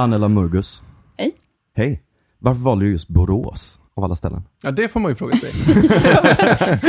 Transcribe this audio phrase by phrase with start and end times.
[0.00, 0.82] Annela Murgus.
[1.16, 1.34] Hej.
[1.76, 2.02] Hej.
[2.38, 4.42] Varför valde du just Borås av alla ställen?
[4.62, 5.52] Ja, det får man ju fråga sig.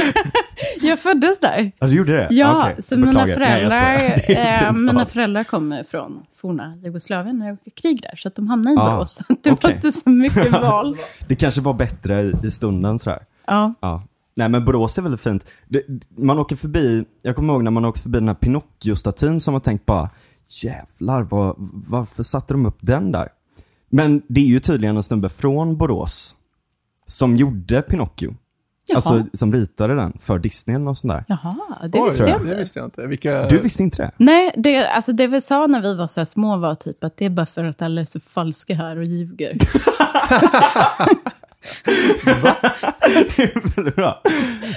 [0.81, 1.71] Jag föddes där.
[1.79, 2.27] Ja, du gjorde det?
[2.31, 3.39] Ja, Okej, så jag mina beklagar.
[3.39, 8.01] Nej, jag föräldrar, är eh, mina föräldrar kommer från forna Jugoslavien när det var krig
[8.01, 8.15] där.
[8.15, 9.17] Så att de hamnade i Ah, Borås.
[9.27, 9.57] Det okej.
[9.61, 10.95] var inte så mycket val.
[11.27, 13.19] Det kanske var bättre i, i stunden sådär.
[13.47, 13.73] Ja.
[13.79, 14.03] Ja.
[14.35, 15.45] Nej men Borås är väldigt fint.
[15.67, 15.83] Det,
[16.17, 19.61] man åker förbi, jag kommer ihåg när man åkte förbi den här Pinocchio-statyn som man
[19.61, 20.09] tänkt bara,
[20.49, 21.55] jävlar vad,
[21.87, 23.29] varför satte de upp den där?
[23.89, 26.35] Men det är ju tydligen en snubbe från Borås
[27.05, 28.35] som gjorde Pinocchio.
[28.85, 28.95] Jaha.
[28.95, 31.23] Alltså som ritade den för Disney och sånt där.
[31.27, 32.55] Jaha, det Oj, visste jag Det inte.
[32.55, 33.07] visste jag inte.
[33.07, 33.47] Vilka...
[33.47, 34.11] Du visste inte det?
[34.17, 37.17] Nej, det, alltså det vi sa när vi var så här små var typ att
[37.17, 39.53] det är bara för att alla är så falska här och ljuger.
[43.35, 44.21] det är bra.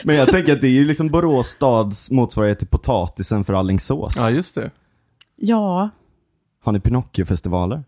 [0.04, 4.16] Men jag tänker att det är ju liksom Borås stads motsvarighet till potatisen för Alingsås.
[4.16, 4.70] Ja, just det.
[5.36, 5.90] Ja,
[6.64, 7.84] Har ni Pinocchio-festivaler?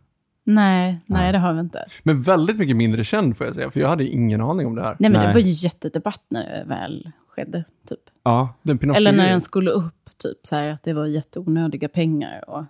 [0.47, 1.85] nej, nej det har vi inte.
[2.03, 4.83] Men väldigt mycket mindre känd får jag säga, för jag hade ingen aning om det
[4.83, 4.97] här.
[4.99, 5.27] Nej, men Nej.
[5.27, 7.99] det var ju jättedebatt när det väl skedde, typ.
[8.25, 8.49] Ja.
[8.63, 12.51] Den Pinocchio Eller när den skulle upp, typ så här att det var jätteonödiga pengar.
[12.51, 12.65] Och...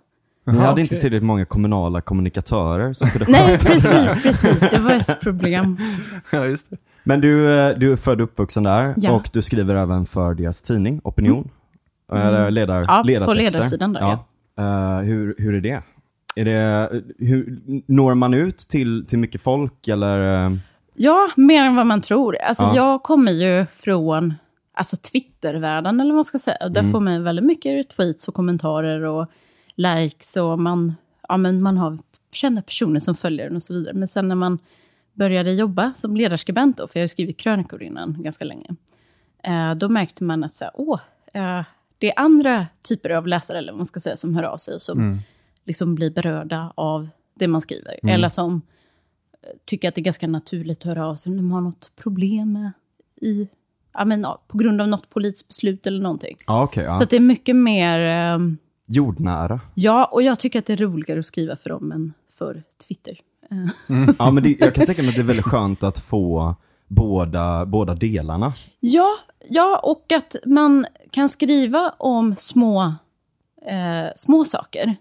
[0.47, 1.01] Ni hade inte okej.
[1.01, 4.59] tillräckligt många kommunala kommunikatörer som kunde Nej, precis, precis.
[4.69, 5.77] Det var ett problem.
[6.31, 6.77] Ja, just det.
[7.03, 9.11] Men du, eh, du är född och uppvuxen där Ja.
[9.11, 11.49] och du skriver även för deras tidning, Opinion.
[12.11, 12.85] Eller ledar, Mm.
[12.89, 13.43] Ja, på ledartexter.
[13.59, 14.17] ledarsidan där,
[14.57, 15.81] Eh, hur, hur är det?
[16.35, 16.89] Är det
[17.19, 20.45] hur, når man ut till, till mycket folk eller?
[20.45, 20.53] eh,
[20.97, 22.35] Ja, mer än vad man tror.
[22.35, 22.75] Alltså, Ja.
[22.75, 24.33] Jag kommer ju från
[24.73, 26.57] alltså, Twittervärlden, eller vad man ska säga.
[26.65, 26.91] Och Där Mm.
[26.91, 29.27] får man väldigt mycket tweets och kommentarer och
[29.75, 30.35] likes.
[30.37, 30.95] Och man,
[31.29, 31.97] ja, men man har
[32.31, 33.93] kända personer som följer den och så vidare.
[33.93, 34.59] Men sen när man
[35.13, 38.69] började jobba som ledarskribent, då, för jag har skrivit krönikor innan ganska länge,
[39.43, 40.99] eh, då märkte man att så här, åh,
[41.33, 41.63] eh,
[41.97, 44.75] det är andra typer av läsare, eller vad man ska säga, som hör av sig
[44.75, 44.99] och som
[45.65, 47.99] liksom blir berörda av det man skriver.
[48.09, 48.61] Eller som
[49.43, 51.91] eh, tycker att det är ganska naturligt att höra av sig om de har något
[51.95, 52.71] problem med
[53.21, 53.47] i,
[53.93, 56.37] ja, men, på grund av något politiskt beslut eller någonting.
[56.47, 56.83] Ja, okej.
[56.83, 56.95] ja.
[56.95, 58.57] Så det är mycket mer, ehm,
[58.87, 59.59] Jordnära.
[59.73, 63.17] ja, och jag tycker att det är roligare att skriva för dem än för Twitter.
[63.51, 66.55] Eh, Ja, men det, jag kan tänka mig att det är väldigt skönt att få
[66.87, 68.53] båda, båda delarna.
[68.79, 69.09] Ja,
[69.49, 72.93] ja, och att man kan skriva om små,
[73.65, 74.95] eh, små saker.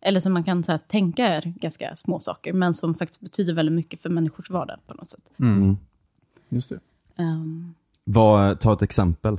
[0.00, 3.54] Eller som man kan så här, tänka är ganska små saker, men som faktiskt betyder
[3.54, 5.22] väldigt mycket för människors vardag på något sätt.
[6.48, 6.80] Just det.
[7.22, 7.74] Ehm,
[8.04, 9.38] Vad, ta ett exempel.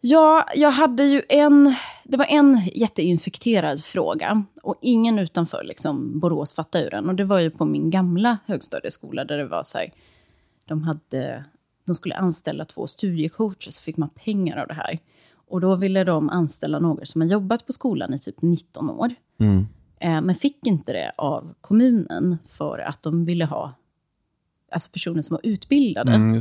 [0.00, 1.74] Ja, jag hade ju en...
[2.04, 4.44] Det var en jätteinfekterad fråga.
[4.62, 7.08] Och ingen utanför liksom, Borås fattade ur den.
[7.08, 9.92] Och det var ju på min gamla högstadieskola där det var så här...
[10.68, 11.44] De, hade,
[11.84, 14.98] de skulle anställa två studiecoacher, så fick man pengar av det här.
[15.48, 19.14] Och då ville de anställa några som har jobbat på skolan i typ 19 år.
[20.00, 23.74] Eh, men fick inte det av kommunen för att de ville ha
[24.72, 26.12] alltså personer som var utbildade.
[26.12, 26.40] Mm.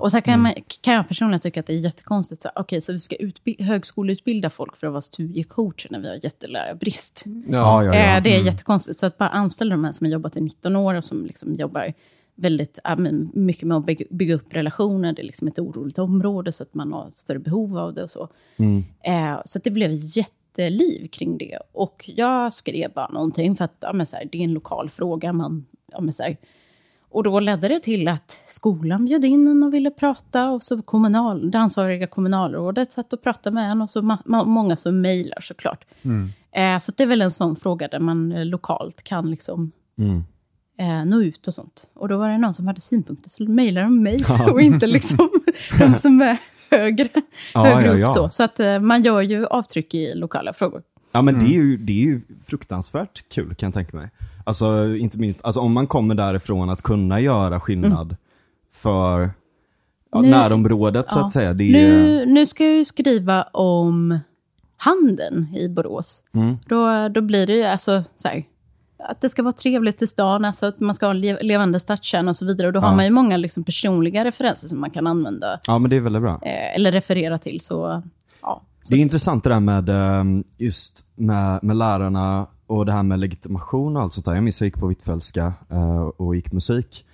[0.00, 2.42] Och så kan, man, kan jag personligen tycka att det är jättekonstigt.
[2.42, 6.20] Så, Okej, så vi ska utbi- högskoleutbilda folk för att vara studiecoacher när vi har
[6.24, 7.24] jättelärarbrist.
[7.26, 8.16] Ja, ja, ja.
[8.16, 8.98] Eh, det är jättekonstigt.
[8.98, 11.54] Så att bara anställa de här som har jobbat i 19 år och som liksom
[11.54, 11.92] jobbar
[12.36, 12.78] väldigt
[13.32, 15.12] mycket med att bygga, upp relationer.
[15.12, 18.10] Det är liksom ett oroligt område så att man har större behov av det och
[18.10, 18.28] så.
[19.02, 21.58] Eh, så det blev jätteliv kring det.
[21.72, 24.90] Och jag skrev bara någonting för att ja, men så här, det är en lokal
[24.90, 25.32] fråga.
[25.32, 26.36] Man, ja, men så här,
[27.08, 30.82] och då ledde det till att skolan bjöd in en och ville prata och så
[30.82, 35.00] kommunal, det ansvariga kommunalrådet satt och pratade med en och så ma- ma- många som
[35.00, 35.84] mejlar såklart.
[36.52, 39.72] Eh, så det är väl en sån fråga där man eh, lokalt kan liksom
[40.78, 41.86] eh, nå ut och sånt.
[41.94, 44.18] Och då var det någon som hade synpunkter så mejlade de mig
[44.52, 45.30] och inte liksom
[45.78, 46.36] de som är
[46.70, 47.08] högre,
[47.54, 48.08] Ja, högre ja, upp ja.
[48.08, 48.28] så.
[48.30, 50.82] Så att eh, man gör ju avtryck i lokala frågor.
[51.12, 54.10] Ja men det, är ju, det är ju fruktansvärt kul kan jag tänka mig.
[54.44, 58.16] Alltså inte minst, alltså om man kommer därifrån att kunna göra skillnad
[58.74, 59.30] för
[60.12, 61.26] ja, Nu- närområdet så Ja.
[61.26, 61.54] att säga.
[61.54, 64.18] Det är, Nu, nu ska jag ju skriva om
[64.76, 66.22] handeln i Borås.
[66.34, 66.56] Mm.
[66.66, 68.44] Då, då blir det ju alltså så här,
[68.98, 71.80] att det ska vara trevligt i stan, alltså att man ska ha en le- levande
[71.80, 72.66] stadskärna och så vidare.
[72.66, 72.84] Och då Ja.
[72.86, 76.00] har man ju många liksom personliga referenser som man kan använda Ja men det är
[76.00, 76.32] väldigt bra.
[76.42, 77.60] eh, eller referera till.
[77.60, 78.02] Så,
[78.42, 78.62] ja.
[78.88, 83.18] Det är intressant det där med ehm, just med, med lärarna och det här med
[83.18, 84.34] legitimation och allt sånt där.
[84.34, 87.04] Jag minns jag gick på Hvitfeldtska eh, och gick musik.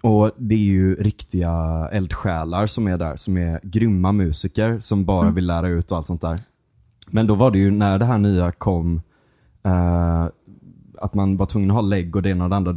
[0.00, 1.52] Och det är ju riktiga
[1.92, 6.06] eldsjälar som är där, som är grymma musiker som bara vill lära ut och allt
[6.06, 6.40] sånt där.
[7.10, 9.02] Men då var det ju när det här nya kom,
[9.64, 10.26] eh,
[11.02, 12.76] att man var tvungen att ha lägg och det ena och det andra.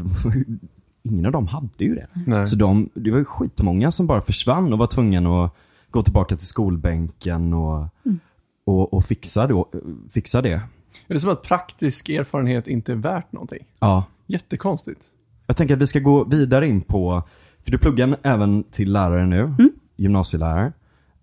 [1.03, 2.07] Ingen av dem hade ju det.
[2.25, 2.45] Nej.
[2.45, 5.55] Så de, det var ju skitmånga som bara försvann och var tvungen att
[5.91, 7.87] gå tillbaka till skolbänken och,
[8.65, 9.69] och, och fixa, då,
[10.11, 10.53] fixa det.
[11.07, 13.65] Är det som att praktisk erfarenhet inte är värt någonting?
[13.79, 14.05] Ja.
[14.27, 15.01] Jättekonstigt.
[15.47, 17.23] Jag tänker att vi ska gå vidare in på,
[17.63, 19.53] för du pluggar även till lärare nu,
[19.95, 20.73] gymnasielärare.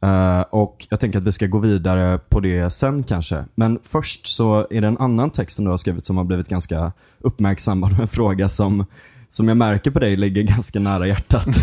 [0.02, 3.44] Eh, och jag tänker att vi ska gå vidare på det sen kanske.
[3.54, 6.48] Men först så är det en annan text som du har skrivit som har blivit
[6.48, 8.00] ganska uppmärksammad.
[8.00, 8.86] En fråga som,
[9.28, 11.46] som jag märker på dig ligger ganska nära hjärtat.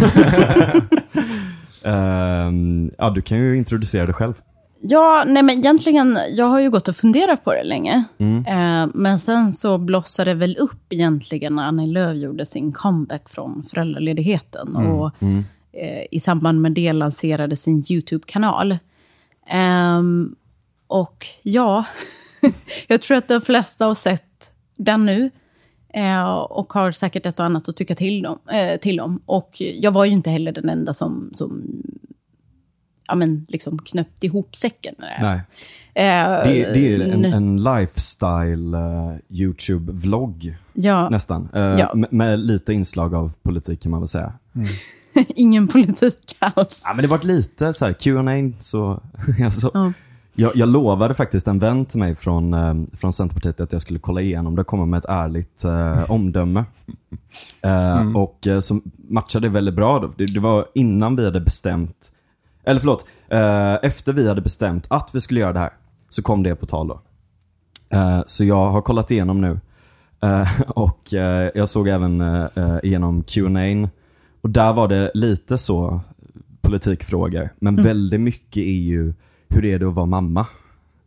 [1.84, 4.34] Ehm, ja, du kan ju introducera dig själv.
[4.82, 8.04] Ja, nej men egentligen, jag har ju gått och funderat på det länge.
[8.48, 13.30] Eh, men sen så blossade det väl upp egentligen när Annie Lööf gjorde sin comeback
[13.30, 14.76] från föräldraledigheten.
[14.76, 15.12] Och
[15.82, 18.78] eh, i samband med det lanserade sin YouTube-kanal.
[19.48, 20.36] Ehm,
[20.88, 21.86] och ja,
[22.88, 25.32] jag tror att de flesta har sett den nu.
[25.94, 28.40] Eh, och har säkert ett och annat att tycka till om.
[28.52, 29.22] Eh, till om.
[29.26, 31.64] Och jag var ju inte heller den enda som, som
[33.08, 34.96] ja, men, liksom knöpt ihop säcken.
[35.00, 35.42] Nej.
[35.94, 41.50] Eh, Det, är- det är en, en lifestyle eh, YouTube-vlogg Ja, nästan.
[41.54, 41.92] Eh, Ja.
[41.96, 44.34] med, med lite inslag av politik kan man väl säga.
[45.36, 46.84] ingen politik alls.
[46.88, 49.02] Ja, men det var lite så här Q&A så,
[49.46, 49.92] alltså, Ja.
[50.34, 54.00] jag, jag lovade faktiskt en vän till mig från, eh, från Centerpartiet att jag skulle
[54.00, 56.64] kolla igenom det och komma med ett ärligt eh, omdöme.
[57.62, 60.00] Eh, Och eh, som matchade väldigt bra.
[60.00, 60.14] Då.
[60.18, 62.12] Det, det var innan vi hade bestämt,
[62.64, 65.74] eller förlåt, eh, efter vi hade bestämt att vi skulle göra det här
[66.10, 67.02] så kom det på tal då.
[67.90, 69.60] Eh, så jag har kollat igenom nu
[70.22, 73.90] Eh, och eh, jag såg även eh, igenom Q&A
[74.42, 76.02] och där var det lite så
[76.62, 77.50] politikfrågor.
[77.60, 79.14] Men väldigt mycket är ju
[79.50, 80.46] hur är det att vara mamma?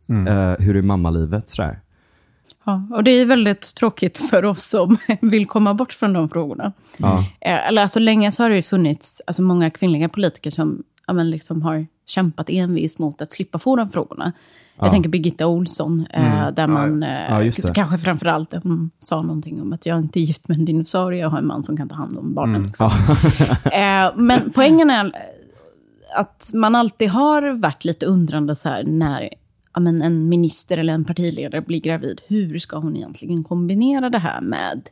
[0.09, 1.49] Eh, hur är mammalivet?
[1.49, 1.79] Sådär.
[2.65, 6.73] Ja, och det är väldigt tråkigt för oss som vill komma bort från de frågorna.
[6.97, 7.19] Ja.
[7.19, 11.13] Eh, Eller alltså, länge så har det ju funnits alltså, många kvinnliga politiker som ja,
[11.13, 14.31] men liksom har kämpat envist mot att slippa få de frågorna.
[14.79, 17.73] Jag tänker Birgitta Olsson, eh, där man, eh, Ja, just det.
[17.73, 21.29] kanske framförallt, hon sa någonting om att jag inte är gift med en dinosaurie, jag
[21.29, 22.63] har en man som kan ta hand om barnen.
[22.63, 22.85] Liksom.
[23.71, 25.11] eh, men poängen är
[26.15, 29.29] att man alltid har varit lite undrande så här när
[29.73, 32.21] ja, men en minister eller en partiledare blir gravid.
[32.27, 34.89] Hur ska hon egentligen kombinera det här med,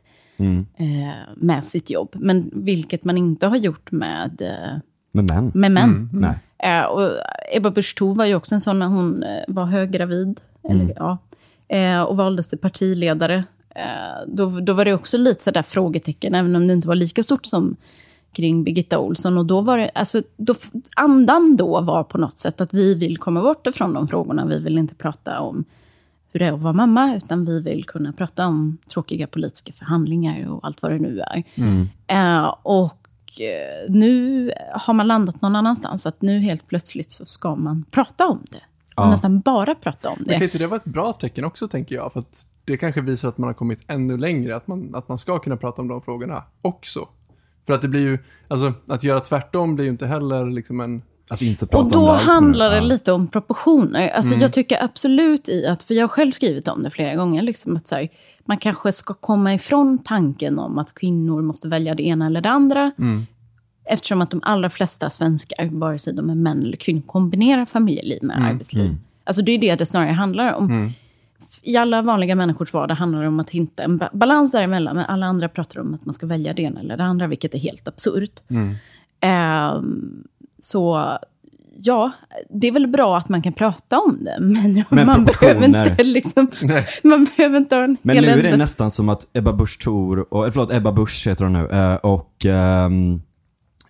[0.76, 2.08] eh, med sitt jobb?
[2.14, 4.78] Men vilket man inte har gjort med, eh,
[5.12, 5.50] Med män?
[5.54, 6.08] med män.
[6.12, 6.38] Nej.
[6.62, 7.10] Eh, och
[7.52, 10.40] Ebba Busch Thor var ju också en sån när hon eh, var höggravid.
[10.68, 11.18] Eller, ja,
[11.68, 13.44] eh, och valdes till partiledare.
[13.74, 17.22] Eh, då, då var det också lite sådär frågetecken, även om det inte var lika
[17.22, 17.76] stort som
[18.32, 19.38] kring Birgitta Olsson.
[19.38, 20.54] Och då var det, alltså, då,
[20.96, 24.46] andan då var på något sätt att vi vill komma bort ifrån de frågorna.
[24.46, 25.64] Vi vill inte prata om
[26.32, 30.50] hur det är att vara mamma, utan vi vill kunna prata om tråkiga politiska förhandlingar
[30.50, 31.42] och allt vad det nu är.
[32.06, 33.01] Eh, och
[33.88, 38.46] nu har man landat någon annanstans, att nu helt plötsligt så ska man prata om
[38.50, 38.56] det.
[38.56, 39.10] Och Ja.
[39.10, 40.44] Nästan bara prata om Men kan det.
[40.44, 42.12] inte det vara ett bra tecken också, tänker jag?
[42.12, 45.18] För att det kanske visar att man har kommit ännu längre, att man, att man
[45.18, 47.08] ska kunna prata om de frågorna också.
[47.66, 48.18] För att det blir ju,
[48.48, 51.02] alltså att göra tvärtom blir ju inte heller liksom en...
[51.30, 54.08] Att inte prata Och om då det alls, men- handlar det lite om proportioner.
[54.08, 57.42] Alltså Jag tycker absolut i att, för jag har själv skrivit om det flera gånger,
[57.42, 58.08] liksom att så här,
[58.44, 62.50] man kanske ska komma ifrån tanken om att kvinnor måste välja det ena eller det
[62.50, 62.92] andra.
[63.84, 68.18] Eftersom att de allra flesta svenskar, vare sig de är män eller kvinnor, kombinerar familjeliv
[68.22, 68.96] med arbetsliv.
[69.24, 70.92] Alltså det är det det snarare handlar om.
[71.62, 74.96] I alla vanliga människors vardag handlar det om att hitta en ba- balans däremellan.
[74.96, 77.54] Men alla andra pratar om att man ska välja det ena eller det andra, vilket
[77.54, 78.40] är helt absurt.
[79.20, 80.24] Ehm,
[80.64, 81.18] så
[81.76, 82.10] ja,
[82.50, 86.04] det är väl bra att man kan prata om det, men, Men man behöver inte
[86.04, 86.50] liksom,
[87.02, 90.34] man behöver inte ha en Men nu är det nästan som att Ebba Busch Thor,
[90.34, 93.22] och, eller förlåt Ebba Busch heter hon nu, eh, och, ehm,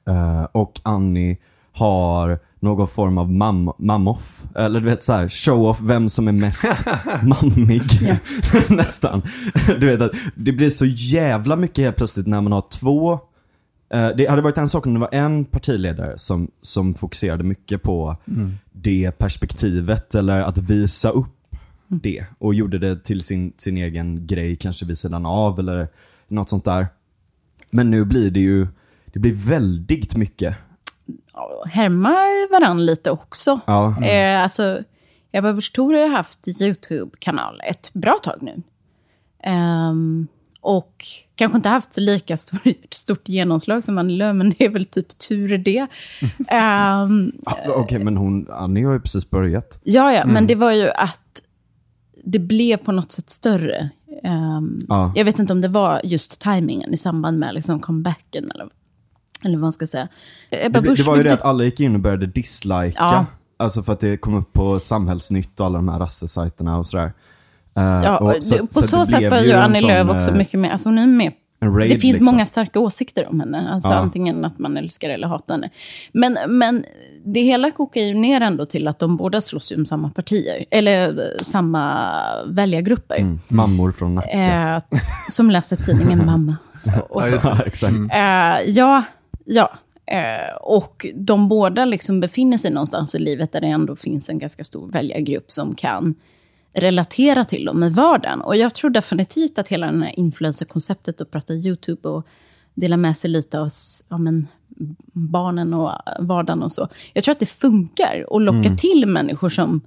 [0.09, 1.37] eh, och Annie
[1.73, 4.43] har någon form av mam- mamoff.
[4.57, 6.85] Eller du vet så här, show-off vem som är mest
[7.23, 7.83] mammig.
[8.69, 9.23] nästan.
[9.81, 13.19] Du vet att det blir så jävla mycket helt plötsligt när man har två Eh,
[13.93, 18.17] Det hade varit en sak om det var en partiledare som, som fokuserade mycket på
[18.73, 21.43] det perspektivet eller att visa upp
[21.89, 25.89] det och gjorde det till sin, sin egen grej, kanske vid sidan av eller
[26.29, 26.87] något sånt där.
[27.71, 28.67] Men nu blir det ju,
[29.05, 30.57] det blir väldigt mycket.
[31.33, 33.61] Ja, härmar varandra lite också.
[33.67, 34.05] Ja.
[34.05, 34.83] Eh, alltså,
[35.33, 38.63] Ebba Busch Thor har haft YouTube-kanal ett bra tag nu.
[39.43, 40.27] Ehm,
[40.62, 44.85] och kanske inte haft lika stor, stort genomslag som Annie Lööf, men det är väl
[44.87, 45.87] typ tur det.
[46.49, 47.09] Ah,
[47.76, 49.81] Okej, men hon, Annie har ju precis börjat.
[49.85, 51.21] ja, ja, men det var ju att
[52.25, 53.90] det blev på något sätt större.
[54.25, 55.12] Ehm, Ja.
[55.16, 58.69] Jag vet inte om det var just tajmingen i samband med liksom comebacken, eller,
[59.45, 60.09] eller vad man ska säga.
[60.50, 62.92] Ebba Det, bli- det Busch var ju det att alla gick in och började dislika.
[62.99, 63.26] Ja.
[63.57, 67.12] Alltså för att det kom upp på Samhällsnytt och alla de här rassesajterna och sådär.
[67.76, 70.61] Eh, Ja, och så- på så så, sätt är ju Annie Lööf också eh, mycket
[70.61, 71.33] mer, alltså hon är en
[71.76, 72.25] raid, Det finns liksom.
[72.26, 73.97] många starka åsikter om henne, alltså Ja.
[73.97, 75.71] antingen att man älskar eller hatar henne.
[76.12, 76.85] Men, men
[77.25, 81.09] det hela kokar ju ner ändå till att de båda slåss om samma partier, eller
[81.09, 82.11] eh, samma
[82.47, 83.17] väljargrupper.
[83.17, 83.41] Mm.
[83.49, 84.31] Mammor från Nacka.
[84.31, 84.99] Eh,
[85.31, 86.57] som läser tidningen Mamma.
[87.09, 87.37] Och så.
[87.43, 87.95] Ja, exakt.
[87.95, 89.02] Eh, ja,
[89.45, 89.73] ja.
[90.07, 94.38] Eh, och de båda liksom befinner sig någonstans i livet där det ändå finns en
[94.38, 96.14] ganska stor väljargrupp som kan
[96.73, 98.41] relatera till dem i vardagen.
[98.41, 102.26] Och jag tror definitivt att hela det här influencerkonceptet och prata YouTube och
[102.75, 103.69] dela med sig lite av
[104.09, 104.49] ja, men,
[105.12, 106.88] barnen och vardagen och så.
[107.12, 109.81] Jag tror att det funkar och locka till människor som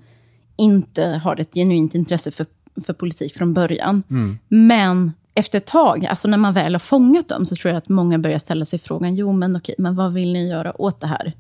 [0.56, 2.46] inte har ett genuint intresse för,
[2.86, 4.04] för politik från början.
[4.48, 7.90] Men efter ett tag, alltså när man väl har fångat dem, så tror jag att
[7.90, 11.08] många börjar ställa sig frågan, jo men okej, men vad vill ni göra åt det
[11.08, 11.34] här?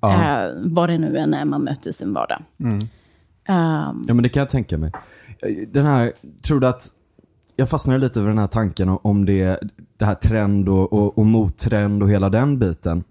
[0.00, 0.44] Ja.
[0.44, 2.42] Eh, vad det nu än är man möter i sin vardag.
[3.48, 4.92] Ehm, Ja men det kan jag tänka mig.
[5.72, 6.12] Den här,
[6.42, 6.86] tror du att,
[7.56, 9.60] jag fastnade lite över den här tanken om det,
[9.98, 13.04] det här trend och, och, och mottrend och hela den biten.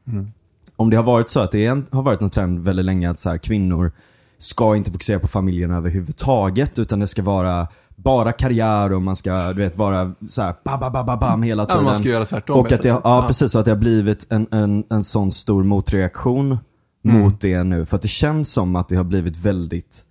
[0.76, 3.10] Om det har varit så att det är en, har varit en trend väldigt länge
[3.10, 3.92] att så här, kvinnor
[4.38, 9.54] ska inte fokusera på familjen överhuvudtaget utan det ska vara bara karriär och man ska
[9.54, 11.84] du vet vara så här ba, ba, ba, ba, bam hela Ja, tiden.
[11.84, 12.60] man ska göra tvärtom.
[12.60, 13.28] Och att det, ja, enkelt.
[13.28, 16.58] precis, så att det har blivit en, en, en sån stor motreaktion
[17.04, 17.86] mot det nu.
[17.86, 20.04] För att det känns som att det har blivit väldigt,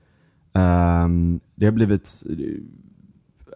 [0.56, 2.22] ehm, det har blivit,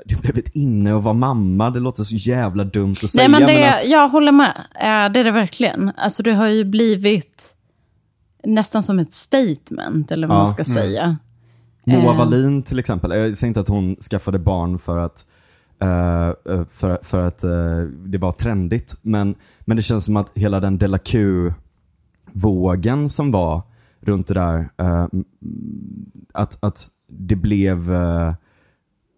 [0.06, 1.70] det har blivit inne att vara mamma.
[1.70, 3.28] Det låter så jävla dumt att säga.
[3.28, 4.56] Nej, men det, att, jag håller med.
[4.74, 5.92] Eh, det är det verkligen.
[5.96, 7.56] Alltså det har ju blivit
[8.44, 10.40] nästan som ett statement, eller vad Ja.
[10.40, 11.16] man ska säga.
[11.84, 12.18] Moa eh.
[12.18, 15.26] Wallin till exempel, jag säger inte att hon skaffade barn för att
[15.82, 16.32] eh,
[16.70, 17.38] för, för att
[18.06, 18.96] det var trendigt.
[19.02, 23.62] Men, men det känns som att hela den Della Q-vågen som var
[24.00, 25.06] runt det där, eh,
[26.34, 28.34] att, att det blev eh,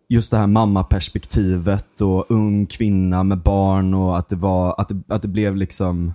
[0.09, 5.03] just det här mammaperspektivet och ung kvinna med barn och att det var, att det,
[5.09, 6.13] att det blev liksom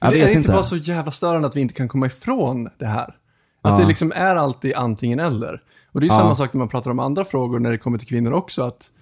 [0.00, 0.38] jag det vet är det inte.
[0.38, 3.16] inte bara så jävla störande att vi inte kan komma ifrån det här?
[3.62, 3.78] Att Ja.
[3.78, 5.62] det liksom är alltid antingen eller.
[5.92, 6.16] Och det är Ja.
[6.18, 8.62] samma sak när man pratar om andra frågor när det kommer till kvinnor också.
[8.62, 8.92] Att,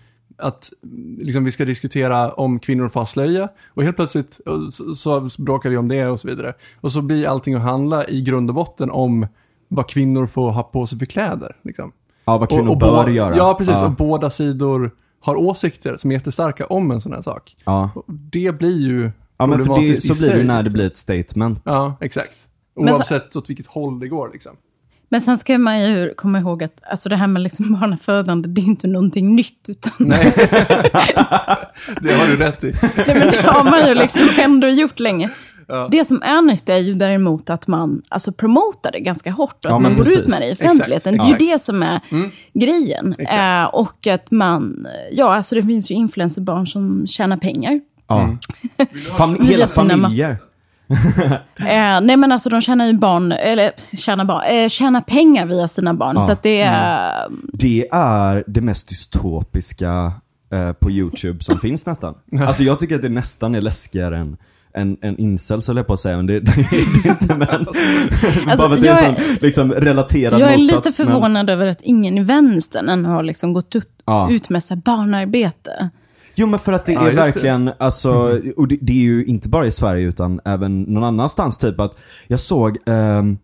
[0.41, 0.71] att
[1.19, 4.41] liksom vi ska diskutera om kvinnor får ha slöja och helt plötsligt
[4.95, 6.55] så, så bråkar vi om det och så vidare.
[6.81, 9.27] Och så blir allting att handla i grund och botten om
[9.69, 11.57] vad kvinnor får ha på sig för kläder.
[11.65, 11.93] Liksom.
[12.25, 13.37] Ja, vad kvinnor och, och bör göra.
[13.37, 13.75] Ja, precis.
[13.75, 13.87] Ja.
[13.87, 17.57] Och båda sidor har åsikter som är jättestarka om en sån här sak.
[17.65, 17.91] Ja.
[17.95, 20.87] Och Det blir ju Ja men för det, så blir det ju när det blir
[20.87, 21.63] ett statement.
[21.65, 22.49] Ja, exakt.
[22.77, 24.53] Men så- Oavsett åt vilket håll det går liksom.
[25.13, 28.61] Men sen ska man ju komma ihåg att alltså det här med liksom barnafödande, det
[28.61, 29.69] är inte någonting nytt.
[29.69, 30.33] Utan Nej,
[32.01, 32.75] det har du rätt i.
[32.97, 35.31] Nej, men det har man ju liksom ändå gjort länge.
[35.69, 35.89] Ja.
[35.91, 39.71] Det som är nytt är ju däremot att man alltså, promotar det ganska hårt och
[39.71, 40.19] Ja, att man går precis.
[40.19, 41.13] ut med det i Exakt, offentligheten.
[41.15, 41.43] Det är exakt.
[41.43, 42.01] ju det som är
[42.55, 43.15] grejen.
[43.19, 43.35] Exakt.
[43.39, 47.81] Eh, och att man, ja alltså det finns ju influencerbarn som tjänar pengar.
[48.09, 48.37] Ja.
[49.17, 50.39] Fam- Via hela familjer.
[51.61, 55.69] Eh, nej men alltså de tjänar ju barn, eller tjänar, barn, eh, tjänar pengar via
[55.69, 56.17] sina barn.
[56.19, 56.27] Ja.
[56.29, 60.13] Så det är, Det är det mest dystopiska
[60.53, 62.15] eh, på YouTube som finns nästan.
[62.47, 64.37] Alltså jag tycker att det nästan är läskigare än
[64.75, 67.65] en, en incel så jag på att säga, men det, det är det inte men.
[68.59, 71.13] Bara för att det är en är- sån liksom, relaterad jag är motsats, lite men-
[71.13, 74.31] förvånad över att ingen i vänstern än har liksom gått ut, Ja.
[74.31, 75.91] ut med så barnarbete.
[76.35, 77.23] Jo men för att det Ja, är just det.
[77.23, 81.59] verkligen, alltså, och det, det är ju inte bara i Sverige utan även någon annanstans
[81.59, 81.97] typ att
[82.27, 83.39] jag såg ehm,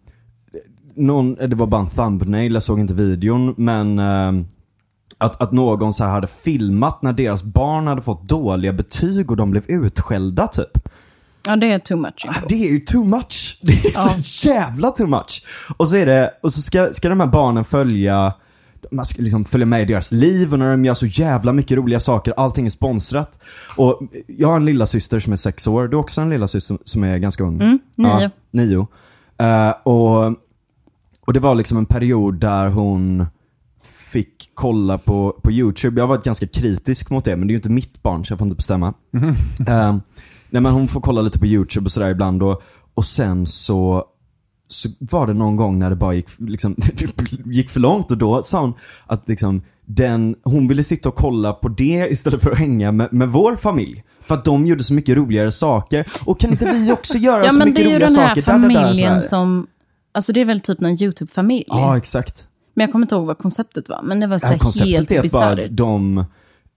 [0.95, 4.47] någon, det var bara en thumbnail, jag såg inte videon men ehm,
[5.19, 9.37] att, att någon så här hade filmat när deras barn hade fått dåliga betyg och
[9.37, 10.89] de blev utskällda typ.
[11.47, 12.25] Ja, det är too much.
[12.27, 12.41] info.
[12.49, 13.59] Det är ju too much.
[13.63, 14.09] Det är Ja.
[14.09, 15.45] så jävla too much.
[15.77, 18.35] Och så är det, och så ska, ska de här barnen följa
[18.91, 21.77] man ska liksom följa med i deras liv och när de gör så jävla mycket
[21.77, 23.39] roliga saker, allting är sponsrat.
[23.77, 26.49] Och jag har en lilla syster som är sex år, du har också en lilla
[26.49, 27.61] syster som är ganska ung.
[27.61, 28.09] Mm, nio.
[28.09, 28.87] Ja, nio.
[29.39, 30.27] Eh, och,
[31.27, 33.27] och det var liksom en period där hon
[34.13, 36.01] fick kolla på, på YouTube.
[36.01, 38.33] Jag har varit ganska kritisk mot det, men det är ju inte mitt barn så
[38.33, 38.95] jag får inte bestämma.
[39.69, 39.97] Eh,
[40.51, 42.63] nej men hon får kolla lite på YouTube och sådär ibland och,
[42.95, 44.05] och sen så,
[44.69, 46.77] så var det någon gång när det bara gick, liksom,
[47.45, 48.75] gick för långt och då sa hon
[49.07, 53.13] att liksom, den, hon ville sitta och kolla på det istället för att hänga med,
[53.13, 54.05] med vår familj.
[54.21, 56.07] För att de gjorde så mycket roligare saker.
[56.25, 58.29] Och kan inte vi också göra Ja, så men mycket det är ju den här
[58.29, 58.43] saker?
[58.43, 59.23] Där, där, där, familjen här.
[59.23, 59.67] som...
[60.13, 61.65] Alltså det är väl typ någon YouTube-familj.
[61.67, 62.47] Ja, exakt.
[62.75, 64.03] Men jag kommer inte ihåg vad konceptet var.
[64.03, 66.25] Men det var så Ja, här konceptet är helt bara att de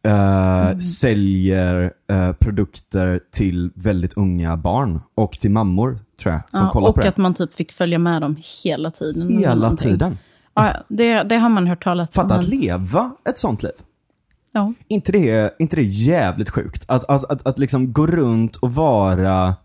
[0.05, 6.71] eh, säljer eh, produkter till väldigt unga barn och till mammor tror jag som Ja,
[6.71, 7.07] kollar och på det.
[7.09, 9.37] att man typ fick följa med dem hela tiden.
[9.37, 10.17] Hela tiden.
[10.53, 12.23] Ja, det, det har man hört talas om.
[12.23, 13.71] Fatta att leva ett sånt liv.
[14.51, 14.73] Ja.
[14.87, 16.85] inte det, inte det jävligt sjukt?
[16.87, 19.55] Att, att, att, att liksom gå runt och vara,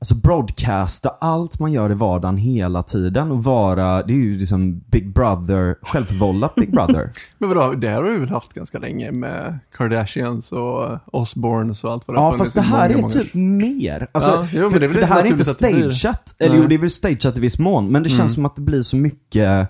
[0.00, 4.78] alltså broadcasta allt man gör i vardagen hela tiden och vara, det är ju liksom
[4.90, 7.10] Big Brother, självförvållat Big Brother.
[7.38, 11.92] Men vadå, det här har vi väl haft ganska länge med Kardashians och Osbournes och
[11.92, 14.08] allt vad det ja fast det här många, är många- typ mer.
[14.12, 16.60] Alltså, Ja, jo, för, det för det här är inte stageat, eller Nej.
[16.62, 18.28] jo det är väl stageat i viss mån, men det känns Mm.
[18.28, 19.60] som att det blir så mycket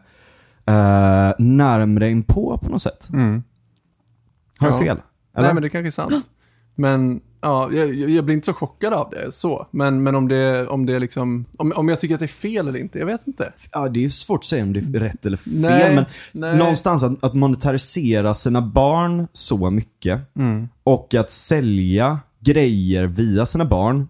[0.71, 3.09] uh, närmre inpå på något sätt.
[3.13, 3.43] Mm.
[4.59, 4.81] Har jag Ja.
[4.85, 4.97] fel?
[5.37, 5.47] Eller?
[5.47, 6.31] Nej men det kanske är sant.
[6.75, 9.67] Men ja, jag, jag blir inte så chockad av det så.
[9.71, 12.29] Men, men om det, om det är liksom, om, om jag tycker att det är
[12.29, 13.53] fel eller inte, jag vet inte.
[13.73, 16.59] Ja, det är svårt att säga om det är rätt eller fel, Nej, men nej.
[16.59, 20.69] någonstans att, att monetarisera sina barn så mycket Mm.
[20.85, 24.09] och att sälja grejer via sina barn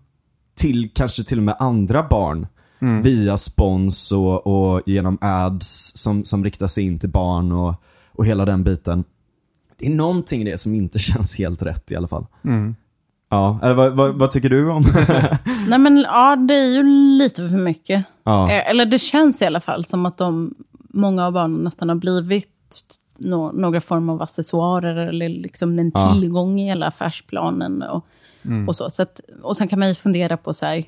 [0.57, 2.47] till kanske till och med andra barn
[2.81, 3.03] Mm.
[3.03, 7.75] via spons och, och genom ads som, som riktar sig in till barn och,
[8.13, 9.05] och hela den biten.
[9.79, 12.27] Det är någonting i det som inte känns helt rätt i alla fall.
[12.45, 12.75] Mm.
[13.35, 14.83] Ja, eller vad, vad, vad tycker du om?
[15.69, 16.83] Nej men ja, det är ju
[17.19, 18.05] lite för mycket.
[18.25, 18.51] ja.
[18.51, 20.55] Eh, Eller det känns i alla fall som att de,
[20.89, 22.49] många av barnen nästan har blivit
[23.19, 26.13] nå- några former av accessoarer eller liksom en Ja.
[26.13, 27.83] tillgång i hela affärsplanen.
[27.83, 28.07] Och,
[28.69, 28.91] och, så.
[28.91, 30.85] Så att, och sen kan man ju fundera på så här,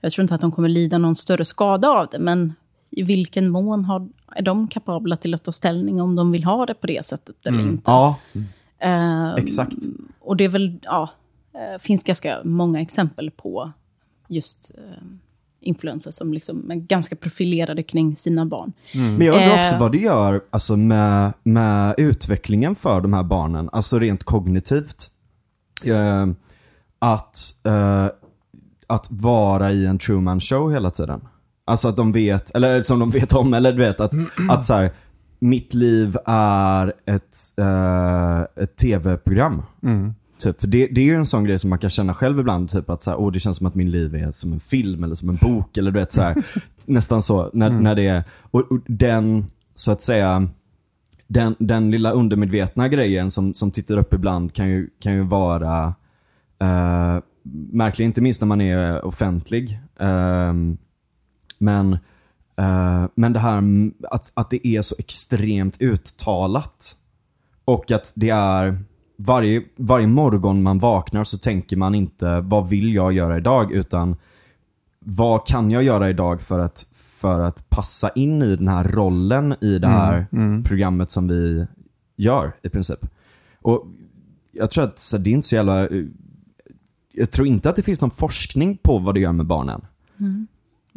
[0.00, 2.54] jag tror inte att de kommer lida någon större skada av det, men
[2.90, 6.66] i vilken mån har, är de kapabla till att ta ställning om de vill ha
[6.66, 7.82] det på det sättet eller inte?
[7.90, 8.16] ja,
[8.80, 9.76] Eh, exakt.
[10.20, 11.08] Och det är väl, ja,
[11.58, 13.72] eh, finns ganska många exempel på
[14.28, 15.04] just eh,
[15.60, 18.72] influencers som liksom är ganska profilerade kring sina barn.
[18.92, 19.80] Men jag undrar också Eh.
[19.80, 25.10] vad det gör alltså med, med utvecklingen för de här barnen, alltså rent kognitivt.
[25.84, 26.26] Eh,
[26.98, 28.06] att, eh,
[28.86, 31.20] att vara i en Truman show hela tiden.
[31.64, 34.12] Alltså att de vet, eller som de vet om, eller du vet att,
[34.50, 34.90] att så här,
[35.38, 39.62] mitt liv är ett, eh, ett tv-program.
[40.38, 42.70] Typ, för det, det är ju en sån grej som man kan känna själv ibland,
[42.70, 45.04] typ att så här, Åh, det känns som att min liv är som en film
[45.04, 46.44] eller som en bok eller du vet så här,
[46.86, 50.48] nästan så när, när det är, och, och den så att säga,
[51.26, 55.94] den, den lilla undermedvetna grejen som, som tittar upp ibland kan ju, kan ju vara
[56.64, 57.20] uh,
[57.72, 59.80] märklig, inte minst när man är offentlig.
[60.00, 60.78] Ehm,
[61.58, 61.92] men,
[62.56, 63.62] eh, men det här
[64.10, 66.96] att, att det är så extremt uttalat.
[67.64, 68.84] Och att det är
[69.18, 74.16] varje, varje morgon man vaknar så tänker man inte vad vill jag göra idag utan
[75.00, 79.54] vad kan jag göra idag för att, för att passa in i den här rollen
[79.60, 80.26] i det här
[80.64, 81.66] programmet som vi
[82.16, 82.98] gör i princip.
[83.62, 83.86] Och
[84.52, 85.86] jag tror att så, det är inte så jävla...
[85.88, 86.04] eh,
[87.12, 89.80] Jag tror inte att det finns någon forskning på vad det gör med barnen.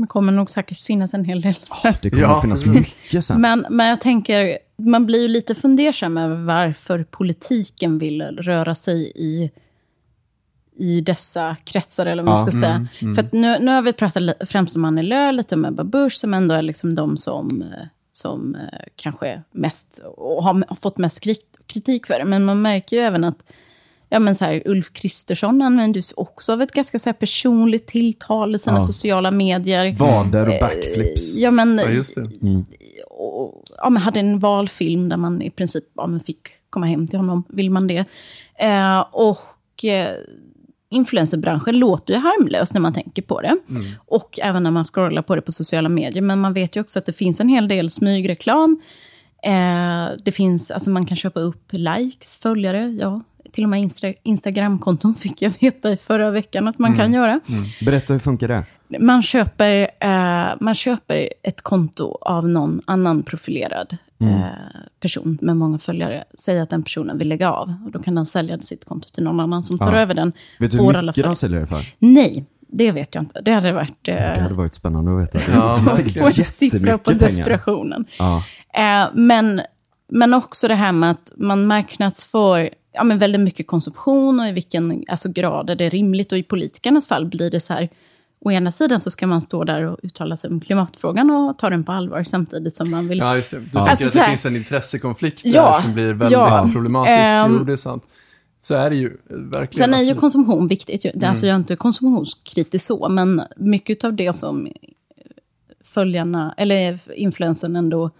[0.01, 1.55] Det kommer nog säkert finnas en hel del.
[1.63, 1.93] sen.
[2.01, 2.35] Det kommer Ja.
[2.35, 3.41] att finnas mycket sen.
[3.41, 9.11] Men, men jag tänker, man blir ju lite fundersam över varför politiken vill röra sig
[9.15, 9.51] i,
[10.77, 12.87] i dessa kretsar, eller vad man Ja, ska säga.
[13.15, 16.13] För att nu, nu har vi pratat främst om Annie Lööf, lite om Ebba Busch,
[16.13, 17.63] som ändå är liksom de som,
[18.13, 18.61] som eh,
[18.95, 22.25] kanske mest, och har, har fått mest krit- kritik för det.
[22.25, 23.37] Men man märker ju även att
[24.13, 25.61] Ja, men så här, Ulf Kristersson
[26.01, 28.81] sig också av ett ganska så här personligt tilltal i sina Ja.
[28.81, 29.95] sociala medier.
[29.99, 31.35] Vader och backflips.
[31.37, 32.21] Ja, men, Ja, just det.
[33.09, 37.07] och, ja, men hade en valfilm där man i princip ja, men fick komma hem
[37.07, 38.05] till honom, vill man det.
[38.59, 40.09] Eh, och eh,
[40.89, 43.57] influencerbranschen låter ju harmlös när man tänker på det.
[44.05, 46.21] Och även när man scrollar på det på sociala medier.
[46.21, 48.81] Men man vet ju också att det finns en hel del smygreklam.
[49.43, 53.21] Eh, det finns, alltså man kan köpa upp likes, följare, ja.
[53.51, 57.39] Till och med Insta- Instagramkonton fick jag veta i förra veckan att man kan göra.
[57.85, 58.65] Berätta hur funkar det?
[58.99, 64.41] Man köper, eh, man köper ett konto av någon annan profilerad eh,
[64.99, 66.23] person med många följare.
[66.33, 67.73] Säg att den personen vill lägga av.
[67.85, 69.99] Och då kan den sälja sitt konto till någon annan som tar Ja.
[69.99, 70.33] över den.
[70.59, 71.31] Vet du hur alla mycket följare.
[71.31, 71.85] de säljer det för?
[71.99, 73.41] Nej, det vet jag inte.
[73.41, 74.07] Det hade varit...
[74.07, 75.51] Eh, Det hade varit spännande att veta.
[75.51, 75.77] Ja,
[76.19, 77.19] få en siffra på pengar.
[77.19, 78.05] desperationen.
[78.19, 78.43] Ja.
[78.73, 79.61] Eh, men,
[80.09, 84.51] men också det här med att man marknadsför ja, men väldigt mycket konsumtion och i
[84.51, 86.31] vilken alltså, grad är det rimligt.
[86.31, 87.89] Och i politikernas fall blir det så här,
[88.45, 91.69] å ena sidan så ska man stå där och uttala sig om klimatfrågan och ta
[91.69, 93.17] den på allvar samtidigt som man vill...
[93.17, 93.59] Ja, just det.
[93.59, 96.31] Du Alltså, tycker att så det här- finns en intressekonflikt Ja, där som blir väldigt
[96.31, 96.69] ja.
[96.73, 97.17] problematisk.
[97.17, 97.55] Ehm.
[97.57, 98.03] jo, det är sant.
[98.59, 99.89] Så är det ju eh, verkligen.
[99.91, 101.05] Sen är ju konsumtion viktigt.
[101.05, 101.11] ju.
[101.15, 104.67] Det- Alltså jag är inte konsumtionskritisk så, men mycket av det som
[105.83, 108.11] följarna, eller influensen ändå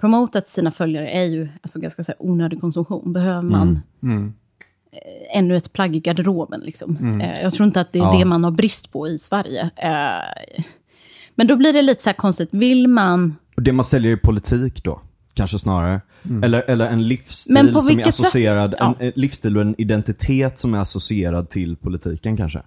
[0.00, 3.12] promotat till sina följare är ju alltså ganska så här, onödig konsumtion.
[3.12, 4.34] Behöver man Mm.
[4.92, 6.60] eh, ännu ett plagg i garderoben?
[6.60, 7.20] Liksom?
[7.20, 8.18] Eh, jag tror inte att det är Ja.
[8.18, 9.70] det man har brist på i Sverige.
[9.76, 10.62] Eh,
[11.34, 13.36] men då blir det lite så här konstigt, vill man...
[13.56, 15.00] Och det man säljer är politik då,
[15.34, 16.00] kanske snarare.
[16.44, 18.94] Eller, eller en livsstil som är associerad, Ja.
[18.98, 22.62] en, en livsstil och en identitet som är associerad till politiken kanske.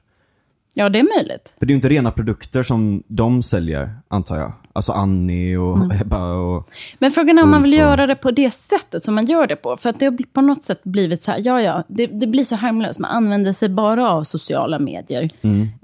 [0.73, 1.55] Ja, det är möjligt.
[1.59, 4.53] För det är ju inte rena produkter som de säljer, antar jag.
[4.75, 6.01] Alltså Annie och Mm.
[6.01, 6.69] Ebba och...
[6.99, 9.47] Men frågan är om man vill och- göra det på det sättet som man gör
[9.47, 9.77] det på.
[9.77, 12.43] För att det har på något sätt blivit så här, ja ja, det, det blir
[12.43, 12.99] så harmlöst.
[12.99, 15.29] Man använder sig bara av sociala medier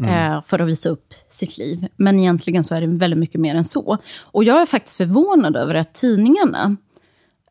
[0.09, 1.87] Eh, för att visa upp sitt liv.
[1.95, 3.97] Men egentligen så är det väldigt mycket mer än så.
[4.23, 6.75] Och jag är faktiskt förvånad över att tidningarna,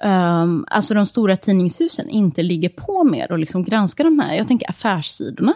[0.01, 4.35] ehm, alltså de stora tidningshusen, inte ligger på mer och liksom granskar de här.
[4.37, 5.53] Jag tänker affärssidorna.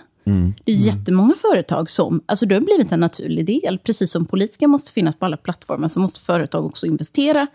[0.64, 3.78] Det är jättemånga företag som, alltså det har blivit en naturlig del.
[3.78, 7.46] Precis som politiker måste finnas på alla plattformar så måste företag också investera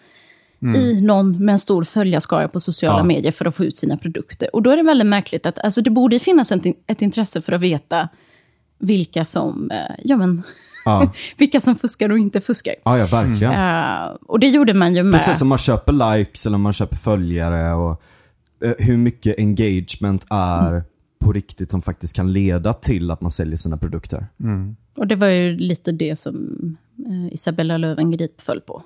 [0.75, 3.03] i någon med en stor följarskara på sociala Ja.
[3.03, 4.55] medier för att få ut sina produkter.
[4.55, 7.53] Och då är det väldigt märkligt att alltså det borde finnas ett, ett intresse för
[7.53, 8.09] att veta
[8.79, 10.43] vilka som, eh, ja, men,
[10.85, 12.75] Ja, vilka som fuskar och inte fuskar.
[12.83, 13.53] ja, ja verkligen.
[13.53, 15.19] Eh, och det gjorde man ju med...
[15.19, 18.01] Precis som man köper likes eller man köper följare och
[18.63, 20.83] eh, hur mycket engagement är
[21.19, 24.27] på riktigt som faktiskt kan leda till att man säljer sina produkter.
[24.97, 26.77] Och det var ju lite det som
[27.07, 28.83] eh, Isabella Löwengrip föll på.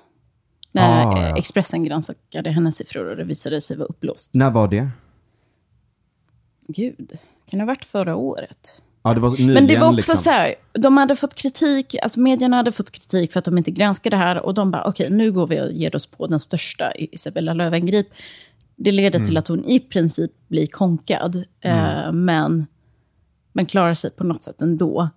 [0.72, 1.36] När Ah, eh, ja.
[1.36, 4.30] Expressen granskade hennes siffror och det visade sig vara upplåst.
[4.34, 4.90] När var det?
[6.68, 8.82] Gud, kan det ha varit förra året?
[9.02, 10.16] Ja, det var nyligen Men det var också liksom.
[10.16, 13.70] så här, de hade fått kritik, alltså medierna hade fått kritik för att de inte
[13.70, 16.40] granskade det här och de bara, okej, nu går vi och ger oss på den
[16.40, 18.06] största, Isabella Löwengrip.
[18.76, 22.66] Det leder till att hon i princip blir konkad, eh, men,
[23.52, 25.08] men klarar sig på något sätt ändå.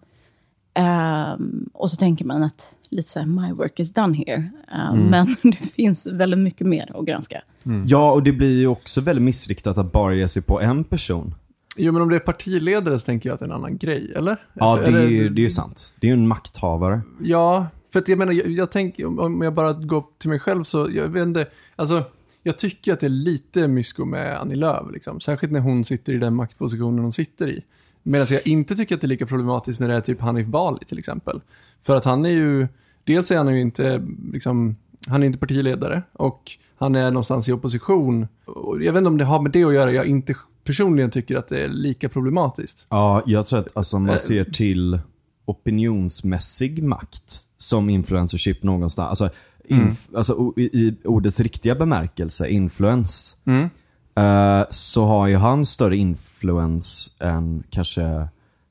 [0.73, 4.49] Ehm, och så tänker man att lite så här, my work is done here.
[4.71, 7.41] Ehm, Men det finns väldigt mycket mer att granska.
[7.87, 11.35] Ja, och det blir ju också väldigt missriktat att bara ge sig på en person.
[11.77, 14.13] Jo, men om det är partiledare så tänker jag att det är en annan grej,
[14.15, 14.37] eller?
[14.53, 15.93] Ja, det är, Eller- ju, det är ju sant.
[15.99, 17.01] Det är ju en makthavare.
[17.21, 20.39] Ja, för att jag menar, jag, jag tänker, om- om jag bara går till mig
[20.39, 22.03] själv så, jag vet inte, alltså,
[22.47, 25.19] jag tycker att det är lite mysko med Annie Lööf, liksom.
[25.19, 27.63] Särskilt när hon sitter i den maktpositionen hon sitter i.
[28.03, 30.85] Medan jag inte tycker att det är lika problematiskt när det är typ Hanif Bali
[30.85, 31.41] till exempel.
[31.83, 32.67] För att han är ju,
[33.03, 34.75] dels är han ju inte, liksom,
[35.07, 38.27] han är inte partiledare och han är någonstans i opposition.
[38.45, 41.37] Och jag vet inte om det har med det att göra, jag inte personligen tycker
[41.37, 42.87] att det är lika problematiskt.
[42.89, 44.15] Ja, jag tror att alltså, man Eh.
[44.15, 44.99] ser till
[45.45, 49.09] opinionsmässig makt som influencership någonstans.
[49.21, 49.29] Alltså,
[49.69, 53.37] inf- alltså i, i ordets riktiga bemärkelse, influens.
[53.45, 53.69] Mm.
[54.15, 58.27] eh, så har ju han större influens än kanske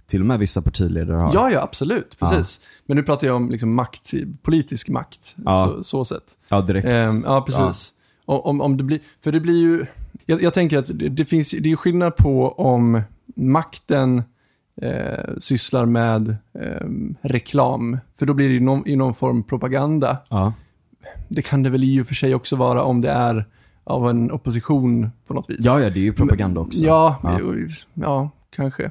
[0.07, 1.35] till och med vissa partiledare har.
[1.35, 2.19] Ja, ja, absolut.
[2.19, 2.61] Precis.
[2.87, 5.35] Men nu pratar jag om liksom makt, politisk makt.
[5.45, 5.67] Ja.
[5.67, 6.39] Så, så sett.
[6.49, 6.89] Ja, direkt.
[6.89, 7.93] Ehm, ja, precis.
[8.25, 9.87] Om, om, om det blir, för det blir ju,
[10.27, 13.03] jag, jag tänker att det, det finns, det är skillnad på om
[13.37, 14.23] makten
[14.83, 20.19] eh, sysslar med ehm, reklam, för då blir det ju någon, i någon form propaganda.
[20.29, 20.53] Ja.
[21.29, 23.45] Det kan det väl i och för sig också vara om det är
[23.85, 25.57] av en opposition på något vis.
[25.61, 26.79] ja, ja, det är ju propaganda också.
[26.85, 27.41] Ja, Ja.
[27.41, 27.57] ja.
[27.95, 28.91] ja, kanske.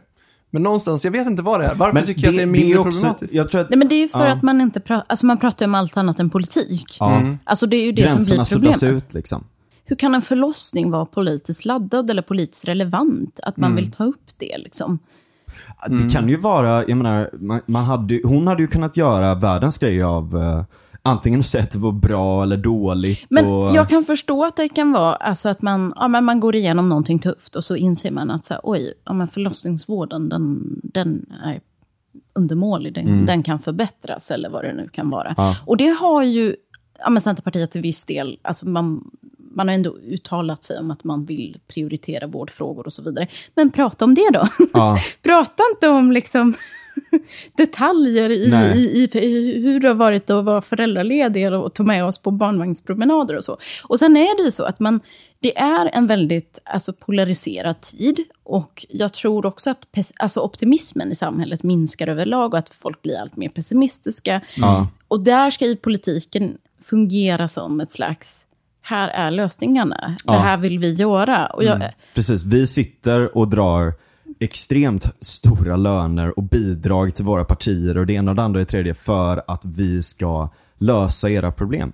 [0.52, 1.76] Men någonstans, jag vet inte vad det är.
[1.76, 3.34] Varför Men tycker jag att det är mindre också, problematiskt?
[3.34, 4.32] Jag tror att Nej, men det är ju för Ja.
[4.32, 6.98] att man inte pratar, alltså man pratar om allt annat än politik.
[7.00, 7.38] ja, Mm.
[7.44, 9.04] Alltså det är ju det som gränserna blir suddas problemet.
[9.04, 9.44] ut liksom.
[9.86, 13.40] Hur kan en förlossning vara politiskt laddad eller politiskt relevant?
[13.44, 13.84] Att man Mm.
[13.84, 15.00] vill ta upp det liksom.
[15.90, 19.78] Det kan ju vara, jag menar, man, man hade, hon hade ju kunnat göra världens
[19.78, 20.64] grej av uh,
[21.04, 23.26] antingen säga att det var bra eller dåligt.
[23.30, 26.40] Men och, jag kan förstå att det kan vara alltså att man, ja, men man
[26.40, 30.30] går igenom någonting tufft och så inser man att så här, oj, ja, men förlossningsvården
[30.30, 31.62] den, den är
[32.34, 35.28] undermålig, den, den kan förbättras eller vad det nu kan vara.
[35.28, 35.36] Mm.
[35.38, 35.56] Ja.
[35.66, 36.56] Och det har ju
[37.00, 39.12] ja, men Centerpartiet till viss del, alltså man,
[39.56, 43.28] man har ändå uttalat sig om att man vill prioritera vårdfrågor och så vidare.
[43.56, 44.48] Men prata om det då.
[44.74, 44.98] Ja.
[45.22, 46.56] prata inte om liksom
[47.58, 48.78] detaljer i, Nej.
[48.78, 53.36] i, i hur det har varit att vara föräldraledig och ta med oss på barnvagnspromenader
[53.36, 53.58] och så.
[53.84, 55.00] Och sen är det ju så att man,
[55.40, 61.16] det är en väldigt alltså, polariserad tid och jag tror också att alltså, optimismen i
[61.16, 64.42] samhället minskar överlag och att folk blir allt mer pessimistiska.
[64.56, 64.88] Ja.
[65.08, 68.46] Och där ska ju politiken fungera som ett slags,
[68.82, 70.34] här är lösningarna, Ja.
[70.34, 71.46] det här vill vi göra.
[71.46, 73.94] Och jag, Precis, vi sitter och drar
[74.44, 78.66] extremt stora löner och bidrag till våra partier och det ena och det andra och
[78.66, 81.92] det tredje för att vi ska lösa era problem.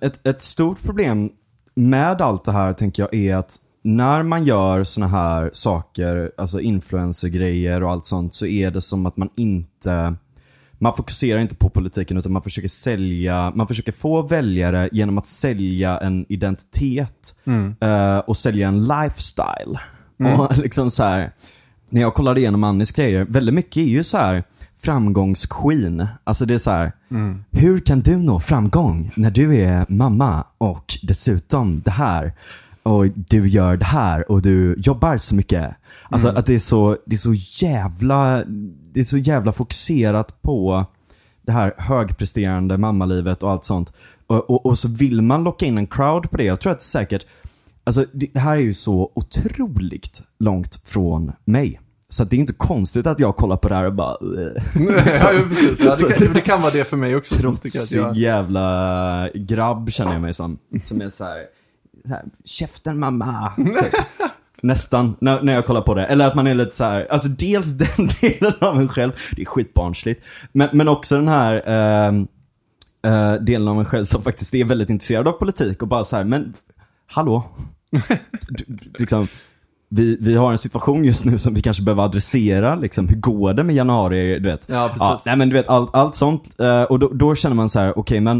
[0.00, 1.30] Ett, ett stort problem
[1.74, 6.60] med allt det här tänker jag är att när man gör såna här saker, alltså
[6.60, 10.14] influencergrejer och allt sånt, så är det som att man inte
[10.82, 15.26] man fokuserar inte på politiken utan man försöker sälja, man försöker få väljare genom att
[15.26, 17.34] sälja en identitet
[17.80, 19.78] eh, och sälja en lifestyle.
[20.20, 21.30] Och liksom så här,
[21.88, 24.44] när jag kollade igenom Annis grejer, väldigt mycket är ju så här
[24.82, 26.06] framgångsqueen.
[26.24, 26.92] Alltså det är så här,
[27.50, 32.32] hur kan du nå framgång när du är mamma och dessutom det här?
[32.82, 35.74] Och du gör det här och du jobbar så mycket.
[36.08, 37.34] Alltså att det är så, det är så
[37.66, 38.44] jävla,
[38.92, 40.86] det är så jävla fokuserat på
[41.42, 43.92] det här högpresterande mammalivet och allt sånt.
[44.26, 46.44] Och, och, och så vill man locka in en crowd på det.
[46.44, 47.26] Jag tror att säkert,
[47.84, 51.80] alltså det, här är ju så otroligt långt från mig.
[52.08, 55.84] Så det är inte konstigt att jag kollar på det här och bara ja, precis.
[55.84, 57.34] Ja, det, kan, det kan vara det för mig också.
[57.34, 60.58] trotsig jag, jävla grabb känner jag mig som.
[60.84, 61.44] Som är så här,
[62.02, 63.52] så här käften mamma.
[64.62, 66.06] Nästan, när, när jag kollar på det.
[66.06, 69.42] Eller att man är lite så här, alltså dels den delen av en själv, det
[69.42, 70.24] är skitbarnsligt.
[70.52, 72.28] Men, men också den här ehm,
[73.04, 76.16] eh, delen av en själv som faktiskt är väldigt intresserad av politik och bara så
[76.16, 76.54] här, men
[77.10, 77.44] hallå?
[78.48, 79.28] Du- liksom,
[79.88, 82.74] vi, vi har en situation just nu som vi kanske behöver adressera.
[82.74, 84.38] Liksom, hur går det med januari?
[84.38, 84.66] Du vet.
[84.68, 85.26] Ja, precis.
[85.26, 86.60] nej, men du vet, allt, allt sånt.
[86.60, 88.38] eh, och då, då känner man så här, okej men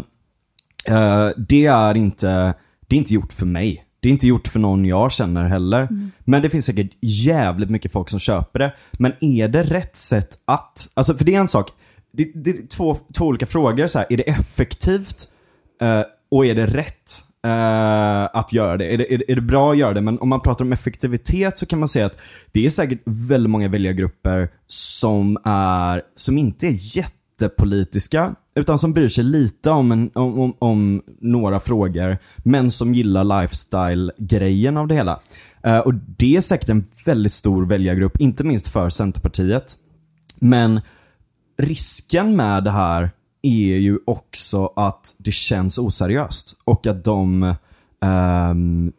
[0.85, 2.55] eh, det, är inte,
[2.87, 3.85] det är inte gjort för mig.
[4.01, 5.89] Det är inte gjort för någon jag känner heller.
[6.25, 8.75] Men det finns säkert jävligt mycket folk som köper det.
[8.93, 11.71] Men är det rätt sätt att, alltså för det är en sak,
[12.13, 13.87] det, det är två, två olika frågor.
[13.87, 15.27] Så här, är det effektivt
[15.83, 17.11] eh, och är det rätt
[17.46, 18.94] Eh, att göra det?
[18.94, 19.14] Är, det?
[19.14, 19.33] är det?
[19.33, 20.00] är det bra att göra det?
[20.00, 22.16] Men om man pratar om effektivitet så kan man säga att
[22.53, 29.09] det är säkert väldigt många väljargrupper som, är, som inte är jättepolitiska, utan som bryr
[29.09, 34.94] sig lite om, en, om, om, om några frågor, men som gillar lifestyle-grejen av det
[34.94, 35.20] hela.
[35.66, 39.76] Uh, och det är säkert en väldigt stor väljargrupp, inte minst för Centerpartiet.
[40.38, 40.81] Men
[41.59, 43.11] risken med det här
[43.42, 47.55] är ju också att det känns oseriöst och att de,
[48.03, 48.92] ehm,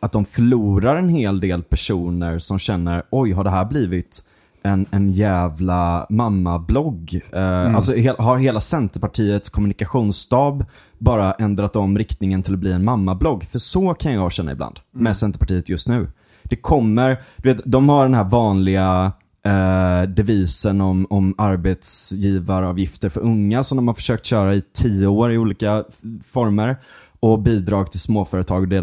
[0.00, 4.22] att de förlorar en hel del personer som känner oj, har det här blivit
[4.62, 7.20] en, en jävla mammablogg?
[7.34, 10.64] Uh, Alltså he, har hela Centerpartiets kommunikationsstab
[10.98, 13.44] bara ändrat om riktningen till att bli en mammablogg?
[13.44, 16.10] För så kan jag känna ibland med Centerpartiet just nu.
[16.42, 19.12] Det kommer, du vet, de har den här vanliga
[19.48, 25.32] eh, devisen om, om arbetsgivaravgifter för unga som de har försökt köra i tio år
[25.32, 25.84] i olika
[26.30, 26.76] former.
[27.20, 28.80] Och bidrag till småföretag och, det,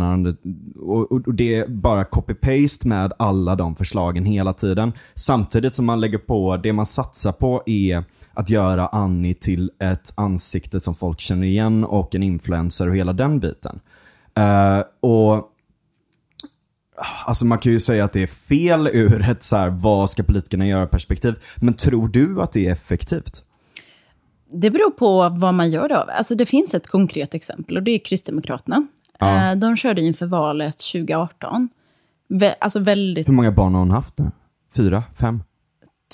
[0.75, 4.93] och, och, och det är bara copy-paste med alla de förslagen hela tiden.
[5.13, 10.13] Samtidigt som man lägger på, det man satsar på är att göra Annie till ett
[10.15, 13.79] ansikte som folk känner igen och en influencer och hela den biten.
[14.37, 15.51] Eh, och
[17.25, 20.23] Alltså man kan ju säga att det är fel ur ett så här, vad ska
[20.23, 21.35] politikerna göra perspektiv.
[21.55, 23.43] Men tror du att det är effektivt?
[24.53, 26.09] Det beror på vad man gör det av.
[26.09, 28.87] Alltså det finns ett konkret exempel och det är Kristdemokraterna.
[29.19, 29.51] Ja.
[29.51, 31.69] Eh, De körde inför valet 2018.
[32.29, 34.31] Vä- Alltså väldigt Hur många barn har hon haft nu?
[34.75, 35.03] Fyra?
[35.19, 35.43] Fem?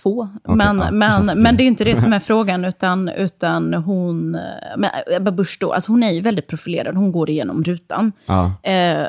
[0.01, 0.29] Två.
[0.43, 3.09] Okej, men, ja, det men, känns men det är inte det som är frågan, utan,
[3.09, 4.31] utan hon...
[4.77, 8.11] Men Ebba Busch då, alltså hon är ju väldigt profilerad, hon går igenom rutan.
[8.25, 8.53] Ja.
[8.63, 9.07] Eh,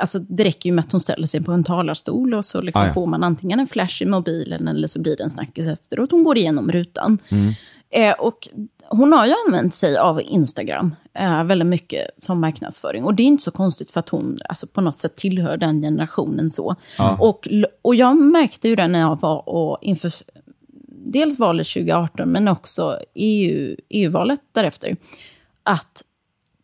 [0.00, 2.82] alltså det räcker ju med att hon ställer sig på en talarstol och så liksom
[2.82, 2.92] Ah, ja.
[2.92, 6.10] får man antingen en flash i mobilen eller så blir det en snackis efteråt.
[6.10, 7.18] Hon går igenom rutan.
[7.28, 7.54] Mm.
[7.90, 8.48] Eh, och
[8.90, 13.04] hon har ju använt sig av Instagram eh, väldigt mycket som marknadsföring.
[13.04, 15.82] Och det är inte så konstigt för att hon alltså, på något sätt tillhör den
[15.82, 16.76] generationen så.
[17.18, 17.48] Och,
[17.82, 20.12] och jag märkte ju det när jag var och inför
[20.88, 24.96] dels valet 2018 men också EU, EU-valet därefter.
[25.62, 26.04] Att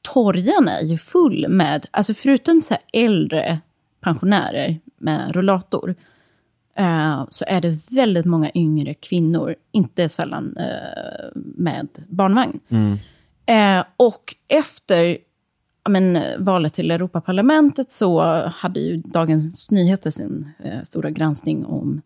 [0.03, 3.61] torgen är ju full med, alltså förutom så äldre
[4.01, 5.95] pensionärer med rullator,
[6.77, 12.61] eh, så är det väldigt många yngre kvinnor, inte sällan eh, med barnvagn.
[13.47, 15.19] Eh, och efter
[15.89, 20.51] men, valet till Europaparlamentet så hade ju Dagens Nyheter sin
[20.85, 22.03] stora granskning om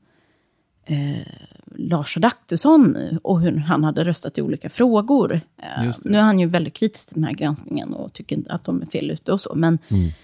[1.76, 5.40] Lars Adaktusson och hur han hade röstat i olika frågor.
[5.62, 8.82] Eh, nu är han ju väldigt kritisk till den här granskningen och tycker att de
[8.82, 9.52] är fel ute och så.
[9.54, 9.78] Men,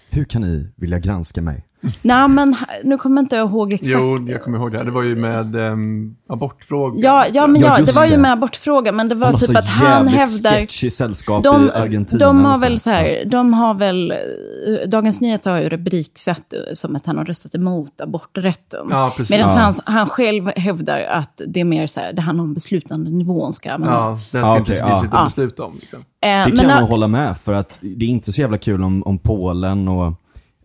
[0.09, 1.65] Hur kan ni vilja granska mig?
[2.01, 3.91] nej, men nu kommer inte jag ihåg exakt.
[3.93, 4.77] Jo, jag kommer ihåg det.
[4.77, 4.85] här.
[4.85, 6.99] Det var ju med um, abortfrågan.
[7.01, 9.67] Ja, ja, men Ja, det var ju med abortfrågan, men det var Han typ att
[9.67, 10.89] han hävdar...
[10.89, 12.19] sällskap De, i Argentina.
[12.19, 14.17] de har väl så här, de har väl, eh,
[14.89, 18.87] Dagens Nyheter har ju rubriksatt eh, som att han har röstat emot aborträtten.
[18.89, 19.31] Ja, precis.
[19.31, 19.55] Medan Ja.
[19.55, 23.53] han, han själv hävdar att det är mer så här, det handlar om beslutande nivån
[23.53, 25.23] ska man Ja, den ska inte okej, vi sitta och Ja.
[25.23, 25.77] besluta om.
[25.79, 25.99] Liksom.
[25.99, 28.41] Eh, Det men kan jag när- nog hålla med för att det är inte så
[28.41, 30.13] jävla kul om, om Polen och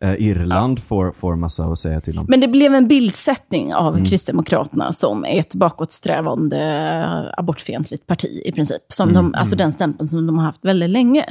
[0.01, 2.27] eh, Irland får, får massa att säga till om.
[2.29, 8.83] Men det blev en bildsättning av Kristdemokraterna som ett bakåtsträvande abortfientligt parti i princip.
[8.89, 11.25] Som de, Alltså den stämpeln som de har haft väldigt länge.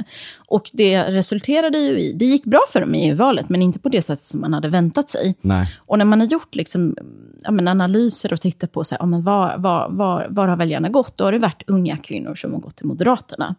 [0.46, 3.88] Och det resulterade ju i, det gick bra för dem i EU-valet, men inte på
[3.88, 5.34] det sättet som man hade väntat sig.
[5.40, 5.74] Nej.
[5.78, 6.96] Och när man har gjort liksom,
[7.42, 10.56] ja, men analyser och tittat på så här, ja, men var, var, var, var har
[10.56, 13.54] väljarna gått, då har det varit unga kvinnor som har gått till Moderaterna.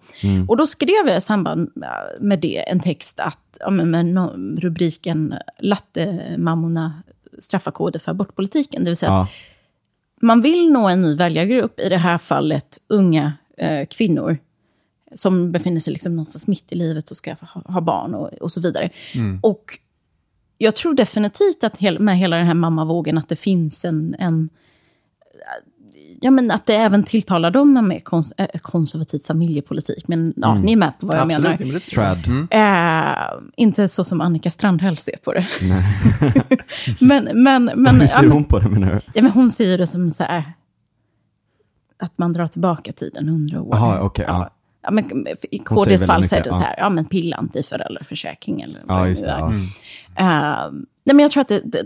[0.48, 1.72] Och då skrev jag i samband
[2.20, 4.60] med det en text att, ja, men med no-
[5.60, 7.04] Latte-mammorna
[7.40, 8.84] straffar koder för abortpolitiken.
[8.84, 9.36] Det vill säga att Ja.
[10.22, 14.38] man vill nå en ny väljargrupp, i det här fallet unga eh, kvinnor
[15.16, 18.52] som befinner sig liksom någonstans mitt i livet och ska ha, ha barn och, och
[18.52, 18.90] så vidare.
[19.42, 19.64] Och
[20.58, 24.50] jag tror definitivt att hel, med hela den här mammavågen att det finns en, en
[26.24, 30.08] Ja, men att det även tilltalar dem med kons, eh, konservativ familjepolitik.
[30.08, 31.50] Men ja, ni är med på vad jag menar.
[31.52, 32.24] Absolut, men det tycker jag.
[32.24, 33.38] Trad.
[33.38, 35.48] Eh, inte så som Annika Strandhäll ser på det.
[37.02, 39.02] men, men, men, Hur ja, ser hon på det menar du?
[39.14, 40.54] Ja, men hon ser ju det som så här,
[42.00, 43.76] att man drar tillbaka tiden hundra år.
[43.76, 44.50] Jaha, okej, ja.
[44.84, 46.66] Ja, men I KDs fall så är det så ja.
[46.66, 49.48] här, ja men pilla inte i föräldraförsäkring eller Ja, vad just det.
[49.50, 49.60] nu är.
[50.16, 50.72] Eh,
[51.04, 51.86] nej, men jag tror att det, det,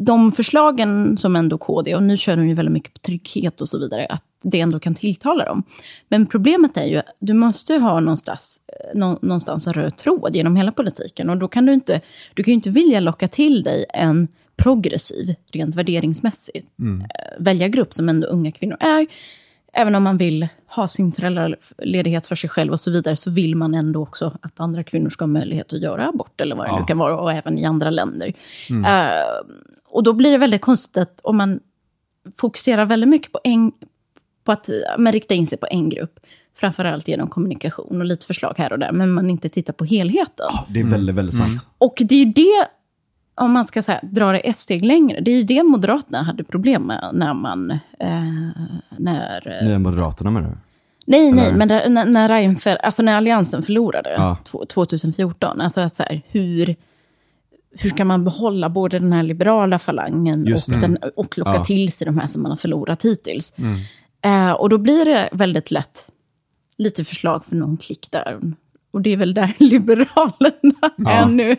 [0.00, 3.68] de förslagen som ändå KD, och nu kör de ju väldigt mycket på trygghet och
[3.68, 5.62] så vidare, att det ändå kan tilltala dem.
[6.08, 10.36] Men problemet är ju att du måste ha någonstans, eh, nå, någonstans en röd tråd
[10.36, 11.30] genom hela politiken.
[11.30, 12.00] Och då kan du inte,
[12.34, 18.08] du kan ju inte vilja locka till dig en progressiv, rent värderingsmässigt, eh, väljargrupp som
[18.08, 19.06] ändå unga kvinnor är.
[19.72, 23.56] Även om man vill ha sin föräldraledighet för sig själv och så vidare, så vill
[23.56, 26.80] man ändå också att andra kvinnor ska ha möjlighet att göra abort, eller vad det
[26.80, 28.32] nu kan vara, och även i andra länder.
[28.70, 29.46] Eh,
[29.88, 31.60] och då blir det väldigt konstigt att om man
[32.36, 33.72] fokuserar väldigt mycket på, en,
[34.44, 36.20] på att ja, men rikta in sig på en grupp,
[36.54, 40.50] framförallt genom kommunikation och lite förslag här och där, men man inte tittar på helheten.
[40.68, 41.66] Det är väldigt, väldigt sant.
[41.78, 42.68] Och det är ju det,
[43.34, 46.44] om man ska säga, dra det ett steg längre, det är ju det Moderaterna hade
[46.44, 47.70] problem med när man...
[47.70, 47.78] Eh,
[48.98, 50.56] när, Nya Moderaterna menar du?
[51.06, 51.58] nej, nej, eller?
[51.58, 54.36] men där, när, när, Reinfeldt, alltså när Alliansen förlorade Ja.
[54.44, 56.76] tw- 2014, alltså att så här, hur,
[57.78, 61.64] hur ska man behålla både den här liberala falangen Just och, den, och locka Ja.
[61.64, 63.52] till sig de här som man har förlorat hittills?
[64.24, 66.08] Eh, och då blir det väldigt lätt
[66.78, 68.40] lite förslag för någon klick där.
[68.92, 71.56] Och det är väl där Liberalerna är nu.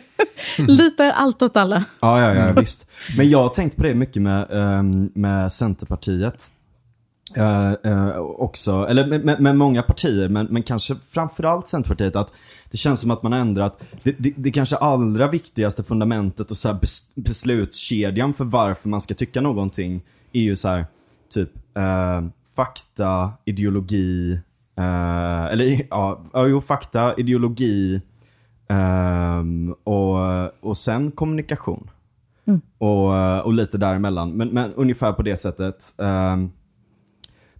[0.58, 1.84] lite allt åt alla.
[2.00, 2.90] Ja, ja, ja visst.
[3.16, 6.50] Men jag har tänkt på det mycket med, ehm, med Centerpartiet.
[7.36, 12.32] Eh, eh, också, eller med, med, med många partier, men, men kanske framförallt Centerpartiet, att
[12.70, 16.56] det känns som att man har ändrat, det, det, det kanske allra viktigaste fundamentet och
[16.56, 20.86] så här bes, beslutskedjan för varför man ska tycka någonting är ju så här,
[21.34, 24.40] typ eh, fakta, ideologi,
[24.76, 28.02] eh, eller ja, jo, fakta, ideologi
[28.68, 30.18] ehm, och,
[30.60, 31.90] och sen kommunikation.
[32.78, 34.30] Och, och lite däremellan.
[34.30, 35.94] Men, men ungefär på det sättet.
[35.98, 36.50] ehm,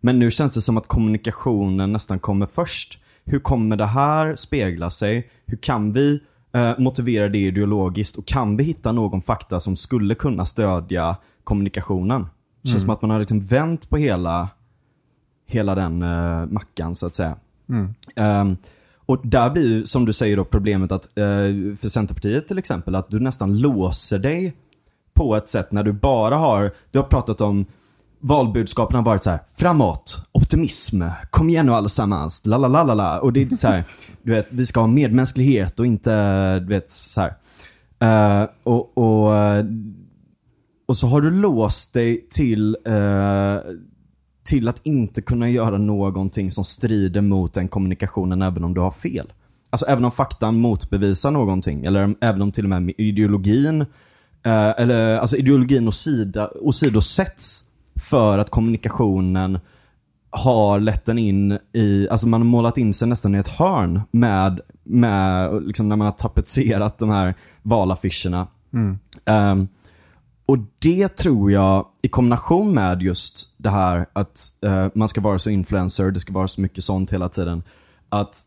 [0.04, 2.98] men nu känns det som att kommunikationen nästan kommer först.
[3.24, 5.30] Hur kommer det här spegla sig?
[5.46, 6.20] Hur kan vi
[6.54, 8.16] eh, motivera det ideologiskt?
[8.16, 12.26] Och kan vi hitta någon fakta som skulle kunna stödja kommunikationen?
[12.62, 14.48] Det känns som att man har liksom vänt på hela,
[15.46, 17.36] hela den eh, mackan så att säga.
[18.16, 18.56] Ehm,
[19.06, 21.24] och där blir ju, som du säger då, problemet att eh,
[21.80, 24.54] för Centerpartiet till exempel, att du nästan låser dig
[25.14, 27.66] på ett sätt när du bara har, du har pratat om
[28.20, 32.94] valbudskapen har varit så här: framåt, optimism, kom igen nu allesammans, la la la la
[32.94, 33.20] la.
[33.20, 33.84] Och det är så här,
[34.22, 37.34] du vet, vi ska ha medmänsklighet och inte, du vet, så här.
[37.98, 39.64] Eh, och, och, eh,
[40.86, 43.56] och så har du låst dig till, eh,
[44.44, 48.90] till att inte kunna göra någonting som strider mot den kommunikationen även om du har
[48.90, 49.32] fel.
[49.70, 53.80] Alltså även om faktan motbevisar någonting, eller även om till och med ideologin,
[54.42, 57.64] eh, eller alltså ideologin åsida, åsidosätts
[58.10, 59.58] för att kommunikationen
[60.30, 64.00] har lett den in i, alltså man har målat in sig nästan i ett hörn
[64.10, 68.46] med, med liksom när man har tapetserat de här valaffischerna.
[69.24, 69.68] Ehm,
[70.46, 75.38] och det tror jag, i kombination med just det här att eh, man ska vara
[75.38, 77.62] så influencer, det ska vara så mycket sånt hela tiden.
[78.08, 78.42] Att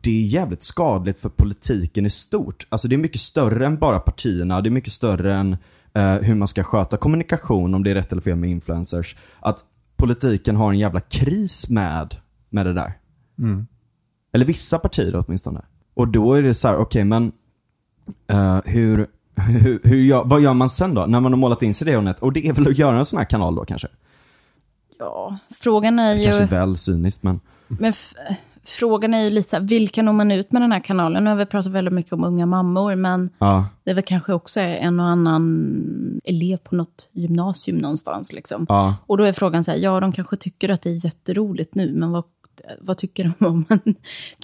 [0.00, 2.66] det är jävligt skadligt för politiken i stort.
[2.68, 5.56] Alltså det är mycket större än bara partierna, det är mycket större än
[5.94, 9.16] eh, hur man ska sköta kommunikation, om det är rätt eller fel med influencers.
[9.40, 9.58] Att
[9.96, 12.16] politiken har en jävla kris med,
[12.50, 12.92] med det där.
[14.32, 15.64] Eller vissa partier åtminstone.
[15.94, 17.32] Och då är det så här, okej men
[18.30, 19.06] eh, hur,
[19.36, 21.06] hur, hur gör, vad gör man sen då?
[21.06, 22.20] När man har målat in sig det hörnet?
[22.20, 23.88] Och det är väl att göra en sån här kanal då kanske?
[24.98, 26.24] Ja, frågan är ju...
[26.24, 27.40] Kanske väl cyniskt men.
[27.66, 27.92] Men
[28.64, 31.24] frågan är ju lite så här, vilka når man ut med den här kanalen?
[31.24, 34.32] Nu har vi pratat väldigt mycket om unga mammor, men Ja, det är väl kanske
[34.32, 38.32] också en och annan elev på något gymnasium någonstans.
[38.32, 38.66] Liksom.
[38.68, 41.74] ja, Och då är frågan så här, ja, de kanske tycker att det är jätteroligt
[41.74, 42.24] nu, men vad,
[42.80, 43.94] vad tycker de om en,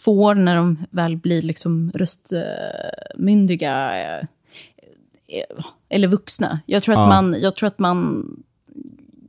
[0.04, 3.92] två år när de väl blir liksom röstmyndiga
[5.88, 6.60] eller vuxna?
[6.66, 7.08] Jag tror, att Ja.
[7.08, 8.26] man, jag tror att man...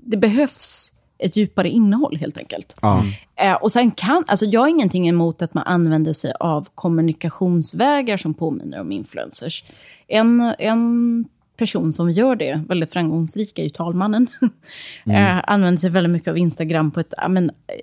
[0.04, 2.76] Det behövs ett djupare innehåll, helt enkelt.
[2.82, 3.04] ja.
[3.36, 8.18] Eh, och sen kan, alltså jag har ingenting emot att man använder sig av kommunikationsvägar
[8.18, 9.64] som påminner om influencers.
[10.08, 11.26] En, en
[11.58, 14.28] person som gör det, väldigt framgångsrik, är ju talmannen.
[15.06, 17.76] eh, använder sig väldigt mycket av Instagram på ett men, eh,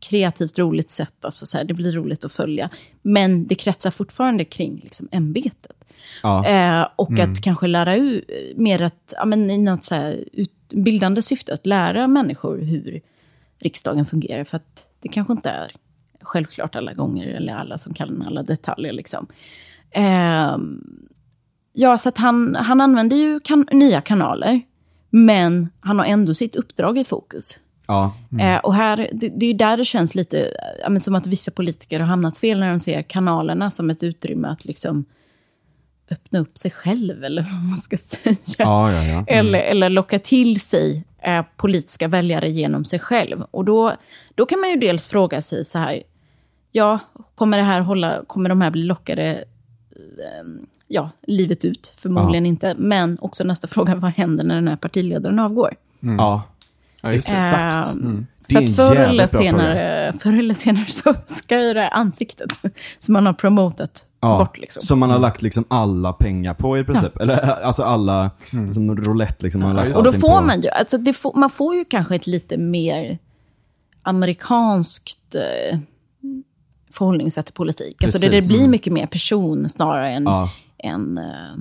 [0.00, 1.24] kreativt, roligt sätt.
[1.24, 2.70] Alltså, så här, det blir roligt att följa.
[3.02, 5.77] Men det kretsar fortfarande kring liksom, ämbetet.
[6.22, 6.46] Ja.
[6.46, 11.22] Eh, och att kanske lära ut mer att, ja, men i något så här utbildande
[11.22, 13.00] syfte, att lära människor hur
[13.58, 14.44] riksdagen fungerar.
[14.44, 15.72] För att det kanske inte är
[16.20, 18.92] självklart alla gånger, eller alla som kan alla detaljer.
[18.92, 19.26] Liksom.
[19.90, 20.56] Eh,
[21.72, 24.60] ja, så att han, han använder ju kan, nya kanaler,
[25.10, 27.58] men han har ändå sitt uppdrag i fokus.
[28.30, 28.40] ja.
[28.40, 30.48] Eh, och här, det, det är där det känns lite
[30.82, 34.48] ja, som att vissa politiker har hamnat fel när de ser kanalerna som ett utrymme
[34.48, 35.04] att liksom
[36.10, 38.36] öppna upp sig själv, eller vad man ska säga.
[38.58, 39.24] Ja, ja, ja.
[39.26, 43.44] Eller, eller locka till sig eh, politiska väljare genom sig själv.
[43.50, 43.96] Och då,
[44.34, 46.02] då kan man ju dels fråga sig så här,
[46.72, 46.98] ja,
[47.34, 49.44] kommer, det här hålla, kommer de här bli lockade
[49.96, 50.46] eh,
[50.86, 51.94] ja, livet ut?
[51.96, 52.74] Förmodligen inte.
[52.78, 55.74] Men också nästa fråga, vad händer när den här partiledaren avgår?
[56.00, 56.42] ja.
[57.02, 57.34] Ja, just det.
[57.34, 57.94] Exakt.
[57.94, 62.48] Ehm, För att förr eller, senare, förr eller senare så ska ju det här ansiktet
[62.98, 64.58] som man har promotat Ja, bort.
[64.58, 64.82] Liksom.
[64.82, 67.16] som man har lagt liksom alla pengar på i princip.
[67.20, 68.30] Eller alltså alla,
[68.72, 69.60] som roulette liksom.
[69.60, 70.40] Man har Ja, lagt Och då får på.
[70.46, 73.18] man ju, alltså det får, man får ju kanske ett lite mer
[74.02, 75.78] amerikanskt eh,
[76.92, 78.04] förhållningssätt till politik.
[78.04, 80.50] Alltså det, det blir mycket mer person snarare än, Ja.
[80.78, 81.52] än eh,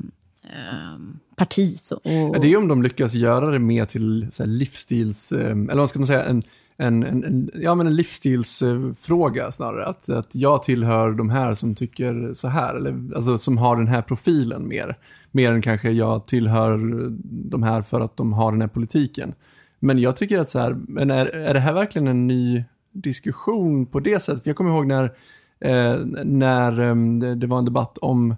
[0.44, 1.00] eh,
[1.36, 1.80] parti.
[1.80, 4.50] Så, och, Ja, det är ju om de lyckas göra det mer till så här,
[4.50, 6.44] livsstils, eh, eller vad ska man säga, en,
[6.78, 9.86] en, en, en, ja, men en livsstilsfråga snarare.
[9.86, 13.88] Att, att jag tillhör de här som tycker så här, eller alltså som har den
[13.88, 14.98] här profilen mer.
[15.32, 16.80] Mer än kanske jag tillhör
[17.50, 19.34] de här för att de har den här politiken.
[19.80, 23.86] Men jag tycker att så här, men är, är det här verkligen en ny diskussion
[23.86, 24.46] på det sättet?
[24.46, 25.04] Jag kommer ihåg när,
[25.60, 28.36] eh, när eh, det, det var en debatt om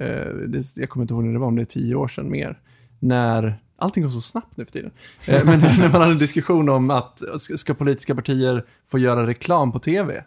[0.00, 2.30] Eh, det, jag kommer inte ihåg när det var, om det är tio år sedan
[2.30, 2.58] mer.
[2.98, 4.90] När, allting går så snabbt nu för tiden.
[5.28, 9.26] Eh, men när man hade en diskussion om att ska, ska politiska partier få göra
[9.26, 10.24] reklam på tv?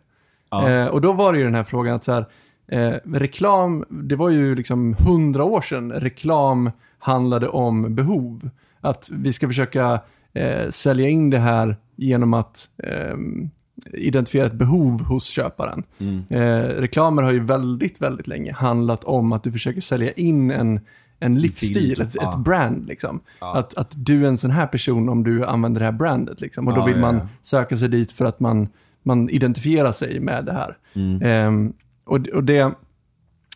[0.50, 0.70] Ja.
[0.70, 2.26] Eh, och då var det ju den här frågan att så här,
[2.68, 8.50] eh, reklam, det var ju liksom hundra år sedan reklam handlade om behov.
[8.82, 10.02] Att vi ska försöka
[10.34, 13.50] eh, sälja in det här genom att ehm,
[13.93, 15.84] identifiera ett behov hos köparen.
[15.97, 16.24] Mm.
[16.64, 20.80] Reklamer har ju väldigt, väldigt länge handlat om att du försöker sälja in en,
[21.20, 22.34] en livsstil, ett, ja.
[22.34, 22.86] ett brand.
[22.86, 23.22] Liksom.
[23.40, 23.56] Ja.
[23.56, 26.42] Att, att du är en sån här person om du använder det här brandet.
[26.42, 26.68] Liksom.
[26.68, 28.68] Och då vill man söka sig dit för att man,
[29.04, 30.78] man identifierar sig med det här.
[30.94, 31.22] Mm.
[31.22, 31.74] Ehm,
[32.06, 32.74] och, och det,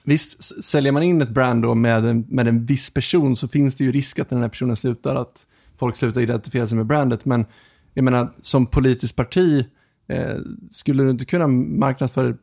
[0.04, 3.76] visst, säljer man in ett brand då med en, med en viss person så finns
[3.76, 5.48] det ju risk att den här personen slutar, att
[5.78, 7.26] folk slutar identifiera sig med brandet.
[7.26, 7.46] Men
[7.94, 9.66] jag menar, som politiskt parti
[10.08, 10.36] eh,
[10.72, 12.34] skulle du inte kunna marknadsföra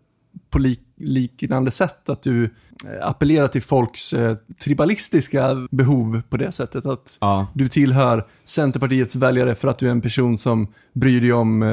[0.51, 2.55] på lik, liknande sätt att du
[2.87, 7.47] eh, appellerar till folks eh, tribalistiska behov på det sättet att Ja.
[7.55, 11.69] du tillhör Centerpartiets väljare för att du är en person som bryr dig om eh,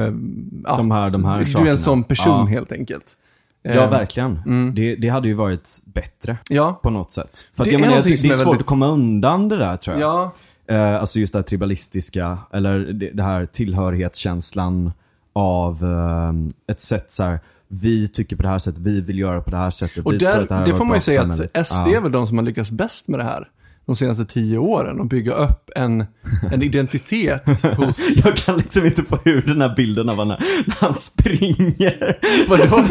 [0.76, 1.70] De här- de här Du är sakerna.
[1.70, 2.44] en sån person Ja.
[2.44, 3.14] helt enkelt.
[3.62, 4.40] Ja, Eh, verkligen.
[4.46, 4.74] mm.
[4.74, 7.48] Det, det hade ju varit bättre Ja, på något sätt.
[7.54, 9.48] För att Det jag är menar, någonting det, är är svårt väldigt- att komma undan
[9.48, 10.08] det där tror jag.
[10.10, 10.32] ja.
[10.74, 14.92] Eh, alltså just det här tribalistiska, eller det, det här tillhörighetskänslan
[15.32, 16.32] av eh,
[16.72, 17.40] ett sätt så här.
[17.70, 20.04] Vi tycker på det här sättet, vi vill göra på det här sättet.
[20.06, 21.96] Och där, det var får man ju säga att SD Ja.
[21.96, 23.48] är väl de som har lyckats bäst med det här
[23.88, 26.04] de senaste tio åren och bygga upp en,
[26.52, 27.42] en identitet
[27.76, 28.16] hos...
[28.24, 30.26] Jag kan liksom inte få ur den här bilden av när,
[30.66, 32.18] när han springer.
[32.48, 32.64] Vadå?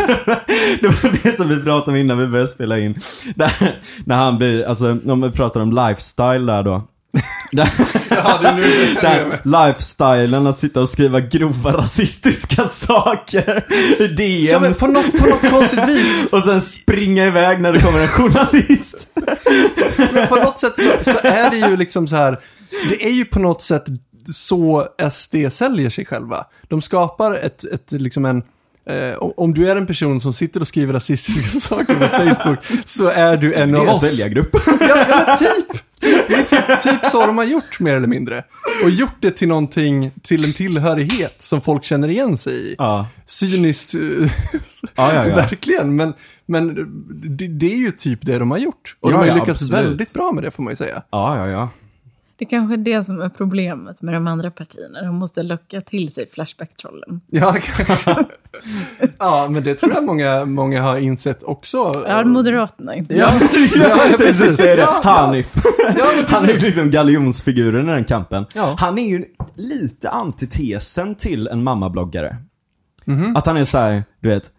[0.82, 3.00] det var det som vi pratade om innan vi började spela in.
[3.36, 3.76] Där,
[4.06, 6.88] när han blir, alltså om vi pratar om lifestyle där då.
[7.52, 7.70] Där,
[8.10, 13.66] Ja, det är nu det där, lifestylen att sitta och skriva grova rasistiska saker
[14.00, 14.52] i DMs.
[14.52, 16.28] Ja, men på något, på något konstigt vis.
[16.32, 19.10] Och sen springa iväg när det kommer en journalist.
[20.14, 22.40] Men på något sätt så, så är det ju liksom så här,
[22.90, 23.84] det är ju på något sätt
[24.34, 26.46] så SD säljer sig själva.
[26.68, 28.44] De skapar ett, ett liksom en,
[28.90, 33.08] Eh, om, du är en person som sitter och skriver rasistiska saker på Facebook så
[33.10, 34.04] är du en av oss.
[34.04, 34.56] väljargrupp.
[34.80, 36.28] Ja, ja typ, typ.
[36.28, 38.44] Det är typ, typ så de har gjort mer eller mindre.
[38.84, 42.76] Och gjort det till någonting, till en tillhörighet som folk känner igen sig i.
[42.78, 43.08] ja.
[43.26, 44.00] Cyniskt, eh,
[44.96, 45.36] Ja, ja, ja.
[45.36, 45.96] verkligen.
[45.96, 46.14] Men,
[46.46, 46.76] men
[47.38, 48.96] det, det är ju typ det de har gjort.
[49.00, 49.86] Och Ja, de har ju ja, lyckats absolut.
[49.86, 51.04] väldigt bra med det får man ju säga.
[51.10, 51.70] ja, ja, ja.
[52.40, 55.02] Det kanske är det som är problemet med de andra partierna.
[55.02, 57.22] De måste locka till sig Flashback-trollen.
[57.28, 58.26] Ja, kanske.
[59.20, 62.04] Ja, men det tror jag många, många har insett också.
[62.08, 63.16] Ja, Moderaterna inte.
[63.16, 63.34] Ja,
[63.76, 65.10] ja, Jag tänkte säga det.
[65.10, 65.54] Hanif.
[66.28, 68.46] Han är ju liksom galjonsfiguren i den kampen.
[68.56, 68.76] Ja.
[68.80, 69.26] Han är ju
[69.56, 72.38] lite antitesen till en mammabloggare.
[73.06, 73.36] Mhm.
[73.36, 74.52] Att han är så här, du vet,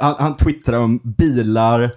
[0.00, 1.90] han, han twittrar om bilar,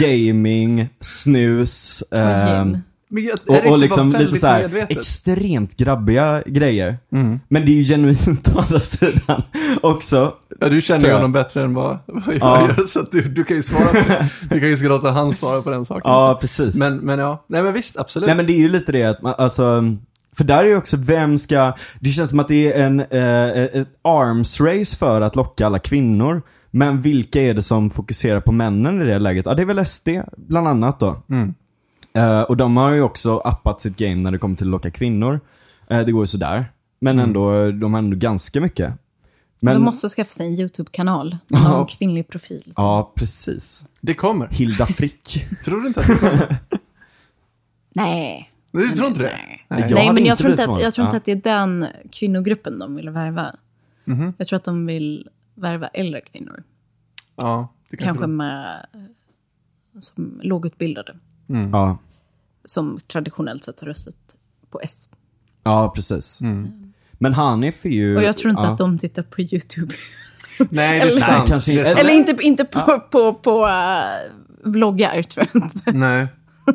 [0.00, 2.02] gaming, snus.
[2.10, 4.96] Jag, och, och liksom lite väldigt så här medvetet.
[4.96, 6.98] extremt grabbiga grejer.
[7.12, 7.40] Mm.
[7.48, 9.42] Men det är ju genuint å andra sidan
[9.80, 10.34] också.
[10.60, 12.68] Ja, du känner ju honom bättre än vad, vad jag Ja.
[12.76, 14.28] gör, så du, du kan ju svara på det.
[14.50, 16.02] Du kan ju låta han svara på den saken.
[16.04, 16.78] Ja, precis.
[16.78, 18.26] Men, men ja, nej men visst, absolut.
[18.26, 19.82] Nej men det är ju lite det att man, alltså,
[20.36, 23.80] för där är ju också vem ska, det känns som att det är en, eh,
[23.80, 26.42] ett arms race för att locka alla kvinnor.
[26.70, 29.46] Men vilka är det som fokuserar på männen i det läget?
[29.46, 31.22] Ja det är väl SD bland annat då.
[31.30, 31.54] Mm.
[32.16, 34.90] Eh, och de har ju också appat sitt game när det kommer till att locka
[34.90, 35.40] kvinnor.
[35.90, 36.72] Eh, det går ju sådär.
[37.00, 38.92] Men ändå, de har ändå ganska mycket.
[39.60, 41.38] Men, De måste skaffa sig en YouTube-kanal.
[41.48, 41.68] Ja.
[41.68, 42.72] Någon kvinnlig profil.
[42.76, 43.86] Ja, precis.
[44.00, 44.48] Det kommer.
[44.48, 45.46] Hilda Frick.
[45.64, 46.58] Tror du inte att det kommer?
[47.90, 48.50] Nej.
[48.70, 49.26] Nej, du tror inte det?
[49.28, 49.80] Nej, Nej.
[49.80, 51.86] Jag Nej hade men jag tror, inte att, jag tror inte att det är den
[52.12, 53.56] kvinnogruppen de vill värva.
[54.04, 54.32] Mhm.
[54.38, 56.62] Jag tror att de vill värva äldre kvinnor.
[57.36, 58.06] Ja, det kanske.
[58.06, 58.86] Kanske med
[59.98, 61.16] som lågutbildade.
[61.48, 61.70] Mm.
[61.70, 61.98] Ja,
[62.64, 64.36] Som traditionellt sett har röstat
[64.70, 65.08] på S.
[65.62, 66.40] ja precis.
[66.40, 66.85] Mm.
[67.18, 68.16] Men Hanif är ju...
[68.16, 68.72] Och jag tror inte ja.
[68.72, 69.94] att de tittar på YouTube.
[70.58, 71.32] Nej, det är Eller- sant.
[71.38, 71.98] Nej, kanske det är sant.
[71.98, 75.92] Eller inte, inte på, på, på uh, vloggar, tror jag inte.
[75.92, 76.26] Nej.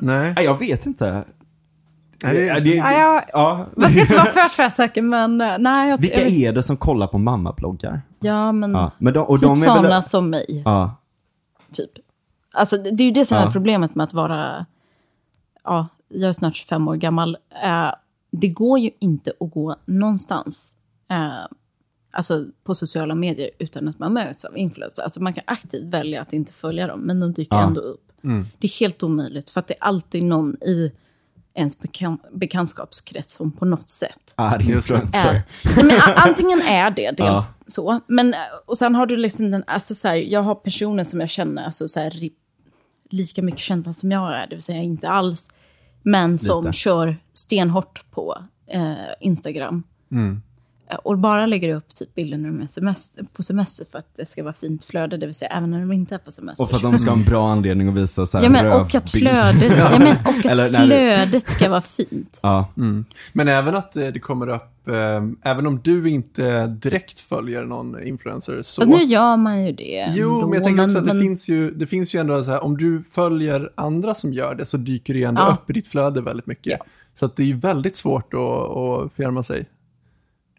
[0.01, 0.33] Nej.
[0.35, 1.23] Nej, jag vet inte.
[2.23, 3.65] Nej, det, Ja, är, det, Ja, jag- ja.
[3.77, 5.89] Man ska inte vara för tvärsäker, men eh, nej.
[5.89, 8.01] Jag, Vilka jag är det som kollar på mammabloggar?
[8.19, 8.91] Ja, men Ja.
[8.97, 10.03] Men de, och typ de är sådana väl...
[10.03, 10.61] som mig.
[10.65, 10.97] Ja.
[11.73, 11.89] Typ.
[12.53, 13.47] Alltså, det det är ju det som Ja.
[13.47, 14.65] är problemet med att vara...
[15.63, 17.37] Ja, jag är snart 25 år gammal.
[18.33, 20.75] Eh, det går ju inte att gå någonstans
[21.11, 21.45] eh,
[22.11, 24.99] alltså på sociala medier utan att man möts av influencers.
[24.99, 27.67] Alltså man kan aktivt välja att inte följa dem, men de dyker Ja.
[27.67, 28.07] ändå upp.
[28.59, 30.91] Det är helt omöjligt, för att det är alltid någon i
[31.53, 35.43] ens bekan bekantskapskrets som på något sätt Är influencer.
[35.77, 37.47] är, nej, antingen är det dels Ja.
[37.67, 41.19] så, men, och sen har du liksom den, alltså så här, jag har personer som
[41.19, 42.29] jag känner, alltså så här,
[43.09, 45.49] lika mycket kända som jag är, det vill säga inte alls,
[46.03, 46.77] men som Lite.
[46.77, 48.37] kör stenhårt på
[48.67, 49.83] eh, Instagram.
[50.11, 50.41] Mm.
[50.95, 54.25] Och bara lägger upp typ bilder när de är semester, på semester för att det
[54.25, 56.63] ska vara fint flöde, det vill säga även när de inte är på semester.
[56.63, 58.71] Och för att de ska ha en bra anledning att visa så här ja, men,
[58.71, 62.39] och att flödet, ja, men, och att Eller flödet ska vara fint.
[62.43, 62.67] Ja.
[62.77, 63.05] Mm.
[63.33, 68.07] Men även att eh, det kommer upp, eh, även om du inte direkt följer någon
[68.07, 68.81] influencer så...
[68.81, 71.23] Och nu gör man ju det Jo, ändå, men jag tänker också att det, men-
[71.23, 74.65] finns ju, det finns ju ändå så här, om du följer andra som gör det
[74.65, 75.57] så dyker det ju ändå Ja.
[75.63, 76.77] upp i ditt flöde väldigt mycket.
[76.79, 76.85] Ja.
[77.13, 78.39] Så att det är ju väldigt svårt att,
[78.77, 79.65] att fjärma sig.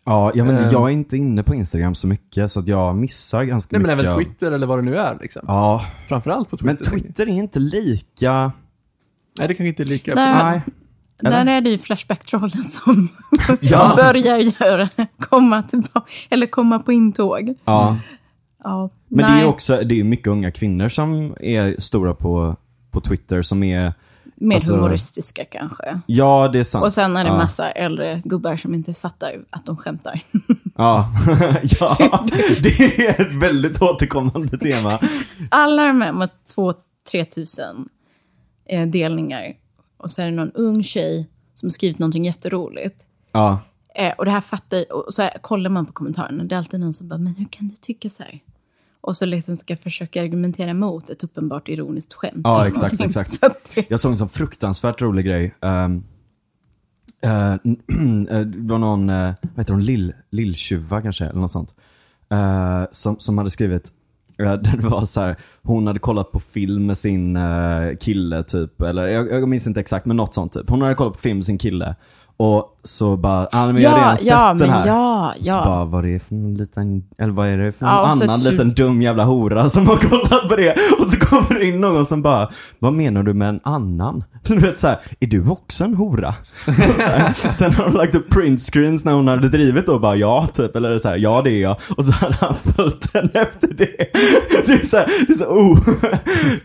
[0.05, 0.71] Ja, ja men Ehm.
[0.73, 3.97] jag är inte inne på Instagram så mycket så att jag missar ganska Nej men
[3.97, 4.13] mycket.
[4.13, 5.43] även Twitter eller vad det nu är liksom.
[5.47, 6.91] Ja, Framförallt på Twitter.
[6.91, 7.01] men.
[7.01, 8.53] Twitter är inte lika...
[9.39, 10.15] Nej, det kanske inte är lika...
[10.15, 10.63] Där- Nej.
[11.21, 13.09] Där är det ju Flashback-trollen som
[13.61, 13.93] Ja.
[14.13, 14.89] börjar göra,
[15.19, 17.55] komma tillbaka, eller komma på intåg.
[17.65, 17.99] Ja.
[18.65, 22.57] Ja, Men nej, det är också, det är mycket unga kvinnor som är stora på,
[22.91, 23.93] på Twitter som är,
[24.43, 26.01] mer alltså- humoristiska kanske.
[26.07, 26.85] ja det är sant.
[26.85, 27.37] Och sen är det ja.
[27.37, 30.21] massa äldre gubbar som inte fattar att de skämtar.
[30.77, 31.13] Ja.
[31.81, 32.27] ja,
[32.63, 34.99] det är ett väldigt återkommande tema.
[35.51, 36.75] Alla de här med två,
[37.11, 37.89] tre tusen
[38.69, 39.53] eh, delningar.
[39.97, 42.97] Och så är det någon ung tjej som har skrivit någonting jätteroligt.
[43.33, 43.61] Ja,
[43.95, 46.81] Eh, och det här fattar och så här, kollar man på kommentarerna, det är alltid
[46.81, 48.41] någon som bara, men hur kan du tycka så här?
[49.03, 52.41] Och så liksom ska försöka argumentera emot ett uppenbart ironiskt skämt.
[52.45, 53.33] Ja, exakt, exakt.
[53.33, 55.55] Så det, jag såg en sån fruktansvärt rolig grej.
[55.61, 56.05] Um,
[58.53, 61.75] det var någon, uh, vad heter hon, Lill, Lilltjuva kanske, eller något sånt.
[62.31, 63.93] Eh, som, som hade skrivit,
[64.43, 67.39] uh, det var så här, hon hade kollat på film med sin
[68.01, 70.71] kille typ, eller jag, jag minns inte exakt men något sånt typ.
[70.71, 71.97] Hon hade kollat på film med sin kille
[72.45, 74.87] Och så bara, ah, men jag har Ja, redan sett ja, den här.
[74.87, 75.65] ja, Så ja.
[75.65, 78.25] bara, vad är det för någon liten, eller vad är det för någon Ja, så
[78.25, 80.75] annan tror- liten dum jävla hora som har kollat på det?
[81.01, 84.25] Och så kommer det in någon som bara, vad menar du med en annan?
[84.45, 86.35] Du vet såhär, är du också en hora?
[87.37, 90.77] Så Sen har de lagt upp printscreens när hon hade drivit och bara, ja typ,
[90.77, 91.77] eller så här, ja det är jag.
[91.97, 93.97] Och så hade han följt henne efter det.
[94.67, 95.79] Det är såhär, det är så, oh.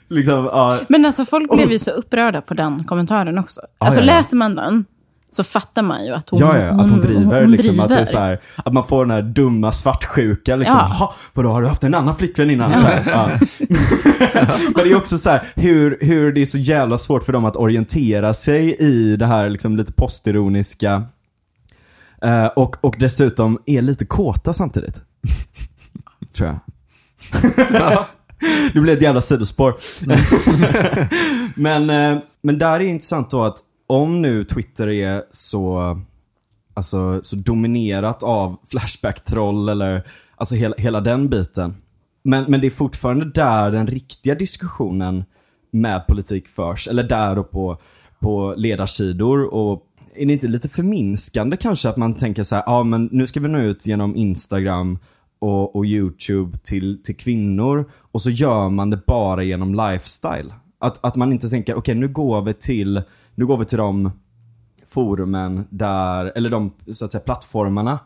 [0.10, 0.80] liksom, ja.
[0.90, 3.62] Men alltså folk blev ju så upprörda på den kommentaren också.
[3.78, 4.14] Alltså ja, ja.
[4.18, 4.86] läser man den
[5.38, 7.80] så fattar man ju att hon, Ja, ja, att hon driver hon liksom.
[7.80, 8.12] Att, det är driver.
[8.12, 10.78] så här, att man får den här dumma svartsjuka liksom.
[10.78, 11.16] Ja.
[11.34, 12.76] Vadå har du haft en annan flickvän innan?
[12.76, 13.30] Så här, ja.
[14.76, 17.46] Men det är också så här, hur, hur det är så jävla svårt för dem
[17.46, 21.04] att orientera sig i det här liksom lite postironiska.
[22.22, 25.02] Eh, och, och dessutom är lite kåta samtidigt.
[26.36, 26.60] Tror jag.
[28.74, 29.76] Det blir ett jävla sidospår.
[31.56, 33.58] men, eh, men där är det intressant då att
[33.88, 35.98] om nu Twitter är så,
[36.74, 41.76] alltså, så dominerat av Flashback-troll eller alltså hela, hela den biten.
[42.24, 45.26] Men, men det är fortfarande där den riktiga diskussionen
[45.72, 46.88] med politik förs.
[46.88, 47.82] Eller där och på,
[48.20, 49.54] på ledarsidor.
[49.54, 49.84] Och
[50.16, 53.40] är det inte lite förminskande kanske att man tänker så här, ja men nu ska
[53.40, 55.00] vi nå ut genom Instagram
[55.40, 60.54] och, och YouTube till, till kvinnor och så gör man det bara genom lifestyle.
[60.80, 63.02] Att, att man inte tänker, okej nu går vi till,
[63.38, 64.12] nu går vi till de
[64.90, 68.00] forumen där, eller de så att säga plattformarna,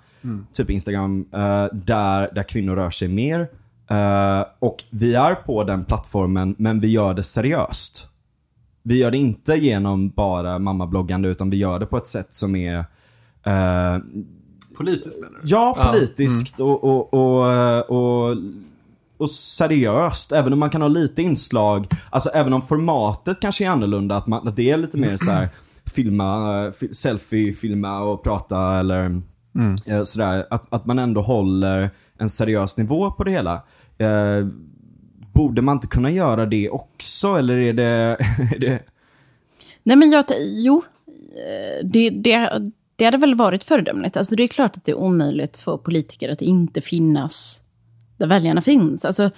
[0.54, 3.50] typ Instagram, eh, där, där kvinnor rör sig mer.
[3.90, 8.08] Eh, och vi är på den plattformen men vi gör det seriöst.
[8.84, 12.56] Vi gör det inte genom bara mammabloggande utan vi gör det på ett sätt som
[12.56, 12.78] är
[13.44, 13.98] eh,
[14.78, 15.48] Politiskt menar du?
[15.48, 18.38] Ja, Ja, politiskt och, och, och, och,
[19.22, 20.32] och seriöst.
[20.32, 24.28] Även om man kan ha lite inslag, alltså även om formatet kanske är annorlunda, att,
[24.28, 25.50] man, att det är lite mer så här
[25.86, 29.22] filma, eh, fi- selfie, filma och prata eller
[29.88, 30.48] eh, sådär.
[30.50, 33.54] Att, att man ändå håller en seriös nivå på det hela.
[33.98, 34.48] Eh,
[35.34, 37.86] borde man inte kunna göra det också eller är det,
[38.56, 38.80] är det
[39.84, 42.50] Nej, men jag, jo, eh, det, det,
[42.96, 44.18] det hade väl varit föredömligt.
[44.18, 47.61] Alltså, det är klart att det är omöjligt för politiker att inte finnas
[48.22, 49.06] där väljarna finns.
[49.06, 49.30] Alltså,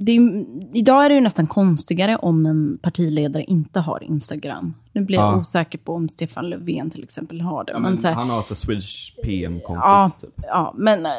[0.00, 0.44] är,
[0.76, 4.74] idag är det ju nästan konstigare om en partiledare inte har Instagram.
[4.92, 5.36] Nu blir jag Ja.
[5.40, 7.72] osäker på om Stefan Löfven till exempel har det.
[7.72, 10.30] ja, men men, här, han har så Swedish PM-kontot Ja, typ.
[10.46, 11.06] ja, men...
[11.06, 11.12] eh,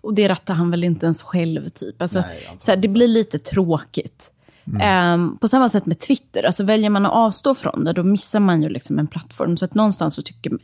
[0.00, 2.02] Och det rattar han väl inte ens själv, typ.
[2.02, 4.32] Alltså, Nej, så här, det blir lite tråkigt.
[4.80, 6.44] Ehm, på samma sätt med Twitter.
[6.44, 9.56] Alltså, väljer man att avstå från det, då missar man ju liksom en plattform.
[9.56, 10.60] Så att någonstans så tycker man...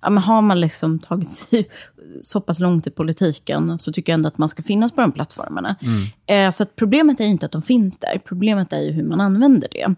[0.00, 1.68] Ja, men har man liksom tagit sig
[2.22, 5.12] så pass långt i politiken så tycker jag ändå att man ska finnas på de
[5.12, 5.76] plattformarna.
[6.26, 8.20] Eh, så att problemet är ju inte att de finns där.
[8.24, 9.94] Problemet är ju hur man använder det.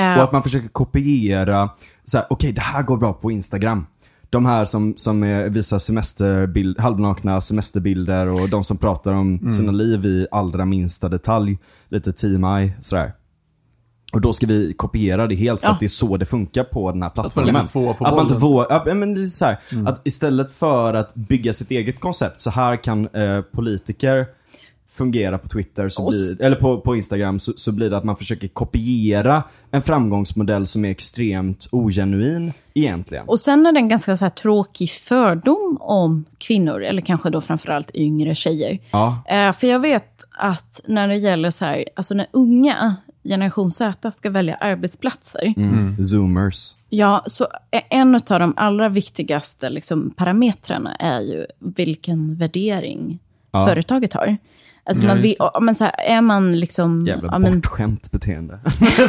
[0.00, 1.70] Eh, Och att man försöker kopiera,
[2.04, 3.86] så här, okej det här går bra på Instagram.
[4.30, 9.72] De här som, som är, visar semesterbild, halvnakna semesterbilder och de som pratar om sina
[9.72, 11.58] liv i allra minsta detalj.
[11.88, 13.12] Lite TMI, sådär.
[14.12, 15.72] Och då ska vi kopiera det helt för Ja.
[15.72, 17.66] att det är så det funkar på den här Att man plattformen.
[17.72, 19.56] på att man inte vågar, ja, men det är så här,
[19.86, 24.26] att istället för att bygga sitt eget koncept, så här kan eh, politiker
[24.94, 28.16] fungera på Twitter, så blir, eller på, på Instagram, så, så blir det att man
[28.16, 33.28] försöker kopiera en framgångsmodell som är extremt ogenuin egentligen.
[33.28, 37.40] Och sen är det en ganska så här tråkig fördom om kvinnor, eller kanske då
[37.40, 38.78] framförallt yngre tjejer.
[38.90, 39.22] Ja.
[39.28, 44.12] Eh, för jag vet att när det gäller så här, alltså när unga generation Z
[44.12, 46.04] ska välja arbetsplatser, Mm.
[46.04, 46.74] Zoomers.
[46.88, 53.18] ja, så är en av de allra viktigaste liksom, parametrarna är ju vilken värdering
[53.52, 53.66] Ja.
[53.66, 54.36] företaget har.
[54.84, 57.06] Alltså man vill, ja, men så här, är man liksom...
[57.06, 58.60] Jävla ja, men, bortskämt beteende.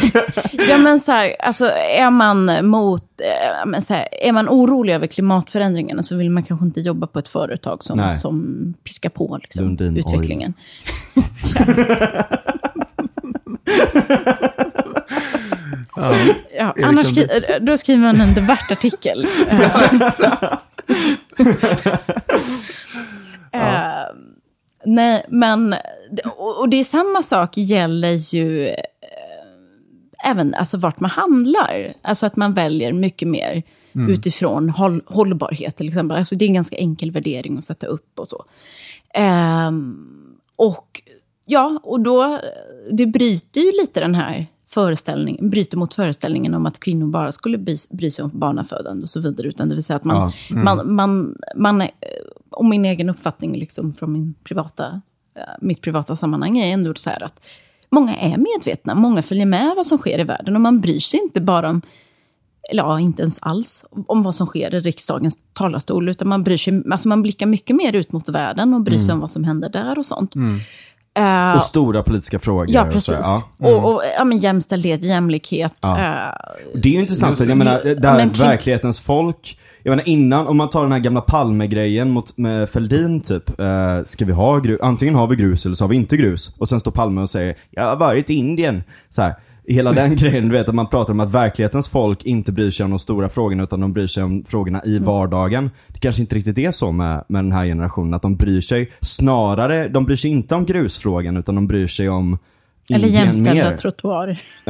[0.70, 1.66] Ja, men så här, alltså
[2.00, 6.44] är man mot, eh, men så här, är man orolig över klimatförändringarna så vill man
[6.44, 8.16] kanske inte jobba på ett företag som, Nej.
[8.16, 10.54] som piskar på liksom, Lundin utvecklingen.
[16.58, 19.26] ja, Erik annars skri- eh, då skriver man en debattartikel.
[23.56, 24.16] Eh,
[24.86, 25.76] nej, men,
[26.38, 28.76] och, det är samma sak gäller ju eh,
[30.26, 31.94] även alltså, vart man handlar.
[32.02, 33.64] Alltså att man väljer mycket mer
[34.10, 36.18] utifrån håll, hållbarhet till exempel.
[36.18, 38.46] Alltså, det är en ganska enkel värdering att sätta upp och så.
[39.14, 39.98] Ehm,
[40.56, 41.02] och
[41.46, 42.40] ja, och då,
[42.92, 47.58] det bryter ju lite den här föreställningen, bryter mot föreställningen om att kvinnor bara skulle
[47.58, 49.48] bry, bry sig om barnafödande och så vidare.
[49.48, 50.56] Utan det vill säga att man, Ja.
[50.56, 51.88] man, man, man eh,
[52.50, 55.02] och min egen uppfattning liksom från min privata,
[55.36, 57.42] eh, mitt privata sammanhang är ändå så här att
[57.90, 61.20] många är medvetna, många följer med vad som sker i världen och man bryr sig
[61.24, 61.82] inte bara om
[62.72, 66.10] eller ja, inte ens alls, om vad som sker i riksdagens talarstol.
[66.10, 69.14] Utan man, bryr sig, alltså man blickar mycket mer ut mot världen och bryr sig
[69.14, 70.36] om vad som händer där och sånt.
[71.20, 72.66] Eh, Och stora politiska frågor.
[72.70, 73.06] ja, och precis.
[73.06, 73.44] så, ja.
[73.70, 75.74] Och, och ja, men jämställdhet, jämlikhet.
[75.82, 75.98] Ja.
[76.00, 76.34] eh,
[76.76, 77.46] Det är ju intressant, det.
[77.46, 80.92] jag menar, Ja, där men kling- verklighetens folk, jag menar innan, om man tar den
[80.92, 85.36] här gamla Palme-grejen mot med Fälldin typ, eh, ska vi ha grus, antingen har vi
[85.36, 86.56] grus eller så har vi inte grus.
[86.60, 88.84] Och sen står Palme och säger, jag har varit i Indien.
[89.10, 89.36] Så här.
[89.68, 92.84] Hela den grejen, du vet att man pratar om att verklighetens folk inte bryr sig
[92.84, 95.04] om de stora frågorna utan de bryr sig om frågorna i Mm.
[95.04, 95.70] vardagen.
[95.88, 98.92] Det kanske inte riktigt är så med, med den här generationen, att de bryr sig
[99.02, 102.38] snarare, de bryr sig inte om grusfrågan utan de bryr sig om
[102.90, 103.78] eller jämställda mer.
[103.78, 104.42] trottoarer.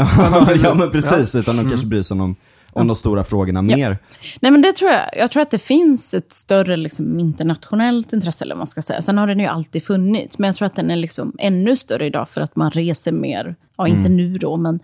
[0.63, 2.35] ja men precis, utan de kanske bryr sig om,
[2.73, 3.97] om de stora frågorna mer.
[4.39, 5.01] Nej, men det tror jag.
[5.13, 9.01] Jag tror att det finns ett större liksom, internationellt intresse, eller man ska säga.
[9.01, 12.05] Sen har den ju alltid funnits, men jag tror att den är liksom ännu större
[12.05, 13.55] idag för att man reser mer.
[13.77, 14.79] Ja, inte nu då, men,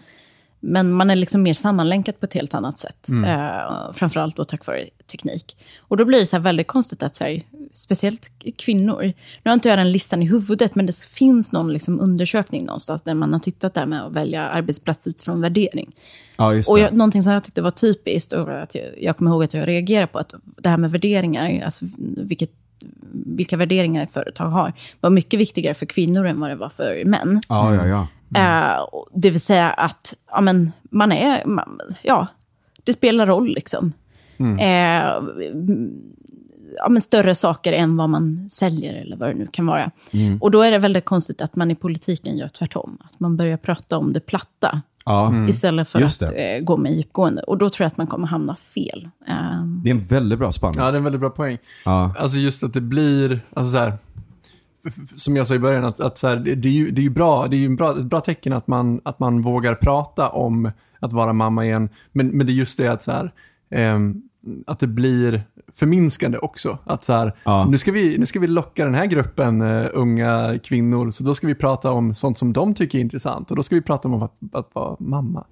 [0.60, 3.10] men man är liksom mer sammanlänkat på ett helt annat sätt.
[3.10, 5.58] Eh, framförallt då tack vare teknik.
[5.80, 7.42] Och då blir det så väldigt konstigt att, så här,
[7.74, 9.04] speciellt kvinnor,
[9.44, 13.02] nu har inte jag den listan i huvudet, men det finns någon liksom undersökning någonstans
[13.02, 15.96] där man har tittat där med att välja arbetsplats utifrån värdering.
[16.38, 16.64] Ja.
[16.68, 19.54] Och jag, någonting som jag tyckte var typiskt, och att jag, jag kommer ihåg att
[19.54, 21.86] jag reagerade på, att det här med värderingar, alltså
[22.18, 22.52] vilket,
[23.12, 27.42] vilka värderingar företag har, var mycket viktigare för kvinnor än vad det var för män.
[27.50, 28.08] Ja, ja, ja.
[28.36, 32.28] Eh, och det vill säga att ja, men, man är, man, ja,
[32.84, 33.94] det spelar roll liksom.
[34.60, 35.04] Eh,
[36.78, 39.92] ja, men större saker än vad man säljer eller vad det nu kan vara.
[40.40, 42.98] Och då är det väldigt konstigt att man i politiken gör tvärtom.
[43.04, 45.48] Att man börjar prata om det platta ja.
[45.48, 47.42] istället för Just att eh, gå med djupgående.
[47.42, 49.10] Och då tror jag att man kommer hamna fel.
[49.28, 50.80] Eh, Det är en väldigt bra spaning.
[50.80, 51.58] Ja, det är en väldigt bra poäng.
[51.86, 52.14] Ja.
[52.20, 53.94] Alltså just att det blir, alltså så här,
[55.16, 57.10] som jag sa i början, att, att så här, det, är ju, det är ju
[57.10, 60.72] bra, det är ju bra, ett bra tecken att man, att man vågar prata om
[61.00, 61.90] att vara mamma igen.
[62.12, 63.34] Men, men det är just det att så här,
[63.72, 64.22] ehm,
[64.68, 65.44] att det blir
[65.76, 66.78] förminskande också.
[66.84, 67.68] Att så här, Ja.
[67.72, 71.36] nu, ska vi, nu ska vi locka den här gruppen eh, unga kvinnor, så då
[71.36, 73.50] ska vi prata om sånt som de tycker är intressant.
[73.52, 75.46] Och då ska vi prata om att, att vara mamma.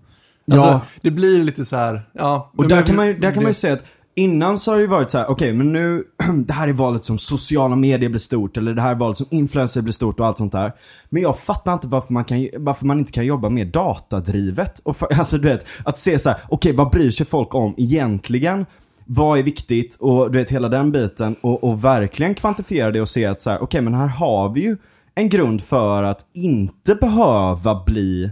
[0.51, 0.81] Alltså, Ja.
[1.01, 2.51] Det blir lite så här, ja.
[2.55, 3.83] Och där kan, man, där kan man ju säga att
[4.17, 6.03] innan så har det ju varit så här: okej men nu,
[6.45, 9.27] det här är valet som sociala medier blir stort, eller det här är valet som
[9.31, 10.73] influencer blir stort och allt sånt där.
[11.09, 14.79] Men jag fattar inte varför man, kan, varför man inte kan jobba mer datadrivet.
[14.79, 17.73] Och för, alltså du vet, att se så här: okej vad bryr sig folk om
[17.77, 18.65] egentligen?
[19.05, 19.97] Vad är viktigt?
[19.99, 21.35] Och du vet hela den biten.
[21.41, 24.61] Och, och verkligen kvantifiera det och se att så här, okej men här har vi
[24.61, 24.77] ju
[25.15, 28.31] en grund för att inte behöva bli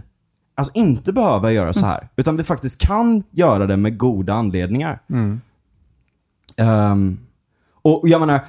[0.58, 2.08] Alltså inte behöva göra så här.
[2.16, 5.00] Utan vi faktiskt kan göra det med goda anledningar.
[6.56, 7.18] Ehm,
[7.82, 8.44] och jag menar,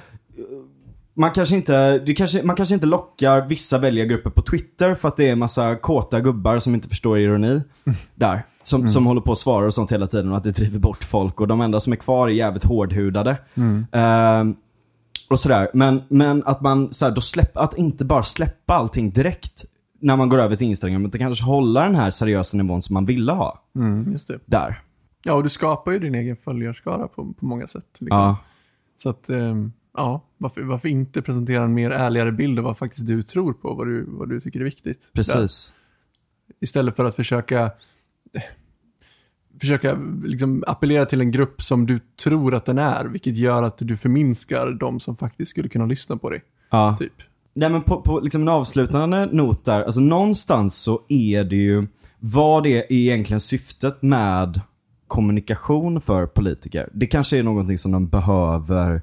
[1.14, 5.16] man kanske inte, det kanske, man kanske inte lockar vissa väljargrupper på Twitter för att
[5.16, 7.62] det är en massa kåta gubbar som inte förstår ironi.
[8.14, 8.42] Där.
[8.62, 11.04] Som, som håller på och svarar och sånt hela tiden och att det driver bort
[11.04, 11.40] folk.
[11.40, 13.36] Och de enda som är kvar är jävligt hårdhudade.
[13.92, 14.56] Ehm,
[15.30, 15.68] och sådär.
[15.74, 19.64] Men, men att man, så här, då släpp, att inte bara släppa allting direkt
[20.00, 21.06] när man går över till Instagram.
[21.06, 23.62] Utan kanske hålla den här seriösa nivån som man ville ha.
[23.76, 24.38] Mm, just det.
[24.46, 24.82] Där.
[25.22, 27.86] Ja, och du skapar ju din egen följarskara på, på många sätt.
[27.98, 28.18] Liksom.
[28.18, 28.36] Ja.
[28.96, 33.06] Så att, ehm, ja, varför, varför inte presentera en mer ärligare bild av vad faktiskt
[33.06, 35.10] du tror på, vad du, vad du tycker är viktigt.
[35.12, 35.22] Där.
[35.22, 35.72] Precis.
[36.60, 37.70] Istället för att försöka
[39.60, 43.78] försöka liksom appellera till en grupp som du tror att den är, vilket gör att
[43.78, 46.42] du förminskar de som faktiskt skulle kunna lyssna på dig.
[46.70, 46.96] Ja.
[46.98, 47.12] Typ.
[47.54, 51.86] Nej men på, på liksom en avslutande not där, alltså någonstans så är det ju
[52.18, 54.60] vad det är egentligen syftet med
[55.08, 56.88] kommunikation för politiker.
[56.92, 59.02] Det kanske är någonting som de behöver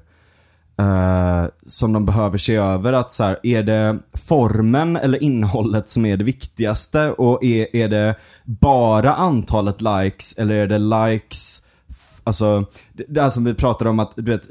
[0.78, 2.92] eh, som de behöver se över.
[2.92, 7.10] Att så här, är det formen eller innehållet som är det viktigaste?
[7.10, 11.62] Och är, är det bara antalet likes eller är det likes
[12.26, 14.42] Alltså, det, det här som vi pratade om att, du vet,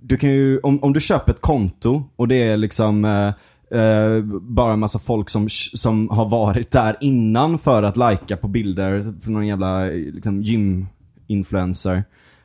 [0.00, 3.32] du kan ju, om, om du köper ett konto och det är liksom eh,
[3.70, 8.48] Eh, bara en massa folk som, som har varit där innan för att lajka på
[8.48, 12.04] bilder på någon jävla liksom, gym-influencer.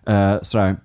[0.09, 0.75] Uh, sådär.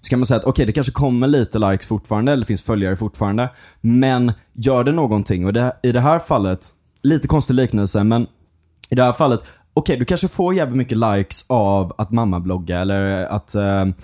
[0.00, 2.96] Så kan man säga att okej, det kanske kommer lite likes fortfarande, eller finns följare
[2.96, 3.50] fortfarande.
[3.80, 5.46] Men gör det någonting?
[5.46, 6.68] Och det, i det här fallet,
[7.02, 8.26] lite konstig liknelse, men
[8.90, 9.40] i det här fallet,
[9.74, 13.94] okej du kanske får jävligt mycket likes av att mamma blogga eller att uh,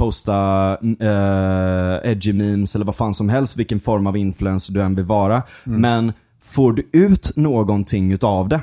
[0.00, 4.94] posta eh, edgy memes eller vad fan som helst, vilken form av influencer du än
[4.94, 5.42] vill vara.
[5.64, 8.62] Men får du ut någonting utav det?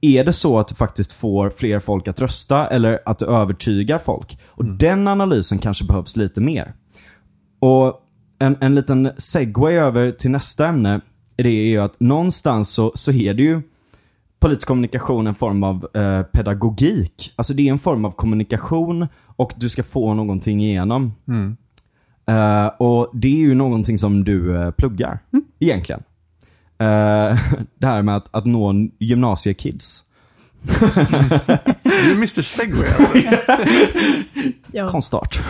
[0.00, 3.98] Är det så att du faktiskt får fler folk att rösta eller att du övertygar
[3.98, 4.38] folk?
[4.48, 6.74] Och den analysen kanske behövs lite mer.
[7.60, 8.00] Och
[8.38, 11.00] en, en liten segway över till nästa ämne,
[11.36, 13.62] det är ju att någonstans så, så är det ju
[14.40, 17.32] politisk kommunikation en form av eh, pedagogik.
[17.36, 19.06] Alltså det är en form av kommunikation
[19.40, 21.14] och du ska få någonting igenom.
[22.28, 25.18] Eh, och det är ju någonting som du eh, pluggar,
[25.60, 26.02] egentligen.
[26.78, 26.86] Eh,
[27.78, 30.04] det här med att, att nå gymnasiekids.
[30.62, 32.88] Du är Mr Segway
[33.48, 34.88] alltså.
[34.92, 35.40] Konstart.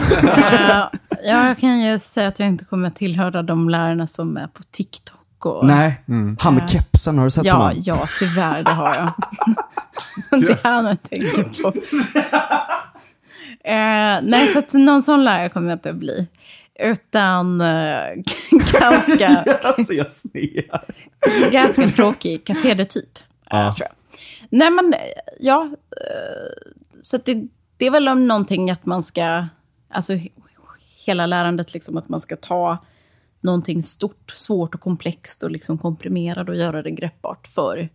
[0.68, 0.93] Ja,
[1.24, 4.62] jag kan ju säga att jag inte kommer att tillhöra de lärarna som är på
[4.70, 5.47] TikTok.
[5.47, 6.03] Och, Nej,
[6.38, 7.82] han med kepsen, har du sett Ja, honom?
[7.84, 9.11] ja, tyvärr, det har jag.
[10.41, 11.72] det är han jag tänker på.
[13.65, 16.29] Eh, nej, så att någon sån lärare kommer jag inte att bli.
[16.81, 18.05] Utan eh,
[18.81, 19.45] ganska,
[21.53, 23.19] ganska tråkig katedertyp.
[23.51, 23.59] Ja.
[23.65, 23.75] Ja.
[23.77, 23.97] Tror jag.
[24.51, 24.99] Nej, men eh,
[25.41, 25.63] ja.
[25.91, 29.47] eh, Så att det, det är väl om någonting att man ska...
[29.91, 30.31] Alltså he-
[31.07, 32.79] hela lärandet, liksom att man ska ta
[33.41, 37.89] någonting stort, svårt och komplext och liksom komprimera det och göra det greppbart för,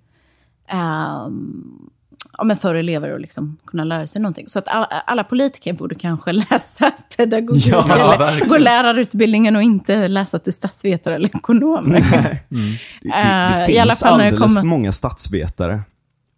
[0.68, 1.90] ehm,
[2.38, 4.48] ja, men för elever att liksom kunna lära sig någonting.
[4.48, 8.50] Så att alla, alla politiker borde kanske läsa pedagogik Ja, eller verkligen.
[8.50, 12.00] gå lärarutbildningen och inte läsa till statsvetare eller ekonomer.
[12.02, 12.38] Det,
[13.16, 15.82] Eh, det i alla finns fall det alldeles kommer- för många statsvetare.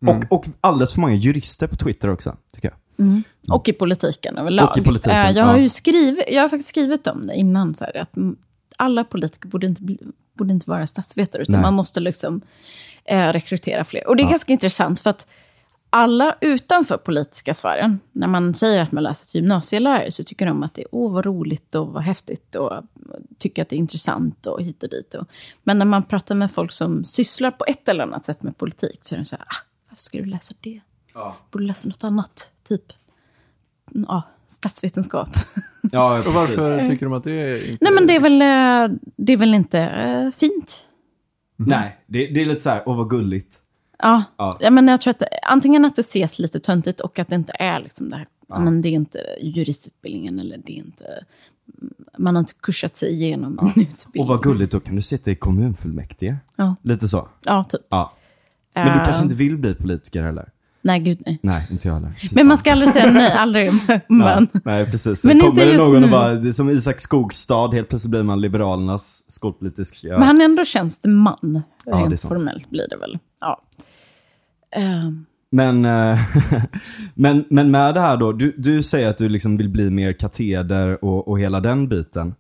[0.08, 2.68] Och, och alldeles för många jurister på Twitter också, tycker
[2.98, 3.22] jag.
[3.56, 4.70] Och i politiken överlag.
[4.70, 5.60] Och i politiken, Eh, jag, har ja.
[5.62, 8.36] ju skrivit, jag har faktiskt skrivit om det innan, så här, att mm,
[8.78, 10.00] alla politiker borde inte, bli,
[10.38, 11.62] borde inte vara statsvetare, utan Nej.
[11.62, 12.42] man måste liksom,
[13.06, 14.08] eh, rekrytera fler.
[14.08, 15.28] Och det är ganska intressant, för att
[15.90, 20.64] alla utanför politiska sfären, när man säger att man läser till gymnasielärare, så tycker de
[20.64, 22.72] att det är åh, vad roligt och vad häftigt och
[23.38, 25.16] tycker att det är intressant och hit och dit.
[25.16, 25.28] Och,
[25.64, 29.00] men när man pratar med folk som sysslar på ett eller annat sätt med politik,
[29.02, 30.82] så är de så här, ah, varför ska du läsa det?
[31.52, 32.94] Borde läsa något annat, typ
[33.94, 35.30] ja, statsvetenskap.
[35.92, 37.86] Ja, Och varför tycker de att det är inte...
[37.86, 40.86] Nej, men det är väl, eh, det är väl inte eh, fint?
[41.56, 43.60] Nej, det, det är lite så här, åh vad gulligt.
[43.98, 44.24] Ja.
[44.38, 44.58] Ja.
[44.60, 44.72] ja.
[44.72, 47.80] men jag tror att antingen att det ses lite töntigt och att det inte är
[47.80, 48.60] liksom det här, ja.
[48.60, 51.06] men det är inte juristutbildningen eller det är inte,
[52.18, 54.22] man har inte kursat sig igenom en utbildning.
[54.22, 56.36] Och vad gulligt, då kan du sitta i kommunfullmäktige.
[56.56, 57.28] Ja, Lite så.
[57.46, 57.82] ja typ.
[57.90, 58.14] Ja.
[58.74, 60.50] Men du kanske inte vill bli politiker heller?
[60.82, 61.40] Nej, gud nej.
[61.42, 62.12] Nej, inte jag heller.
[62.32, 63.72] Men man ska aldrig säga nej, aldrig.
[64.08, 65.24] Men, Ja, nej, precis.
[65.24, 66.04] Men inte kommer det just någon nu.
[66.04, 70.08] och bara, det är som Isak Skogstad, helt plötsligt blir man Liberalernas skolpolitiska...
[70.08, 71.64] men han är ändå tjänsteman.
[71.86, 73.20] det är Rent formellt blir det väl.
[73.42, 73.62] Ja.
[74.76, 75.12] Eh,
[75.50, 76.20] Men, eh,
[77.14, 80.14] men, men med det här då, du, du säger att du liksom vill bli mer
[80.14, 82.36] kateder och, och hela den biten.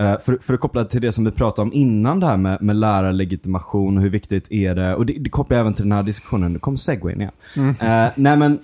[0.00, 2.62] Eh, för, för att koppla till det som vi pratade om innan det här med,
[2.62, 6.02] med lärarlegitimation och hur viktigt är det, och det, det kopplar även till den här
[6.02, 7.32] diskussionen, nu kommer segwayn igen.
[7.56, 8.58] Eh, nej men,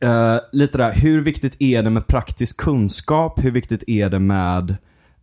[0.00, 3.44] eh, lite där, hur viktigt är det med praktisk kunskap?
[3.44, 4.70] Hur viktigt är det med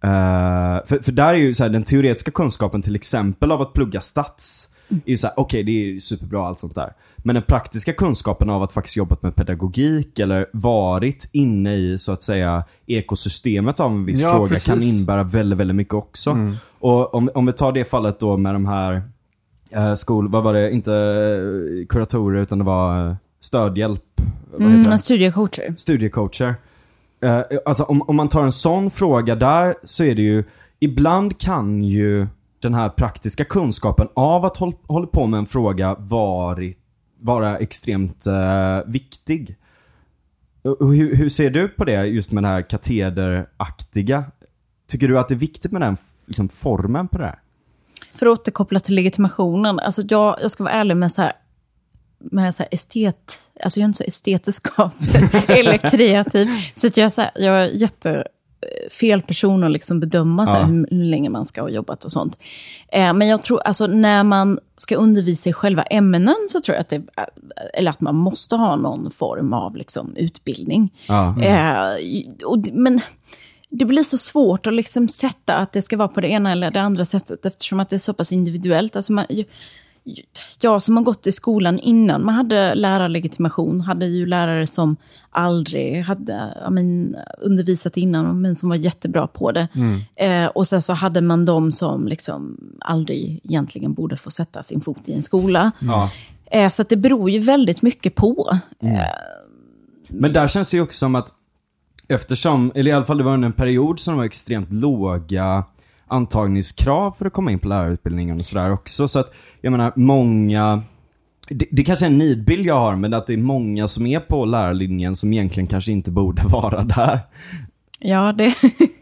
[0.03, 3.73] eh, för, för där är ju så här, den teoretiska kunskapen till exempel av att
[3.73, 4.69] plugga stats,
[5.05, 6.93] är ju så här, okej det är superbra allt sånt där.
[7.17, 12.11] Men den praktiska kunskapen av att faktiskt jobbat med pedagogik eller varit inne i så
[12.11, 14.65] att säga ekosystemet av en viss Ja, fråga precis.
[14.65, 16.37] kan innebära väldigt, väldigt mycket också.
[16.79, 19.01] Och om, om vi tar det fallet då med de här
[19.69, 24.03] eh, skol, vad var det, inte eh, kuratorer utan det var eh, stödhjälp.
[24.59, 25.73] Mm, studiecoacher.
[25.77, 26.55] studiecoacher.
[27.23, 30.43] Eh, alltså om, om man tar en sån fråga där så är det ju,
[30.79, 32.27] ibland kan ju
[32.61, 36.77] den här praktiska kunskapen av att hålla hålla på med en fråga varit,
[37.19, 39.57] vara extremt eh, viktig.
[40.63, 44.25] Hur, hur ser du på det just med det här katederaktiga?
[44.87, 47.39] Tycker du att det är viktigt med den liksom, formen på det här?
[48.13, 51.33] För att återkoppla till legitimationen, alltså jag, jag ska vara ärlig med så här,
[52.19, 54.91] med så här estet, alltså jag är inte så estetisk av
[55.47, 56.47] eller kreativ.
[56.73, 58.27] Så att jag, är så här, jag är jätte
[58.99, 60.63] fel person att liksom bedöma så Ja.
[60.63, 62.39] hur, hur länge man ska ha jobbat och sånt.
[62.91, 66.81] Eh, men jag tror, alltså när man ska undervisa i själva ämnen så tror jag
[66.81, 67.01] att det,
[67.73, 70.93] eller att man måste ha någon form av liksom, utbildning.
[71.07, 71.41] Ja.
[71.41, 71.89] Eh,
[72.45, 73.01] och, men
[73.69, 76.71] det blir så svårt att liksom sätta att det ska vara på det ena eller
[76.71, 78.95] det andra sättet eftersom att det är så pass individuellt.
[78.95, 79.25] Alltså man,
[80.59, 84.95] jag som har gått i skolan innan man hade lärarlegitimation hade ju lärare som
[85.29, 89.67] aldrig hade ja, men, undervisat innan men som var jättebra på det.
[90.15, 94.81] Eh, och sen så hade man de som liksom aldrig egentligen borde få sätta sin
[94.81, 95.71] fot i en skola.
[95.79, 96.11] Ja.
[96.45, 98.59] Eh, så det beror ju väldigt mycket på.
[100.07, 101.33] Men där känns det ju också som att
[102.07, 105.63] eftersom, eller i alla fall det var under en period som det var extremt låga
[106.11, 109.07] antagningskrav för att komma in på lärarutbildningen och sådär också.
[109.07, 110.83] Så att jag menar många,
[111.49, 114.19] det, det kanske är en nidbild jag har men att det är många som är
[114.19, 117.19] på lärarlinjen som egentligen kanske inte borde vara där.
[117.99, 118.55] Ja, det,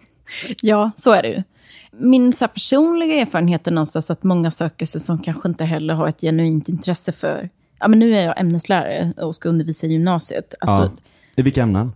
[0.62, 1.44] ja, så är det ju.
[1.92, 6.08] Min så personliga erfarenhet är någonstans att många söker sig som kanske inte heller har
[6.08, 7.50] ett genuint intresse för
[7.80, 10.56] ja, men nu är jag ämneslärare och ska undervisa i gymnasiet.
[10.60, 10.92] Alltså, Ja.
[11.36, 11.92] I vilka ämnen?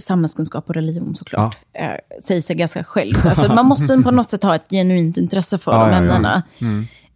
[0.00, 1.56] Samhällskunskap och religion såklart.
[1.72, 3.12] Eh, säger sig ganska själv.
[3.24, 5.98] Alltså, man måste på något sätt ha ett genuint intresse för Ja, de ja, ja.
[5.98, 6.42] ämnena.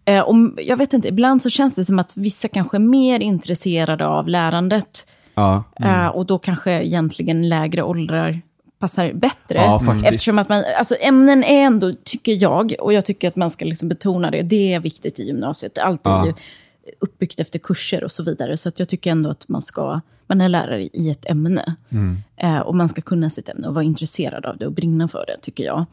[0.05, 3.21] Eh, och jag vet inte, ibland så känns det som att vissa kanske är mer
[3.21, 5.07] intresserade av lärandet.
[5.35, 5.65] Ja.
[5.81, 8.41] Eh, och då kanske egentligen lägre åldrar
[8.79, 9.55] passar bättre.
[9.59, 9.97] Ja.
[10.05, 13.65] Eftersom att man, alltså ämnen är ändå, tycker jag, och jag tycker att man ska
[13.65, 15.79] liksom betona det, det är viktigt i gymnasiet.
[15.79, 16.27] Allt är Ja.
[16.27, 16.35] ju
[17.01, 18.57] uppbyggt efter kurser och så vidare.
[18.57, 21.77] Så att jag tycker ändå att man ska, man är lärare i ett ämne.
[22.37, 25.25] Eh, och man ska kunna sitt ämne och vara intresserad av det och brinna för
[25.27, 25.87] det, tycker jag.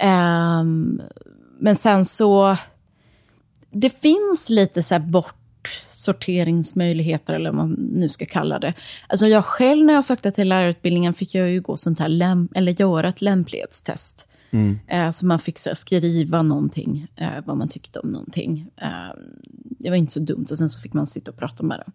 [0.00, 1.02] Ehm,
[1.58, 2.56] men sen så,
[3.70, 8.74] det finns lite så här bortsorteringsmöjligheter, eller vad man nu ska kalla det.
[9.08, 12.48] Alltså jag själv när jag sökte till lärarutbildningen fick jag ju gå sånt här, läm-
[12.54, 14.28] eller göra ett lämplighetstest.
[14.86, 18.70] Eh, så man fick så här, skriva någonting, eh, vad man tyckte om någonting.
[18.76, 18.88] Eh,
[19.78, 21.92] det var inte så dumt, och sen så fick man sitta och prata med dem.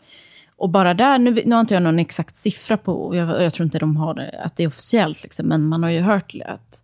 [0.57, 3.53] Och bara där, nu, nu har inte jag någon exakt siffra på, och jag, jag
[3.53, 6.35] tror inte de har det, att det är officiellt, liksom, men man har ju hört
[6.45, 6.79] att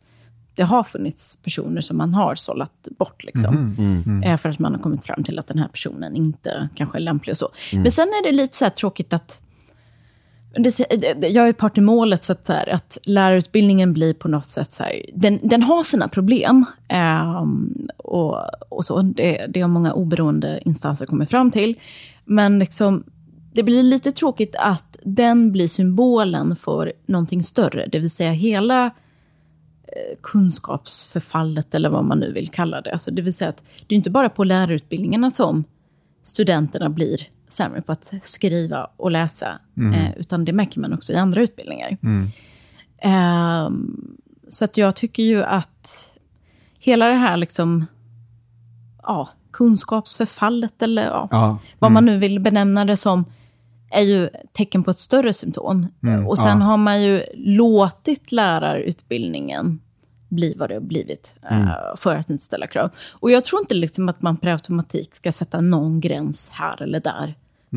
[0.56, 3.24] det har funnits personer som man har sållat bort.
[3.24, 3.56] Liksom,
[4.26, 7.02] eh, för att man har kommit fram till att den här personen inte kanske är
[7.02, 7.50] lämplig och så.
[7.74, 9.42] Men sen är det lite så här tråkigt att
[11.22, 14.74] jag är part i målet, så att, så här, att lärarutbildningen blir på något sätt
[14.74, 16.66] så här, den, den har sina problem.
[16.88, 18.38] ehm, och,
[18.70, 21.76] och så, det, det har många oberoende instanser kommit fram till.
[22.26, 23.04] Men liksom,
[23.54, 27.88] det blir lite tråkigt att den blir symbolen för någonting större.
[27.92, 32.92] Det vill säga hela eh, kunskapsförfallet, eller vad man nu vill kalla det.
[32.92, 35.64] Alltså, det vill säga att det är inte bara på lärarutbildningarna som
[36.24, 39.60] studenterna blir sämre på att skriva och läsa,
[39.94, 41.98] eh, utan det märker man också i andra utbildningar.
[43.02, 46.16] Ehm, så att jag tycker ju att
[46.80, 47.86] hela det här liksom,
[49.04, 51.58] ja, kunskapsförfallet, eller ja, Ja.
[51.80, 53.26] vad man nu vill benämna det som,
[53.92, 55.88] är ju tecken på ett större symptom.
[56.28, 56.66] och sen ja.
[56.66, 59.80] har man ju låtit lärarutbildningen
[60.30, 62.90] bli vad det har blivit, eh, för att inte ställa krav.
[63.12, 67.00] Och jag tror inte liksom att man per automatik ska sätta någon gräns här eller
[67.00, 67.36] där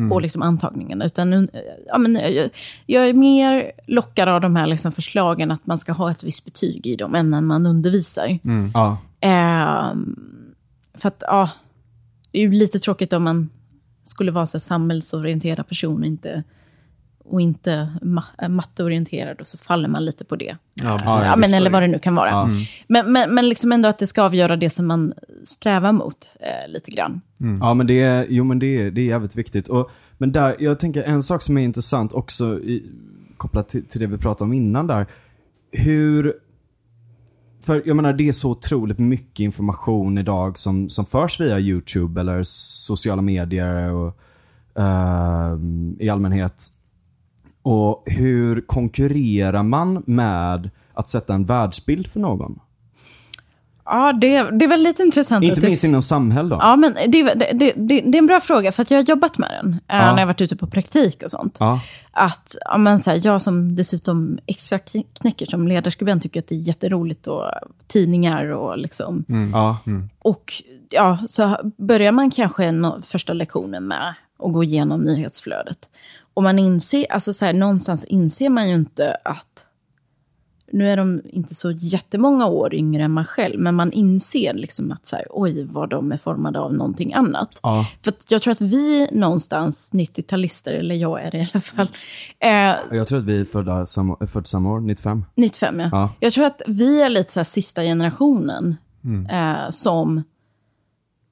[0.09, 1.01] på liksom antagningen.
[1.01, 1.43] Utan, eh,
[1.87, 2.49] ja, men, jag,
[2.85, 6.45] jag är mer lockad av de här liksom förslagen att man ska ha ett visst
[6.45, 8.39] betyg i de ämnen man undervisar.
[8.73, 8.97] Ja.
[9.19, 10.15] Ehm,
[10.93, 11.49] för att, ja,
[12.31, 13.49] det är ju lite tråkigt om man
[14.03, 16.43] skulle vara så samhällsorienterad person och inte,
[17.25, 20.57] och inte ma- matteorienterad och så faller man lite på det.
[20.73, 21.27] Ja, precis.
[21.27, 22.29] Ja, men, eller vad det nu kan vara.
[22.29, 22.49] Ja.
[22.87, 25.13] Men, men, men liksom ändå att det ska avgöra det som man
[25.43, 27.21] strävar mot eh, lite grann.
[27.61, 29.67] Ja men det är, jo men det är, det är jävligt viktigt.
[29.67, 32.91] Och, men där, jag tänker en sak som är intressant också i,
[33.37, 35.07] kopplat till, till det vi pratade om innan där.
[35.71, 36.33] Hur,
[37.61, 42.21] för jag menar det är så otroligt mycket information idag som, som förs via YouTube
[42.21, 44.19] eller sociala medier och
[44.79, 46.63] ehm, i allmänhet.
[47.63, 52.59] Och hur konkurrerar man med att sätta en världsbild för någon?
[53.85, 54.27] Ja, det,
[54.59, 55.43] det är väl lite intressant.
[55.43, 56.55] Inte att det- minst inom samhälle då.
[56.61, 59.37] Ja, men det, det, det, det, är en bra fråga, för att jag har jobbat
[59.37, 59.97] med den eh, Ja.
[59.97, 61.57] när jag har varit ute på praktik och sånt.
[61.59, 61.79] Ja.
[62.11, 66.47] Att ja, men så här, jag som dessutom extra kn- knäcker som ledarskribent tycker att
[66.47, 67.43] det är jätteroligt och
[67.87, 69.25] tidningar och liksom.
[69.53, 69.77] Ja.
[70.19, 70.53] Och
[70.89, 75.89] ja, så börjar man kanske första lektionen med att gå igenom nyhetsflödet.
[76.33, 79.65] Och man inser, alltså så här, någonstans inser man ju inte att
[80.73, 84.91] nu är de inte så jättemånga år yngre än man själv, men man inser liksom
[84.91, 87.59] att så här, oj, vad de är formade av någonting annat.
[87.63, 87.87] Ja.
[88.03, 91.89] För jag tror att vi någonstans, 90-talister, eller jag är det i alla fall,
[92.39, 95.25] eh, Jag tror att vi är födda samma, är födda samma år, 95.
[95.35, 95.89] 95 ja.
[95.91, 96.09] Ja.
[96.19, 98.75] Jag tror att vi är lite så sista generationen
[99.31, 100.23] eh, som,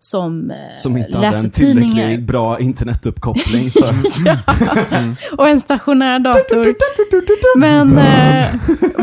[0.04, 2.22] som, eh, Som inte hade läser en tillräckligt tidningar.
[2.22, 5.38] bra internetuppkoppling för...
[5.38, 7.60] Och en stationär dator.
[7.60, 8.45] men, eh,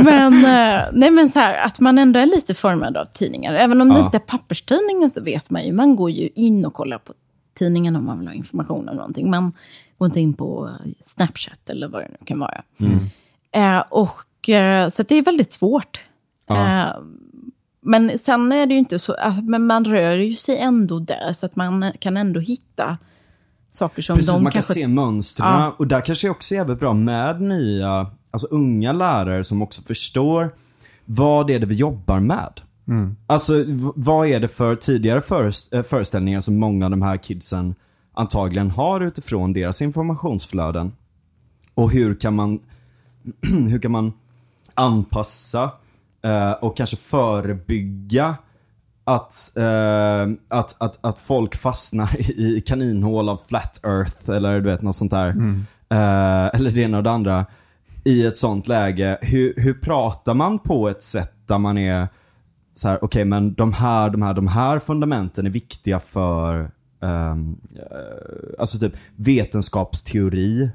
[0.05, 3.55] men, eh, nej men så här, att man ändå är lite formad av tidningar.
[3.55, 4.05] Även om det Ja.
[4.05, 7.13] inte är papperstidningen så vet man ju, man går ju in och kollar på
[7.59, 9.31] tidningen om man vill ha information om någonting.
[9.31, 9.53] Man
[9.99, 10.71] går inte in på
[11.05, 12.63] Snapchat eller vad det nu kan vara.
[13.53, 14.25] Eh, och,
[14.91, 16.01] så det är väldigt svårt.
[16.49, 16.79] Ja.
[16.89, 16.93] Eh,
[17.81, 21.33] men sen är det ju inte så, eh, men man rör ju sig ändå där,
[21.33, 22.99] så att man kan ändå hitta
[23.73, 24.75] saker som Precis, de man kanske...
[24.75, 25.49] kan se mönstren.
[25.61, 25.75] Ja.
[25.79, 30.55] Och där kanske också är jävligt bra med nya, alltså unga lärare som också förstår
[31.05, 32.61] vad är det vi jobbar med.
[33.27, 35.19] Alltså v- vad är det för tidigare
[35.73, 37.75] eh, föreställningar som många av de här kidsen
[38.15, 40.93] antagligen har utifrån deras informationsflöden.
[41.75, 42.61] Och hur kan man,
[43.69, 44.13] hur kan man
[44.75, 45.71] anpassa
[46.29, 48.37] eh, och kanske förebygga
[49.05, 54.83] att, eh, att, att, att folk fastnar i kaninhål av flat earth eller du vet
[54.83, 55.29] något sånt där.
[55.91, 57.47] Eh, eller det ena och det andra.
[58.05, 62.09] I ett sånt läge, hur, hur pratar man på ett sätt där man är
[62.75, 66.71] så här, okej men de här, de här, de här fundamenten är viktiga för
[67.03, 67.37] eh,
[68.59, 70.71] alltså typ vetenskapsteori,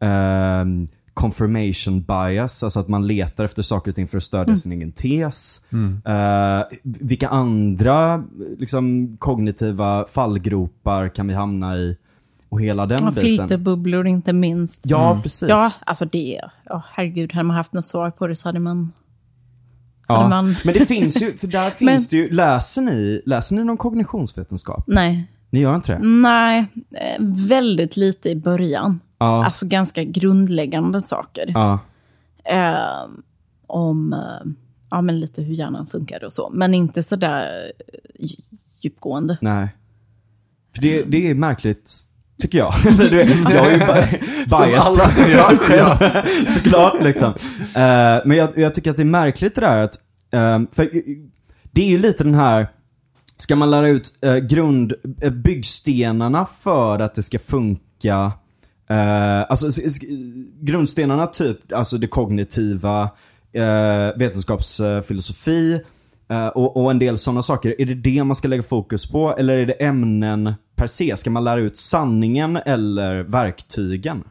[0.00, 4.72] ehm, confirmation bias, alltså att man letar efter saker och ting för att stödja sin
[4.72, 5.60] egen tes.
[6.06, 8.24] Eh, vilka andra
[8.58, 11.96] liksom, kognitiva fallgropar kan vi hamna i?
[12.48, 13.22] Och hela den Och biten.
[13.24, 14.80] filterbubblor inte minst.
[14.84, 15.48] Ja, precis.
[15.48, 18.92] Ja, alltså det, ja, herregud, hade man haft något svar på det så hade man...
[20.08, 20.16] Ja.
[20.16, 23.54] hade man- Men det finns ju, för där finns Men- det ju, läser ni, läser
[23.54, 24.84] ni någon kognitionsvetenskap?
[24.86, 25.98] Nej, Ni gör inte det?
[26.02, 29.00] nej, eh, väldigt lite i början.
[29.18, 29.44] Ja.
[29.44, 31.44] Alltså ganska grundläggande saker.
[31.54, 31.78] Ja.
[32.44, 33.10] Eh,
[33.66, 34.50] om eh,
[34.90, 36.50] ja, men lite hur hjärnan funkar och så.
[36.52, 37.72] Men inte sådär
[38.18, 38.28] eh,
[38.80, 39.38] djupgående.
[39.40, 39.68] Nej.
[40.74, 41.92] För det, det är märkligt,
[42.42, 42.74] tycker jag.
[42.98, 43.16] Du
[43.54, 45.12] jag är ju bi- biased alla-
[45.76, 46.22] ja,
[46.54, 47.34] såklart liksom.
[48.24, 49.96] Men jag, jag tycker att det är märkligt det där att,
[50.74, 50.90] för
[51.72, 52.68] det är ju lite den här,
[53.36, 58.32] ska man lära ut uh, grund, eh, byggstenarna för att det ska funka
[58.92, 59.66] Eh, alltså
[60.60, 63.02] grundstenarna typ, alltså det kognitiva,
[63.58, 65.80] uh, vetenskapsfilosofi
[66.30, 67.80] eh, och, och en del sådana saker.
[67.80, 71.16] Är det det man ska lägga fokus på eller är det ämnen per se?
[71.16, 74.24] Ska man lära ut sanningen eller verktygen?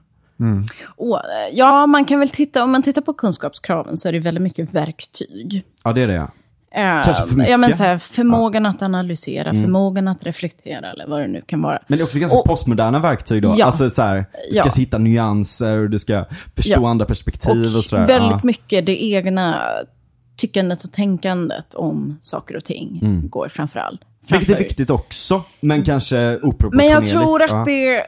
[0.95, 1.23] Och, eh,
[1.53, 4.73] ja, man kan väl titta, om man tittar på kunskapskraven så är det väldigt mycket
[4.73, 5.63] verktyg.
[5.83, 6.31] Ja, det är det ja.
[6.75, 7.77] Eh, Kanske för Ja, men mycket.
[7.77, 11.79] så här, förmågan att analysera, förmågan att reflektera eller vad det nu kan vara.
[11.87, 13.53] Men det är också ganska Och- postmoderna verktyg då.
[13.57, 13.65] Ja.
[13.65, 14.71] Alltså så här, du ska Ja.
[14.75, 16.89] hitta nyanser och du ska förstå Ja.
[16.89, 18.07] andra perspektiv och, Och sådär.
[18.07, 18.39] väldigt ja.
[18.43, 19.61] mycket det egna
[20.37, 22.99] tyckandet och tänkandet om saker och ting
[23.29, 24.01] går framförallt.
[24.21, 26.75] Vilket är framför- viktigt också, men kanske oproportionerligt.
[26.75, 27.63] Men jag tror att ja.
[27.67, 28.03] det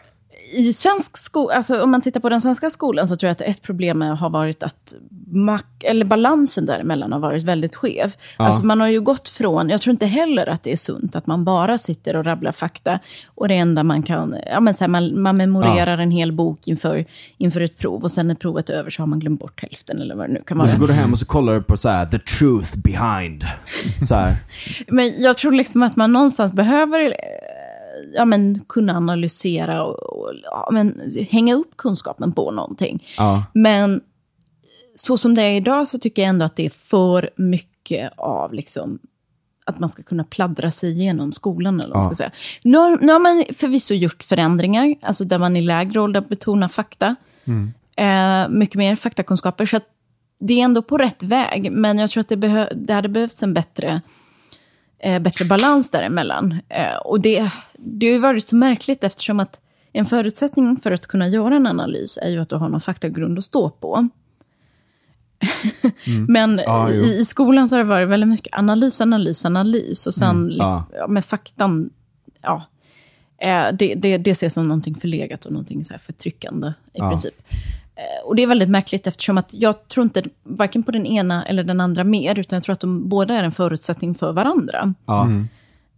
[0.54, 3.42] i svensk skola, alltså om man tittar på den svenska skolan så tror jag att
[3.42, 4.94] ett problem har varit att
[5.32, 8.14] mak- eller balansen däremellan har varit väldigt skev.
[8.38, 11.28] Alltså man har ju gått från, jag tror inte heller att det är sunt att
[11.28, 13.00] man bara sitter och rabblar fakta
[13.36, 16.68] och det enda man kan, ja men så här, man, man memorerar en hel bok
[16.68, 17.06] inför,
[17.38, 20.02] inför ett prov och sen när provet är över så har man glömt bort hälften
[20.02, 20.66] eller vad det nu kan vara.
[20.66, 23.46] Och så går du hem och så kollar du på så här, the truth behind.
[24.08, 24.16] Så.
[24.88, 27.53] Men jag tror liksom att man någonstans behöver eh,
[28.16, 33.04] ja, men, kunna analysera och, och ja, men, hänga upp kunskapen på någonting.
[33.18, 33.46] Ja.
[33.54, 34.02] Men
[34.96, 38.54] så som det är idag så tycker jag ändå att det är för mycket av
[38.54, 39.00] liksom,
[39.66, 41.82] att man ska kunna pladdra sig igenom skolan.
[41.82, 42.08] Eller vad Ja.
[42.08, 42.32] ska säga.
[42.64, 46.68] Nu, har, nu har man förvisso gjort förändringar, alltså där man i lägre ålder betonar
[46.68, 47.16] fakta.
[47.98, 49.66] Eh, mycket mer faktakunskaper.
[49.66, 49.86] Så att
[50.40, 53.44] det är ändå på rätt väg, men jag tror att det, behö- det hade behövts
[53.44, 54.02] en bättre
[55.04, 56.60] eh, bättre balans däremellan.
[56.70, 59.60] Eh, och det, det har ju varit så märkligt eftersom att
[59.94, 63.38] en förutsättning för att kunna göra en analys är ju att du har någon faktagrund
[63.38, 64.08] att stå på.
[66.28, 66.64] Men Mm.
[66.66, 67.02] Ja, jo.
[67.04, 70.50] i, i skolan så har det varit väldigt mycket analys, analys, analys och sen Mm,
[70.50, 70.88] lite, ja.
[70.94, 71.90] ja, med faktan,
[72.42, 72.64] ja.
[73.38, 77.10] Eh, det, det, det ses som någonting förlegat och någonting så här förtryckande i Ja.
[77.10, 77.34] princip.
[77.96, 81.46] Eh, och det är väldigt märkligt eftersom att jag tror inte varken på den ena
[81.46, 84.94] eller den andra mer, utan jag tror att de båda är en förutsättning för varandra.
[85.06, 85.30] Ja.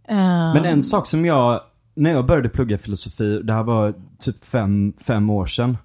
[0.08, 0.16] Eh,
[0.54, 1.60] Men en sak som jag,
[1.94, 5.78] när jag började plugga filosofi, det här var typ fem, fem år sedan.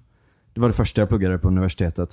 [0.54, 2.08] Det var det första jag pluggade på universitetet.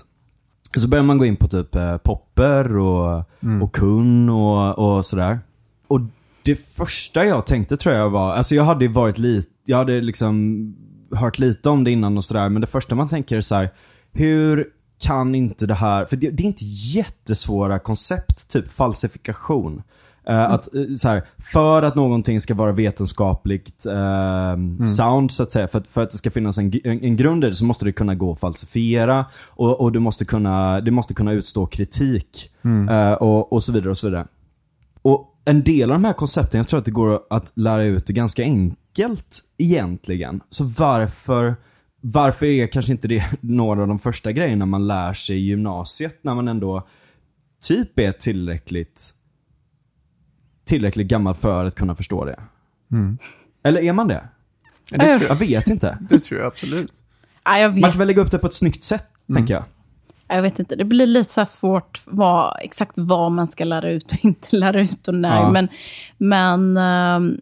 [0.77, 3.23] Så började man gå in på typ eh, Popper och,
[3.61, 5.39] och Kun och, och sådär.
[5.87, 6.01] Och
[6.43, 10.75] det första jag tänkte tror jag var, alltså jag hade varit lite, jag hade liksom
[11.11, 13.69] hört lite om det innan och sådär, men det första man tänker är så här,
[14.13, 14.67] hur
[15.01, 19.81] kan inte det här, för det, det är inte jättesvåra koncept, typ falsifikation.
[20.27, 25.51] Eh, att, eh, så här, för att någonting ska vara vetenskapligt eh, sound så att
[25.51, 27.65] säga, för att, för att det ska finnas en, en, en grund i det så
[27.65, 31.65] måste det kunna gå att falsifiera och, och du måste kunna, det måste kunna utstå
[31.65, 32.49] kritik
[32.89, 34.27] eh, och, och så vidare och så vidare.
[35.01, 38.07] Och en del av de här koncepten, jag tror att det går att lära ut
[38.07, 40.41] det ganska enkelt egentligen.
[40.49, 41.55] Så varför,
[42.01, 46.19] varför är kanske inte det några av de första grejerna man lär sig i gymnasiet
[46.21, 46.87] när man ändå
[47.61, 49.13] typ är tillräckligt
[50.65, 52.39] tillräckligt gammal för att kunna förstå det?
[53.63, 54.23] Eller är man det?
[54.91, 55.97] Ja, det, tror Jag jag, vet inte.
[56.09, 56.91] det tror jag absolut.
[57.45, 59.63] ja, jag, Man kan väl lägga upp det på ett snyggt sätt, tänker jag.
[60.27, 63.89] jag vet inte, det blir lite så här svårt vad, exakt vad man ska lära
[63.89, 65.35] ut och inte lära ut och när.
[65.35, 65.51] Ja.
[65.51, 65.67] Men,
[66.17, 67.41] men ehm,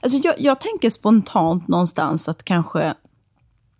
[0.00, 2.94] alltså jag, jag tänker spontant någonstans att kanske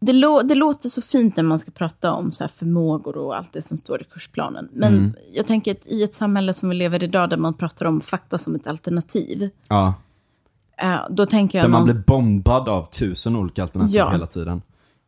[0.01, 3.37] Det, lå, det låter så fint när man ska prata om så här förmågor och
[3.37, 4.69] allt det som står i kursplanen.
[4.73, 5.15] Men Mm.
[5.33, 8.01] jag tänker att i ett samhälle som vi lever i idag, där man pratar om
[8.01, 9.95] fakta som ett alternativ, Ja.
[10.83, 14.11] eh, då tänker jag Där man någon- blir bombad av tusen olika alternativ Ja.
[14.11, 14.63] hela tiden.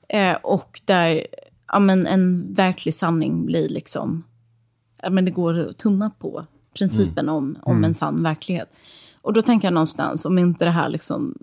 [0.09, 1.27] Eh, och där
[1.73, 4.23] ja, men en verklig sanning blir liksom...
[5.03, 6.45] Ja, men det går att tumma på
[6.79, 8.69] principen om, om en sann verklighet.
[9.27, 11.35] Och då tänker jag någonstans, om inte det här liksom...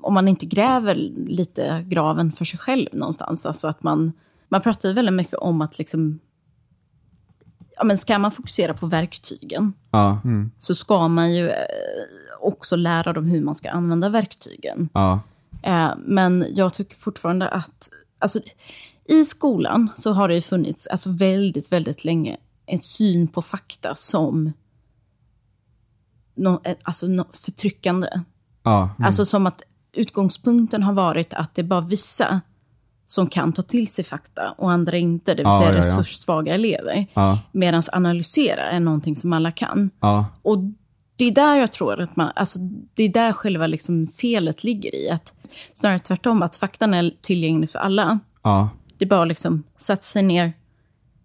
[0.00, 0.94] Om man inte gräver
[1.26, 3.46] lite graven för sig själv någonstans.
[3.46, 4.12] Alltså att man...
[4.48, 6.18] Man pratar ju väldigt mycket om att liksom...
[7.76, 10.20] Ja, men ska man fokusera på verktygen Ja,
[10.58, 11.54] så ska man ju eh,
[12.40, 14.88] också lära dem hur man ska använda verktygen.
[14.94, 15.20] ja,
[15.62, 17.88] Eh, men jag tycker fortfarande att...
[18.18, 18.40] Alltså,
[19.04, 22.36] I skolan så har det ju funnits alltså, väldigt, väldigt länge
[22.66, 24.52] en syn på fakta som
[26.38, 28.08] no, eh, alltså, no, förtryckande.
[28.62, 28.90] ja.
[28.98, 29.62] Alltså som att
[29.92, 32.40] utgångspunkten har varit att det är bara vissa
[33.06, 36.54] som kan ta till sig fakta och andra inte, det vill Ja, säga ja, resurssvaga
[36.54, 37.06] elever.
[37.52, 39.90] Medan analysera är någonting som alla kan.
[40.42, 40.58] Och
[41.16, 42.58] det är där jag tror att man, alltså
[42.94, 45.10] det är där själva liksom felet ligger i.
[45.10, 45.34] Att
[45.72, 48.18] snarare tvärtom, att faktan är tillgänglig för alla.
[48.98, 50.52] Det är bara liksom sätta sig ner,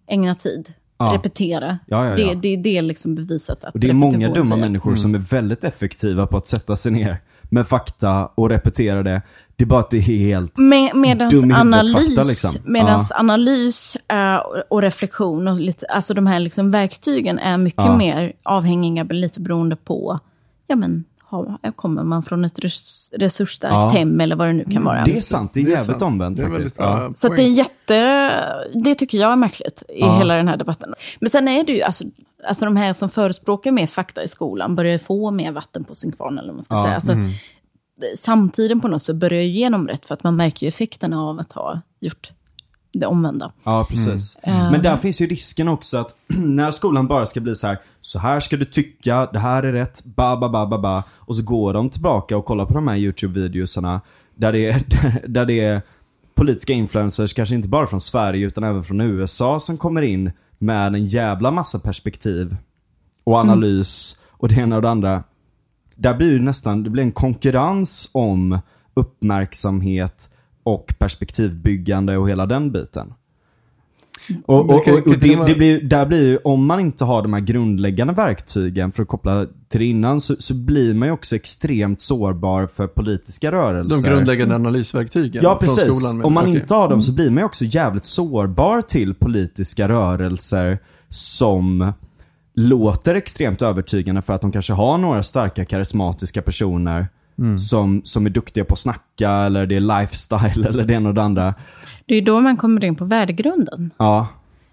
[0.07, 1.13] ägna tid, Ja.
[1.15, 1.77] repetera.
[1.87, 2.15] Ja, ja.
[2.15, 5.19] Det, det, det är liksom bevisat att Och det är många dumma människor som är
[5.19, 7.17] väldigt effektiva på att sätta sig ner
[7.49, 9.21] med fakta och repetera det.
[9.55, 10.57] Det är bara att det är helt...
[10.57, 12.51] Med, medans Dum analys, fakta, liksom.
[12.65, 14.35] medans analys eh,
[14.69, 19.75] och- reflektion, och lite, alltså de här liksom verktygen är mycket mer avhängiga, lite beroende
[19.75, 20.19] på,
[20.67, 21.03] ja men,
[21.33, 23.89] har, kommer man från ett res, resursstarkt Ja.
[23.89, 25.03] hem eller vad det nu kan vara.
[25.05, 26.79] Det är sant, det är, Det är jävligt omvänt Det är väldigt faktiskt.
[26.79, 27.11] Ja.
[27.15, 28.79] Så att det är jätte...
[28.83, 30.17] Det tycker jag är märkligt i Ja.
[30.17, 30.93] hela den här debatten.
[31.19, 32.03] Men sen är det ju, alltså,
[32.47, 36.11] alltså de här som förespråkar mer fakta i skolan börjar få mer vatten på sin
[36.11, 36.83] kvarn, eller vad man ska Ja.
[36.83, 36.95] säga.
[36.95, 37.13] Alltså,
[38.17, 41.39] Samtiden på något sätt börjar ju genom rätt, för att man märker ju effekterna av
[41.39, 42.31] att ha gjort
[42.93, 43.51] det omvända.
[43.63, 44.37] Ja, precis.
[44.43, 44.71] Mm.
[44.71, 48.19] Men där finns ju risken också att när skolan bara ska bli så här, så
[48.19, 51.03] här ska du tycka, det här är rätt, ba ba ba ba ba.
[51.11, 54.01] Och så går de tillbaka och kollar på de här YouTube-videosarna
[54.35, 54.83] där det är,
[55.27, 55.81] där det är
[56.35, 60.95] politiska influencers, kanske inte bara från Sverige utan även från USA som kommer in med
[60.95, 62.55] en jävla massa perspektiv
[63.23, 65.23] och analys och det ena och det andra.
[65.95, 68.59] Där blir det nästan, det blir en konkurrens om
[68.93, 70.29] uppmärksamhet
[70.63, 73.13] och perspektivbyggande och hela den biten.
[74.45, 77.21] Och, Men och, och, och det, det blir, där blir ju, om man inte har
[77.21, 81.11] de här grundläggande verktygen för att koppla till det innan så, så blir man ju
[81.11, 84.01] också extremt sårbar för politiska rörelser.
[84.01, 85.97] De grundläggande analysverktygen Ja, från precis.
[85.97, 86.17] skolan.
[86.17, 86.61] men- Om man okej.
[86.61, 90.79] inte har dem så blir man ju också jävligt sårbar till politiska rörelser
[91.09, 91.93] som
[92.55, 97.07] låter extremt övertygande för att de kanske har några starka karismatiska personer
[97.69, 101.15] som, som är duktiga på att snacka eller det är lifestyle eller det ena och
[101.15, 101.53] det andra.
[102.05, 103.91] Det är då man kommer in på värdegrunden.
[103.97, 104.27] Ja,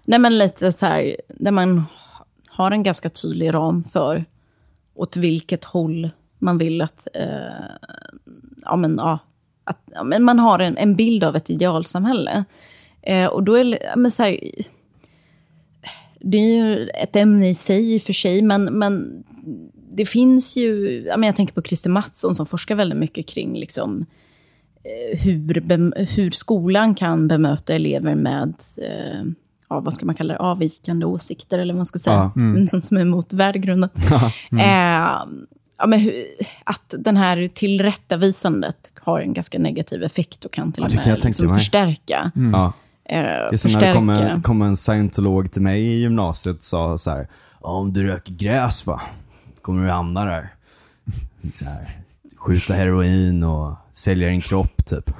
[0.05, 1.83] Nej, men lite så här, där man
[2.47, 4.25] har en ganska tydlig ram för
[4.93, 6.09] åt vilket håll
[6.39, 7.25] man vill att, eh,
[8.63, 9.19] ja, men, ja,
[9.63, 12.43] att ja, men man har en, en bild av ett idealsamhälle.
[13.01, 14.39] Eh, och då är ja, men så här,
[16.19, 19.23] det är ju ett ämne i sig i och för sig, men, men
[19.93, 24.05] det finns ju, ja, jag tänker på Christer Mattsson som forskar väldigt mycket kring liksom,
[24.83, 29.21] eh, hur, hur skolan kan bemöta elever med eh,
[29.69, 32.81] ja, vad ska man kalla det, avvikande åsikter, eller vad man ska säga, Ja, som,
[32.81, 33.89] som är emot värdegrunden.
[34.51, 34.61] eh,
[35.77, 36.13] ja, men hur,
[36.63, 41.07] att den här tillrättavisandet har en ganska negativ effekt och kan till Ja, och jag
[41.07, 42.31] med liksom förstärka.
[42.53, 42.73] ja.
[43.05, 43.93] Eh, Det är som när det förstärka.
[43.93, 47.27] kommer, kommer en scientolog till mig i gymnasiet och sa så här.
[47.63, 49.01] "Ja, Om du röker gräs va,
[49.61, 50.53] kommer du hamna där.
[51.53, 51.87] Så här,
[52.37, 55.13] skjuta heroin och sälja din kropp typ.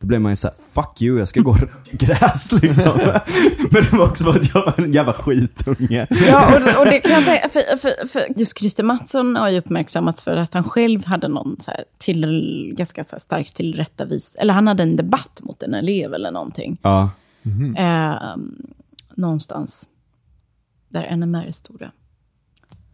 [0.00, 1.56] Då blev man ju såhär, fuck you, jag ska gå
[1.92, 2.84] gräs liksom.
[3.70, 6.06] Men det var också för att jag var en jävla skitunge.
[6.10, 9.58] Ja, och, och det kan jag tänka, för, för, för just Christer Mattsson har ju
[9.58, 14.34] uppmärksammats för att han själv hade någon så här till, ganska så här starkt tillrättavis,
[14.38, 16.78] eller han hade en debatt mot en elev eller någonting.
[16.82, 17.10] Ja,
[17.76, 18.36] Eh,
[19.14, 19.88] någonstans
[20.88, 21.90] där NMR är stora.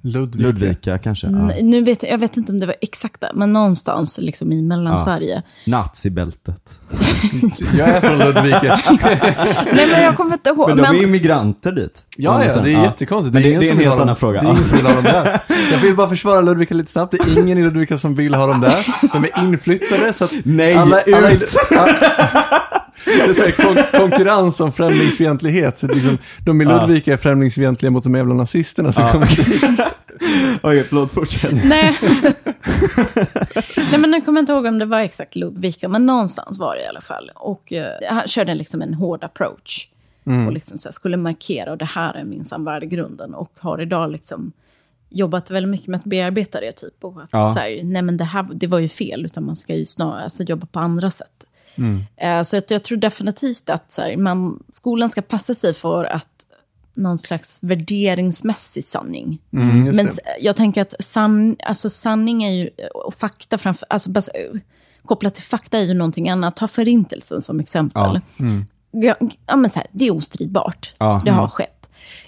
[0.02, 0.46] Ludvika.
[0.46, 1.26] Ludvika kanske.
[1.26, 1.50] Ja.
[1.62, 5.42] Nu vet, jag vet inte om det var exakta, men någonstans liksom i Mellansverige.
[5.66, 6.80] Nazibältet.
[7.78, 8.80] Jag är från Ludvika.
[9.74, 10.68] Nej, men jag kommer inte ihåg.
[10.68, 12.04] Men de är ju migranter dit.
[12.16, 12.82] Ja, ja, det är Ja.
[12.84, 13.34] jättekonstigt.
[13.34, 14.16] Men det, ingen det är som en vill helt ha annan dem.
[14.16, 14.40] fråga.
[14.40, 15.40] Det är ingen som vill ha dem där.
[15.72, 17.12] Jag vill bara försvara Ludvika lite snabbt.
[17.12, 18.86] Det är ingen i Ludvika som vill ha dem där.
[19.12, 21.44] De är inflyttade så att Nej, alla, alla, ut!
[23.04, 25.78] Det är så här kon konkurrens om främlingsfientlighet.
[25.78, 28.92] Så liksom, de i Ludvika är främlingsfientliga mot de jävla nazisterna.
[28.92, 29.12] Så Ja.
[29.12, 29.26] kommer
[30.62, 31.64] Okej, förlåt, fortsätt.
[31.64, 31.96] Nej.
[33.90, 36.82] Nej, men jag kommer inte ihåg om det var exakt Ludvika, men någonstans var det
[36.82, 37.30] i alla fall.
[37.34, 39.88] Och eh, han körde liksom en hård approach.
[40.46, 43.34] Och liksom så här, skulle markera, och det här är minsann värdegrunden.
[43.34, 44.52] Och har idag liksom
[45.10, 46.72] jobbat väldigt mycket med att bearbeta det.
[46.72, 47.52] Typ, och att Ja.
[47.54, 50.22] så här, nej men det här det var ju fel, utan man ska ju snarare
[50.24, 51.46] alltså, jobba på andra sätt.
[52.16, 56.04] Eh, så att jag tror definitivt att så här, man, skolan ska passa sig för
[56.04, 56.26] att
[56.94, 59.38] någon slags värderingsmässig sanning.
[59.52, 60.08] Mm, Men
[60.40, 64.28] jag tänker att san, alltså sanning är ju, och fakta framför, alltså bas,
[65.04, 66.56] kopplat till fakta är ju någonting annat.
[66.56, 68.20] Ta förintelsen som exempel.
[68.90, 69.14] Ja,
[69.46, 70.92] ja, men så här, det är ostridbart.
[70.98, 71.22] Ja.
[71.24, 71.79] Det har skett.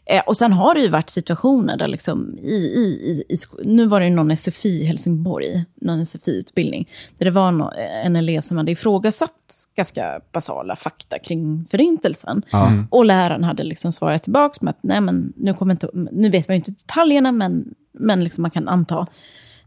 [0.04, 4.00] Eh, och sen har det ju varit situationer där liksom i, i, i, nu var
[4.00, 6.88] det någon SFI i Helsingborg, någon SFI-utbildning,
[7.18, 7.70] där det var no,
[8.04, 9.30] en elev som hade ifrågasatt
[9.76, 12.42] ganska basala fakta kring förintelsen.
[12.90, 16.48] Och läraren hade liksom svarat tillbaka med att nej men nu, kommer inte, nu vet
[16.48, 19.06] man ju inte detaljerna, men, men liksom man kan anta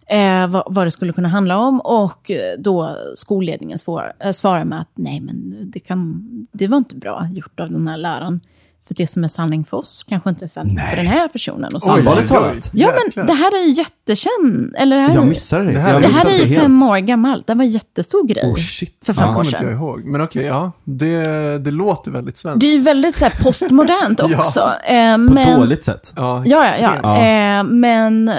[0.06, 1.80] eh, vad, vad det skulle kunna handla om.
[1.82, 6.78] Och eh, då skolledningen svar, eh, svarar med att nej, men det, kan, det var
[6.78, 8.42] inte bra gjort av den här läraren.
[8.88, 11.76] För det som är sanning för oss kanske inte är sanning för den här personen.
[11.76, 11.92] Och så.
[11.92, 12.70] Allvarligt talat?
[12.74, 14.76] ja, men det här är ju jättekänd.
[14.78, 15.72] Eller det här, Jag är- missade det.
[15.72, 16.62] Det här- det här är ju helt.
[16.62, 17.48] fem år gammalt.
[17.48, 19.04] Det var en jättestor grej Oh, shit.
[19.06, 19.36] för fem Ja.
[19.38, 19.74] år inte jag sedan.
[19.74, 20.06] ihåg.
[20.06, 20.72] Men okej, ja.
[20.84, 21.24] Det,
[21.58, 22.60] det låter väldigt svenskt.
[22.60, 24.38] Det är ju väldigt så här, postmodernt Ja.
[24.38, 24.60] också.
[24.84, 26.14] Eh, På men, ett dåligt sätt.
[26.16, 27.18] Ja, Ja, ja, ja.
[27.24, 27.58] Ja.
[27.60, 28.32] Eh, men,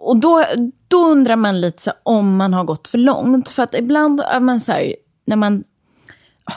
[0.00, 0.44] och då,
[0.88, 3.48] då undrar man lite så här, om man har gått för långt.
[3.48, 4.94] För att ibland är man så här,
[5.26, 5.64] när man,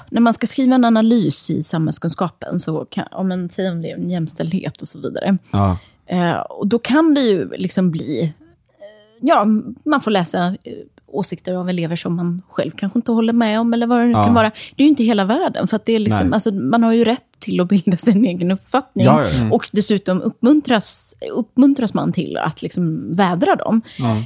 [0.09, 3.91] när man ska skriva en analys i samhällskunskapen, så kan, om man säger om det
[3.91, 5.77] är en jämställdhet och så vidare, Ja.
[6.05, 8.29] eh, och då kan det ju liksom bli, eh,
[9.21, 9.45] ja,
[9.85, 10.73] man får läsa eh,
[11.07, 14.11] åsikter av elever som man själv kanske inte håller med om, eller vad det nu
[14.11, 14.25] Ja.
[14.25, 14.51] kan vara.
[14.75, 17.23] Det är ju inte hela världen, för det är liksom, alltså, man har ju rätt
[17.39, 19.05] till att bilda sin egen uppfattning.
[19.05, 19.51] Ja, ja, ja.
[19.55, 23.81] Och dessutom uppmuntras, uppmuntras man till att liksom vädra dem.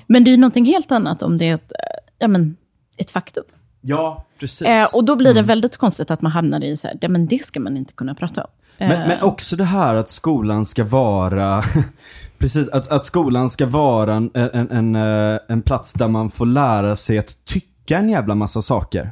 [0.07, 1.77] Men det är ju någonting helt annat om det är ett, eh,
[2.19, 2.55] ja, men,
[2.97, 3.43] ett faktum.
[3.87, 4.67] Ja, precis.
[4.67, 7.27] Eh, och då blir det väldigt konstigt att man hamnar i så här, ja, men
[7.27, 8.49] det ska man inte kunna prata om.
[8.77, 11.63] Eh, Men, men också det här att skolan ska vara,
[12.37, 16.45] precis, att, att skolan ska vara en, en, en, eh, en plats där man får
[16.45, 19.11] lära sig att tycka en jävla massa saker.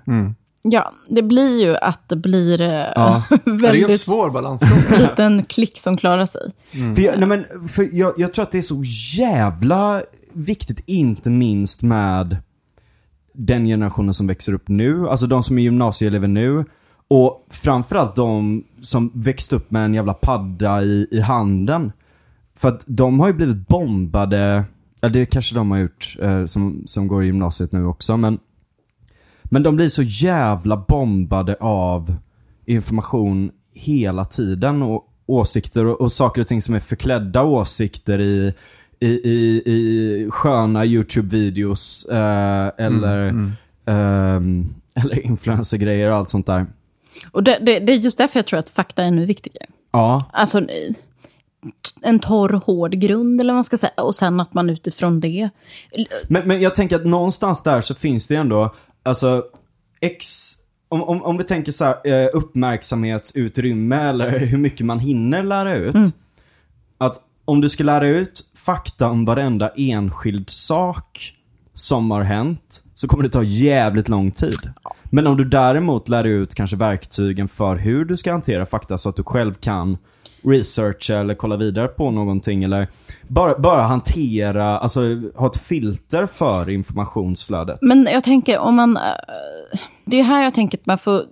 [0.62, 2.92] Ja, det blir ju att det blir eh, Ja.
[2.96, 4.98] Ja, det är en väldigt svår balansgång.
[4.98, 6.52] liten klick som klarar sig.
[6.72, 8.84] För, jag, nej men, för jag, jag tror att det är så
[9.18, 10.02] jävla
[10.34, 12.38] viktigt, inte minst med
[13.38, 16.66] den generationen som växer upp nu, alltså de som är gymnasieelever nu.
[17.08, 21.92] Och framförallt de som växte upp med en jävla padda i, i handen.
[22.56, 24.64] För att de har ju blivit bombade,
[25.02, 28.40] ja det kanske de har gjort eh, som, som går i gymnasiet nu också, men
[29.44, 32.16] men de blir så jävla bombade av
[32.66, 38.54] information hela tiden och åsikter och, och saker och ting som är förklädda åsikter i,
[39.00, 43.28] i, i, i sköna YouTube-videos eh, eller,
[43.86, 46.66] ehm, eller influencer-grejer och allt sånt där.
[47.32, 49.66] Och det, det, det är just därför jag tror att fakta är ännu viktigare.
[49.92, 50.96] Ja, Alltså eh,
[52.02, 53.94] en torr, hård grund, eller vad man ska säga.
[53.98, 55.50] Och sen att man utifrån det...
[56.28, 59.44] men, men jag tänker att någonstans där så finns det ändå, alltså
[60.02, 60.52] X,
[60.90, 65.76] om, om, om vi tänker så här, eh, uppmärksamhetsutrymme eller hur mycket man hinner lära
[65.76, 65.96] ut.
[66.98, 71.34] Att om du ska lära ut fakta om varenda enskild sak
[71.74, 74.72] som har hänt så kommer det ta jävligt lång tid.
[75.04, 79.10] Men om du däremot lär ut kanske verktygen för hur du ska hantera fakta så
[79.10, 79.98] att du själv kan
[80.44, 82.88] researcha eller kolla vidare på någonting eller
[83.28, 85.02] bara, bara hantera, alltså
[85.36, 87.80] ha ett filter för informationsflödet.
[87.82, 88.98] Men jag tänker om man...
[88.98, 91.24] Eh, det är här jag tänker att man får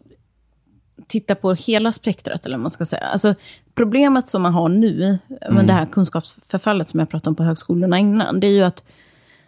[1.08, 3.02] titta på hela spektrat, eller vad man ska säga.
[3.06, 3.36] Alltså,
[3.76, 5.18] problemet som man har nu,
[5.52, 8.84] med det här kunskapsförfallet som jag pratade om på högskolorna innan, det är ju att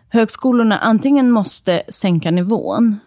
[0.09, 2.99] högskolorna antingen måste sänka nivån,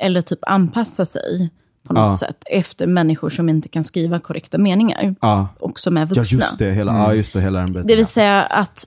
[0.00, 1.50] eller typ anpassa sig
[1.88, 2.26] på något Ja.
[2.26, 6.38] sätt, efter människor som inte kan skriva korrekta meningar, Ja, och som är ja vuxna.
[6.38, 7.86] just det, hela, ja, just det, hela den biten.
[7.86, 8.86] Det vill säga att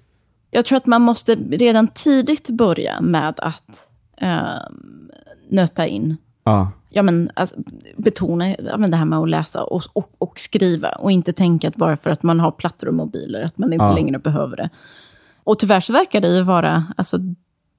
[0.52, 3.88] jag tror att man måste redan tidigt börja med att
[4.22, 4.40] eh,
[5.50, 6.72] nöta in, ja.
[6.98, 7.56] Ja, men, alltså,
[7.98, 10.90] betona ja, men det här med att läsa och, och, och skriva.
[10.90, 13.86] Och inte tänka att bara för att man har plattor och mobiler, att man inte
[13.86, 13.96] Ja.
[13.96, 14.70] längre behöver det.
[15.44, 17.18] Och tyvärr så verkar det ju vara alltså,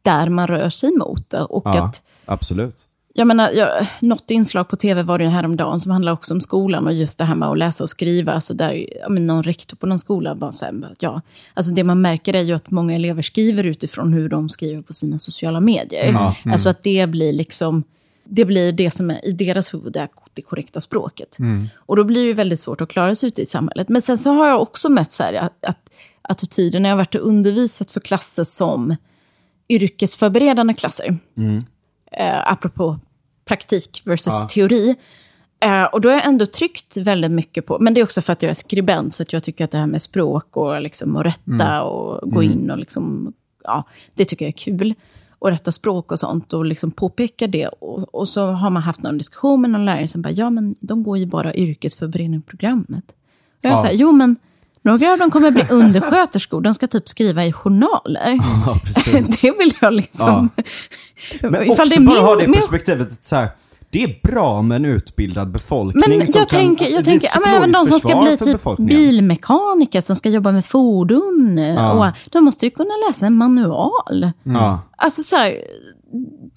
[0.03, 1.35] där man rör sig mot.
[1.35, 2.87] Och ja att absolut.
[3.15, 6.41] jag menar, jag, något inslag på tv var det ju häromdagen som handlar också om
[6.41, 8.33] skolan och just det här med att läsa och skriva.
[8.33, 11.21] Alltså där, ja, men någon rektor på någon skola bara så här, ja,
[11.55, 14.93] alltså det man märker är ju att många elever skriver utifrån hur de skriver på
[14.93, 16.13] sina sociala medier.
[16.13, 17.85] Ja, Alltså att det blir liksom,
[18.31, 21.37] det blir det som är i deras huvud är det korrekta språket.
[21.77, 23.89] Och då blir det väldigt svårt att klara sig ute i samhället.
[23.89, 25.91] Men sen så har jag också mött så här, att, att
[26.23, 28.97] attityden när jag har varit och undervisat för klasser som
[29.69, 31.19] yrkesförberedande klasser.
[32.13, 32.99] Eh, apropå
[33.45, 34.97] praktik versus teori.
[35.61, 38.33] Eh, och då har jag ändå tryckt väldigt mycket på, men det är också för
[38.33, 41.17] att jag är skribent, så att jag tycker att det här med språk och liksom
[41.17, 43.33] att rätta och gå in och liksom,
[43.65, 43.85] ja,
[44.15, 44.95] det tycker jag är kul.
[45.39, 47.67] Och rätta språk och sånt och liksom påpeka det.
[47.69, 50.75] Och, och så har man haft någon diskussion med någon lärare som bara, ja men
[50.81, 53.05] de går ju bara yrkesförberedningsprogrammet.
[53.09, 53.83] Och jag Ja.
[53.83, 54.37] säger, jo men
[54.83, 58.39] några av dem kommer bli undersköterskor, de ska typ skriva i journaler.
[58.67, 58.81] Ja,
[59.43, 60.51] det vill jag liksom...
[61.43, 63.49] Men Ifall också det är bara ha det min- min- perspektivet så här,
[63.91, 67.73] det är bra med en utbildad befolkning Men jag tänker, jag tänker ja, men även
[67.73, 71.59] de som ska bli typ bilmekaniker, som ska jobba med fordon.
[71.59, 74.31] Och de måste ju kunna läsa en manual.
[74.43, 74.81] Ja.
[74.97, 75.65] Alltså så här,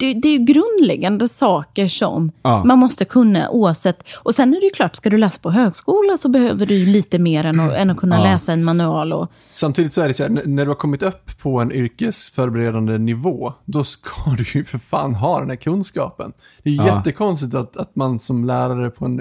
[0.06, 2.64] det, det är ju grundläggande saker som Ja.
[2.64, 4.02] man måste kunna oavsett.
[4.22, 6.86] Och sen är det ju klart, ska du läsa på högskola så behöver du ju
[6.92, 9.12] lite mer än att, än att kunna läsa en manual.
[9.12, 12.98] Och, Samtidigt så är det så här, när du har kommit upp på en yrkesförberedande
[12.98, 16.32] nivå, då ska du ju för fan ha den här kunskapen.
[16.62, 16.96] Det är Ja.
[16.96, 19.20] jättekonstigt att, att man som lärare på en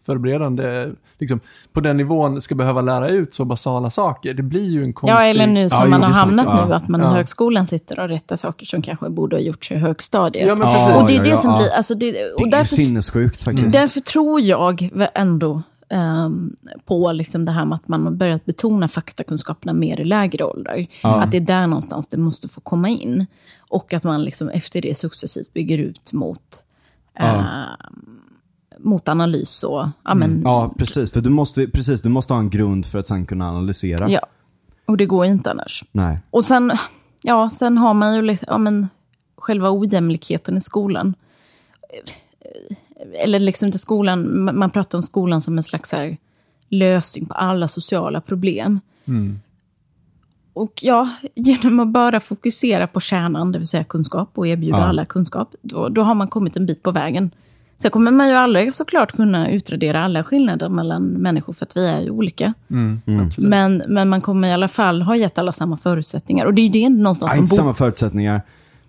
[0.00, 0.88] yrkesförberedande,
[1.18, 1.40] liksom,
[1.72, 4.34] på den nivån ska behöva lära ut så basala saker.
[4.34, 5.14] Det blir ju en konstig...
[5.14, 6.66] ja, eller nu som Ja, jo, man har hamnat Ja.
[6.66, 7.10] nu, att man i Ja.
[7.10, 10.05] högskolan sitter och rättar saker som kanske borde ha gjorts i högstadiet.
[10.12, 11.02] Ja, men Ja, precis.
[11.02, 11.56] och det är det ja, som ja.
[11.58, 13.72] blir, alltså det, Det och är ju därför, sinnessjukt faktiskt.
[13.72, 18.88] därför tror jag ändå ehm, på liksom det här med att man har börjat betona
[18.88, 20.86] faktakunskaperna mer i lägre åldrar.
[21.02, 23.26] Att det är där någonstans det måste få komma in.
[23.68, 26.62] Och att man liksom efter det successivt bygger ut mot,
[27.20, 27.42] eh,
[28.78, 29.88] mot analys och...
[30.04, 31.12] Ja, men, Ja, precis.
[31.12, 34.10] För du måste, precis, du måste ha en grund för att sen kunna analysera.
[34.10, 34.20] ja.
[34.88, 35.84] Och det går ju inte annars.
[35.92, 36.18] Nej.
[36.30, 36.72] Och sen,
[37.22, 38.88] ja, sen har man ju liksom, ja, men,
[39.46, 41.14] själva ojämlikheten i skolan.
[43.24, 46.16] Eller liksom inte skolan, man pratar om skolan som en slags här,
[46.68, 48.80] lösning på alla sociala problem.
[50.52, 54.84] Och ja, genom att bara fokusera på kärnan, det vill säga kunskap, och erbjuda Ja.
[54.84, 57.30] alla kunskap, då, då har man kommit en bit på vägen.
[57.78, 61.88] Sen kommer man ju aldrig såklart kunna utradera alla skillnader mellan människor, för att vi
[61.88, 62.54] är ju olika.
[62.70, 63.50] Mm, absolut.
[63.50, 66.46] Men, men man kommer i alla fall ha gett alla samma förutsättningar.
[66.46, 68.40] Och det är ju det någonstans Ja, som inte samma förutsättningar.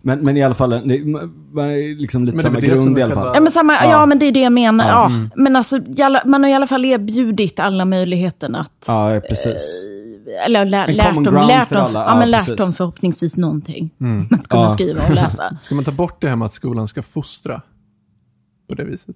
[0.07, 3.31] Men, men i alla fall, det, är liksom lite Men samma grund i alla fall.
[3.35, 3.89] Ja, men, samma, ja.
[3.91, 4.05] Ja.
[4.05, 4.87] men det är det jag menar.
[4.87, 5.05] Ja.
[5.05, 5.29] Mm.
[5.35, 5.79] Men alltså,
[6.25, 8.85] man har i alla fall erbjudit alla möjligheten att...
[8.87, 9.83] Ja, precis.
[10.45, 12.57] Eller lä, lärt dem, lärt dem, ja, Ja, men lärt precis.
[12.57, 13.89] dem förhoppningsvis någonting.
[14.31, 14.69] Att kunna Ja.
[14.69, 15.57] skriva och läsa.
[15.61, 17.61] Ska man ta bort det här med att skolan ska fostra
[18.69, 19.15] på det viset?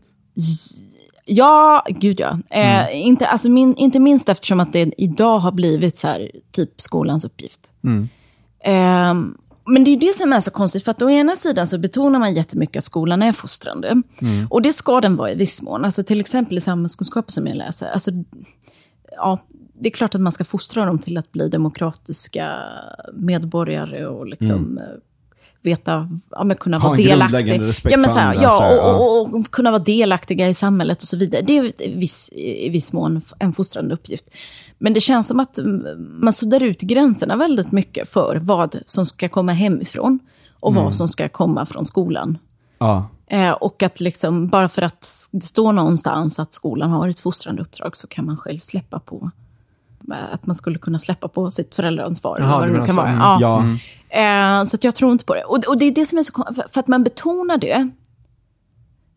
[1.26, 2.39] Ja, gud ja.
[2.49, 2.88] Eh, Mm.
[2.93, 7.26] inte, alltså min, inte minst eftersom att det idag har blivit så här, typ skolans
[7.26, 7.72] uppgift.
[7.84, 8.09] Mm.
[8.63, 9.34] Eh,
[9.72, 12.19] men det är det som är så konstigt, för att å ena sidan så betonar
[12.19, 14.02] man jättemycket att skolan är fostrande.
[14.22, 14.48] Mm.
[14.49, 15.85] Och det ska den vara i viss mån.
[15.85, 17.91] Alltså till exempel i samhällskunskap som jag läser.
[17.91, 18.11] Alltså,
[19.15, 19.39] ja,
[19.73, 22.56] det är klart att man ska fostra dem till att bli demokratiska
[23.14, 24.84] medborgare och liksom eh,
[25.61, 26.81] veta, ja, men kunna Mm.
[26.81, 26.98] Ha vara
[27.68, 28.95] respekt ja, men så här, andra, så här, ja, ja.
[28.95, 31.41] och, och, och kunna vara delaktiga i samhället och så vidare.
[31.41, 34.30] Det är i viss, i viss mån en fostrande uppgift.
[34.83, 35.85] Men det känns som att mm,
[36.19, 40.19] man suddar ut gränserna väldigt mycket för vad som ska komma hemifrån
[40.59, 40.83] och Mm.
[40.83, 42.37] vad som ska komma från skolan.
[42.79, 43.05] Ja.
[43.27, 47.61] Eh, och att liksom, bara för att det står någonstans att skolan har ett fostrande
[47.61, 49.31] uppdrag så kan man själv släppa på
[50.11, 52.37] eh, att man skulle kunna släppa på sitt föräldraansvar.
[52.39, 53.07] Jaha, vad det nu kan vara.
[53.07, 53.19] Mm.
[53.19, 53.39] Ja.
[54.09, 54.59] Ja.
[54.59, 55.43] Eh, så att jag tror inte på det.
[55.43, 56.31] Och, och det är det som är så
[56.69, 57.89] för att man betonar det,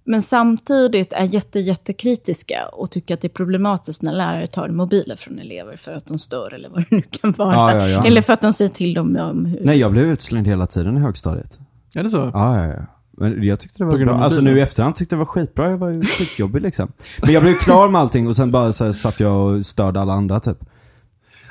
[0.04, 5.16] men samtidigt är jätte, jättekritiska och tycker att det är problematiskt när lärare tar mobiler
[5.16, 7.54] från elever för att de stör eller vad det nu kan vara.
[7.54, 8.04] Ja, ja, ja.
[8.04, 9.60] Eller för att de säger till dem om hur...
[9.64, 11.58] Nej, jag blev utslängd hela tiden i högstadiet.
[11.96, 12.30] Är det så?
[12.34, 12.86] Ja, ja, ja.
[13.18, 14.14] Men jag tyckte det var bra.
[14.14, 15.70] Alltså nu i efterhand tyckte jag det var skitbra.
[15.70, 16.92] Jag var ju skitjobbig liksom.
[17.22, 20.00] Men jag blev klar med allting och sen bara så här, satt jag och störde
[20.00, 20.58] alla andra typ.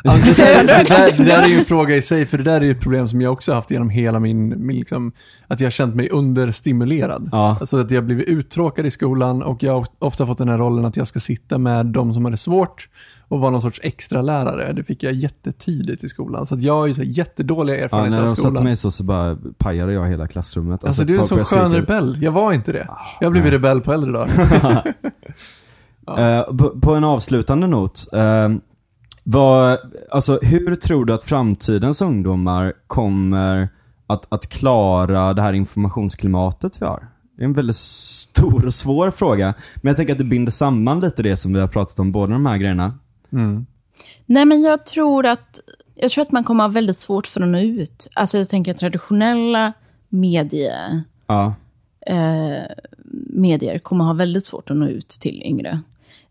[0.05, 2.43] Ja, det, där, det, där, det där är ju en fråga i sig, för det
[2.43, 5.11] där är ju ett problem som jag också haft genom hela min, min liksom,
[5.47, 7.29] att jag har känt mig understimulerad.
[7.31, 7.57] Ja.
[7.59, 10.85] Alltså att jag blivit uttråkad i skolan och jag har ofta fått den här rollen
[10.85, 12.89] att jag ska sitta med de som har det svårt
[13.27, 14.73] och vara någon sorts extra lärare.
[14.73, 16.45] Det fick jag jättetidigt i skolan.
[16.47, 18.63] Så att jag har ju så jättedåliga Ja, erfarenheter när av de satte skolan.
[18.63, 20.85] mig så, så bara pajade jag hela klassrummet.
[20.85, 21.81] Alltså du är en sån skön skrika.
[21.81, 22.17] rebell.
[22.21, 22.87] Jag var inte det.
[23.19, 23.55] Jag har blivit nej.
[23.57, 24.93] rebell på äldre dagar.
[26.17, 28.07] Eh, på, på en avslutande not.
[28.13, 28.49] eh,
[29.23, 29.79] vad,
[30.11, 33.69] alltså, hur tror du att framtidens ungdomar kommer
[34.07, 37.07] att, att klara det här informationsklimatet vi har?
[37.37, 39.53] Det är en väldigt stor och svår fråga.
[39.75, 42.33] Men jag tänker att det binder samman lite det som vi har pratat om, båda
[42.33, 42.99] de här grejerna.
[43.31, 43.65] Mm.
[44.25, 45.59] Nej, men jag tror att,
[45.95, 48.07] jag tror att man kommer ha väldigt svårt för att nå ut.
[48.13, 49.73] Alltså jag tänker traditionella
[50.09, 51.03] medie...
[51.27, 51.53] Ja.
[52.07, 52.63] eh,
[53.29, 55.81] medier kommer ha väldigt svårt att nå ut till yngre.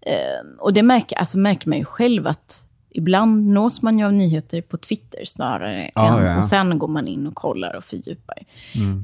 [0.00, 4.12] Eh, och det märker, alltså märker man ju själv att ibland nås man ju av
[4.12, 6.36] nyheter på Twitter snarare Ja, än, ja.
[6.36, 8.38] och sen går man in och kollar och fördjupar.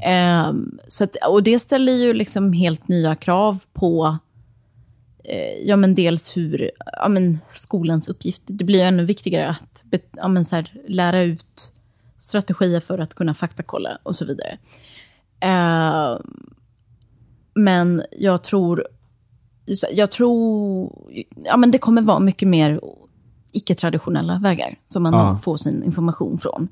[0.03, 0.53] Eh,
[0.87, 4.19] så att, och det ställer ju liksom helt nya krav på
[5.25, 9.85] eh, ja, men dels hur ja, men skolans uppgift, det blir ju ännu viktigare att
[10.17, 11.73] ja, men så här, lära ut
[12.19, 14.59] strategier för att kunna faktakolla och så vidare.
[15.41, 16.19] Eh,
[17.55, 18.87] men jag tror,
[19.93, 20.93] jag tror,
[21.45, 22.81] ja men det kommer vara mycket mer
[23.59, 25.39] icke-traditionella vägar som man Ja.
[25.43, 26.69] får sin information från.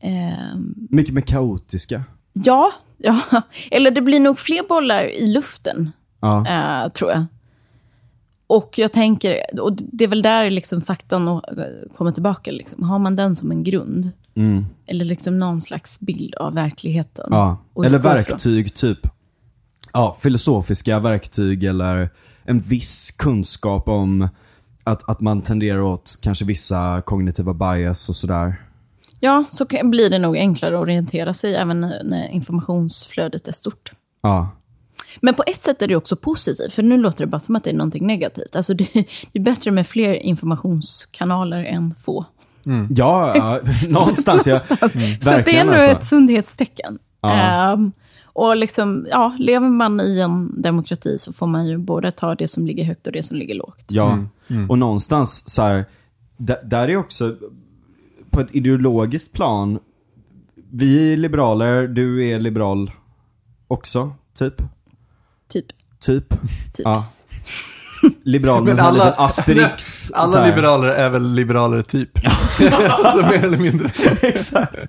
[0.00, 0.56] Eh,
[0.90, 2.04] Mycket mer kaotiska.
[2.32, 3.20] ja, ja,
[3.70, 6.46] eller det blir nog fler bollar i luften Ja.
[6.48, 7.24] eh, tror jag.
[8.46, 11.40] Och jag tänker, och det är väl där liksom faktan
[11.96, 12.50] kommer tillbaka.
[12.50, 12.82] Liksom.
[12.82, 14.10] Har man den som en grund?
[14.36, 14.66] Mm.
[14.86, 17.26] Eller liksom någon slags bild av verkligheten?
[17.30, 17.58] Ja.
[17.76, 18.12] Eller utgå ifrån.
[18.12, 18.98] verktyg, typ.
[19.92, 22.10] Ja, filosofiska verktyg eller
[22.44, 24.28] en viss kunskap om
[24.84, 28.60] att, att man tenderar åt kanske vissa kognitiva bias och sådär.
[29.20, 33.92] Ja, så blir det nog enklare att orientera sig även när informationsflödet är stort.
[34.22, 34.48] Ja.
[35.20, 37.64] Men på ett sätt är det också positivt, för nu låter det bara som att
[37.64, 38.56] det är någonting negativt.
[38.56, 42.26] Alltså det, det är bättre med fler informationskanaler än få.
[42.90, 44.60] Ja, ja någonstans ja.
[45.20, 45.90] Så att det är nog alltså.
[45.90, 46.98] ett sundhetstecken.
[47.20, 47.72] Ja.
[47.72, 47.92] Ehm,
[48.34, 52.48] och liksom, ja, lever man i en demokrati så får man ju både ta det
[52.48, 53.84] som ligger högt och det som ligger lågt.
[53.88, 54.18] Ja,
[54.68, 55.84] och någonstans så här,
[56.36, 57.36] där, där är också
[58.30, 59.78] på ett ideologiskt plan,
[60.70, 62.90] vi är liberaler, du är liberal
[63.68, 64.62] också, typ.
[65.48, 65.66] Typ.
[66.00, 66.28] Typ.
[66.28, 66.84] Typ.
[66.84, 67.06] Ja.
[68.24, 70.06] Liberal med Men en sån här alla- liten asterix.
[70.06, 72.10] så Alla liberaler är väl liberaler typ.
[72.72, 73.90] alltså mer eller mindre.
[74.22, 74.86] Exakt.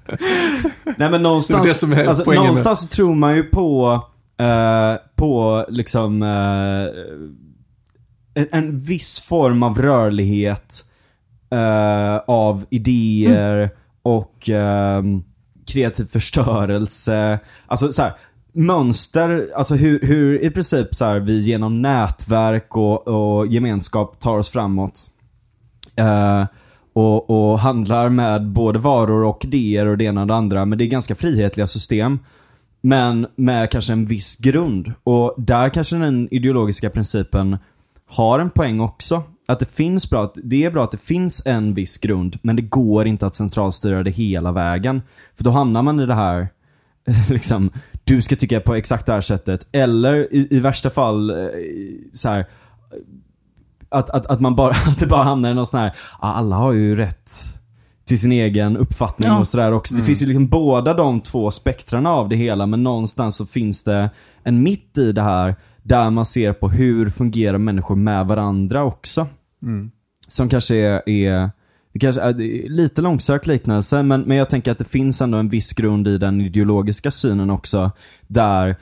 [0.97, 4.01] Nej men någonstans, Det det alltså, någonstans så tror man ju på,
[4.39, 6.87] eh, på liksom eh,
[8.43, 10.85] en, en viss form av rörlighet
[11.51, 13.69] eh, av idéer
[14.03, 15.23] och ehm,
[15.67, 17.39] kreativ förstörelse.
[17.67, 18.13] Alltså så här,
[18.55, 24.37] mönster, alltså hur, hur i princip så här, vi genom nätverk och, och gemenskap tar
[24.37, 25.09] oss framåt.
[25.95, 26.45] Eh,
[26.93, 30.65] och, och handlar med både varor och idéer och det ena och det andra.
[30.65, 32.19] Men det är ganska frihetliga system.
[32.81, 34.93] Men med kanske en viss grund.
[35.03, 37.57] Och där kanske den ideologiska principen
[38.07, 39.23] har en poäng också.
[39.47, 42.61] Att det finns bra, det är bra att det finns en viss grund, men det
[42.61, 45.01] går inte att centralstyra det hela vägen.
[45.35, 46.47] För då hamnar man i det här,
[47.29, 47.71] liksom,
[48.03, 49.67] du ska tycka på exakt det här sättet.
[49.71, 51.35] Eller i, i värsta fall, eh,
[52.13, 52.45] så här,
[53.89, 56.55] att, att, att, man bara, att det bara hamnar i någon sån här, ah, alla
[56.55, 57.31] har ju rätt
[58.05, 59.39] till sin egen uppfattning Ja.
[59.39, 59.95] och sådär också.
[59.95, 63.83] Det finns ju liksom båda de två spektrarna av det hela, men någonstans så finns
[63.83, 64.09] det
[64.43, 69.27] en mitt i det här där man ser på hur fungerar människor med varandra också.
[70.27, 71.51] Som kanske är, är
[71.95, 75.49] det kanske är lite långsökt liknelse, men, men jag tänker att det finns ändå en
[75.49, 77.91] viss grund i den ideologiska synen också,
[78.27, 78.75] där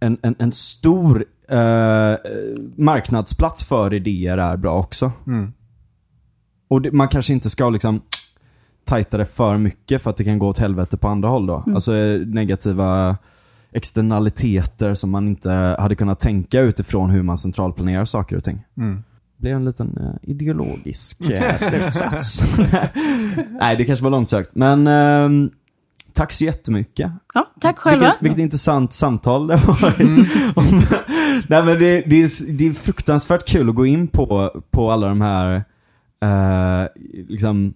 [0.00, 2.14] en, en, en stor eh,
[2.76, 5.12] marknadsplats för idéer är bra också.
[6.68, 8.02] Och det, man kanske inte ska liksom
[8.84, 11.64] tajta det för mycket för att det kan gå åt helvete på andra håll då.
[11.74, 13.16] Alltså eh, negativa
[13.72, 18.64] externaliteter som man inte hade kunnat tänka utifrån hur man centralplanerar saker och ting.
[18.74, 19.09] Det
[19.40, 22.44] blev en liten eh, ideologisk eh, slutsats.
[23.60, 24.50] Nej, det kanske var långsökt.
[24.54, 25.50] Men ehm,
[26.12, 27.12] tack så jättemycket.
[27.34, 28.04] Ja, tack själva.
[28.06, 30.00] Vilket, vilket intressant samtal det har varit.
[30.56, 30.82] Om,
[31.48, 35.06] nej men det, det, är, det är fruktansvärt kul att gå in på, på alla
[35.08, 35.64] de här,
[36.22, 36.88] eh,
[37.28, 37.74] liksom,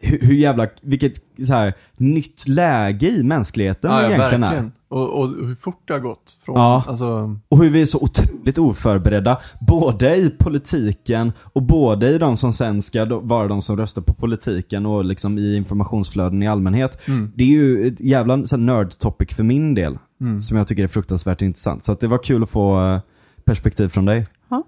[0.00, 1.12] hur, hur jävla, vilket
[1.46, 4.48] så här, nytt läge i mänskligheten Ja, ja, egentligen är.
[4.48, 4.72] verkligen.
[4.90, 6.38] Och, och hur fort det har gått.
[6.44, 6.84] Från, Ja.
[6.88, 12.36] Alltså, Och hur vi är så otroligt oförberedda, både i politiken och både i de
[12.36, 17.00] som sen ska vara de som röstar på politiken och liksom i informationsflöden i allmänhet.
[17.34, 19.98] Det är ju ett jävla så här nerd topic för min del,
[20.40, 21.84] som jag tycker är fruktansvärt intressant.
[21.84, 23.00] Så att det var kul att få eh,
[23.44, 24.26] perspektiv från dig.
[24.50, 24.62] Ja.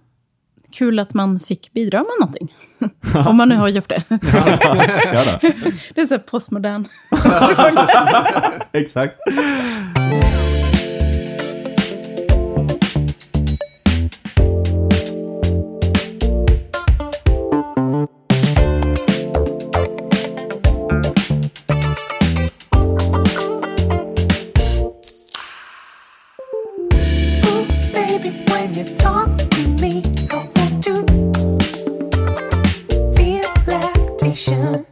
[0.72, 2.54] Kul att man fick bidra med någonting.
[3.28, 4.02] Om man nu har gjort det.
[5.94, 6.88] Det är så postmodern.
[8.72, 9.14] Exakt.
[34.44, 34.91] connection.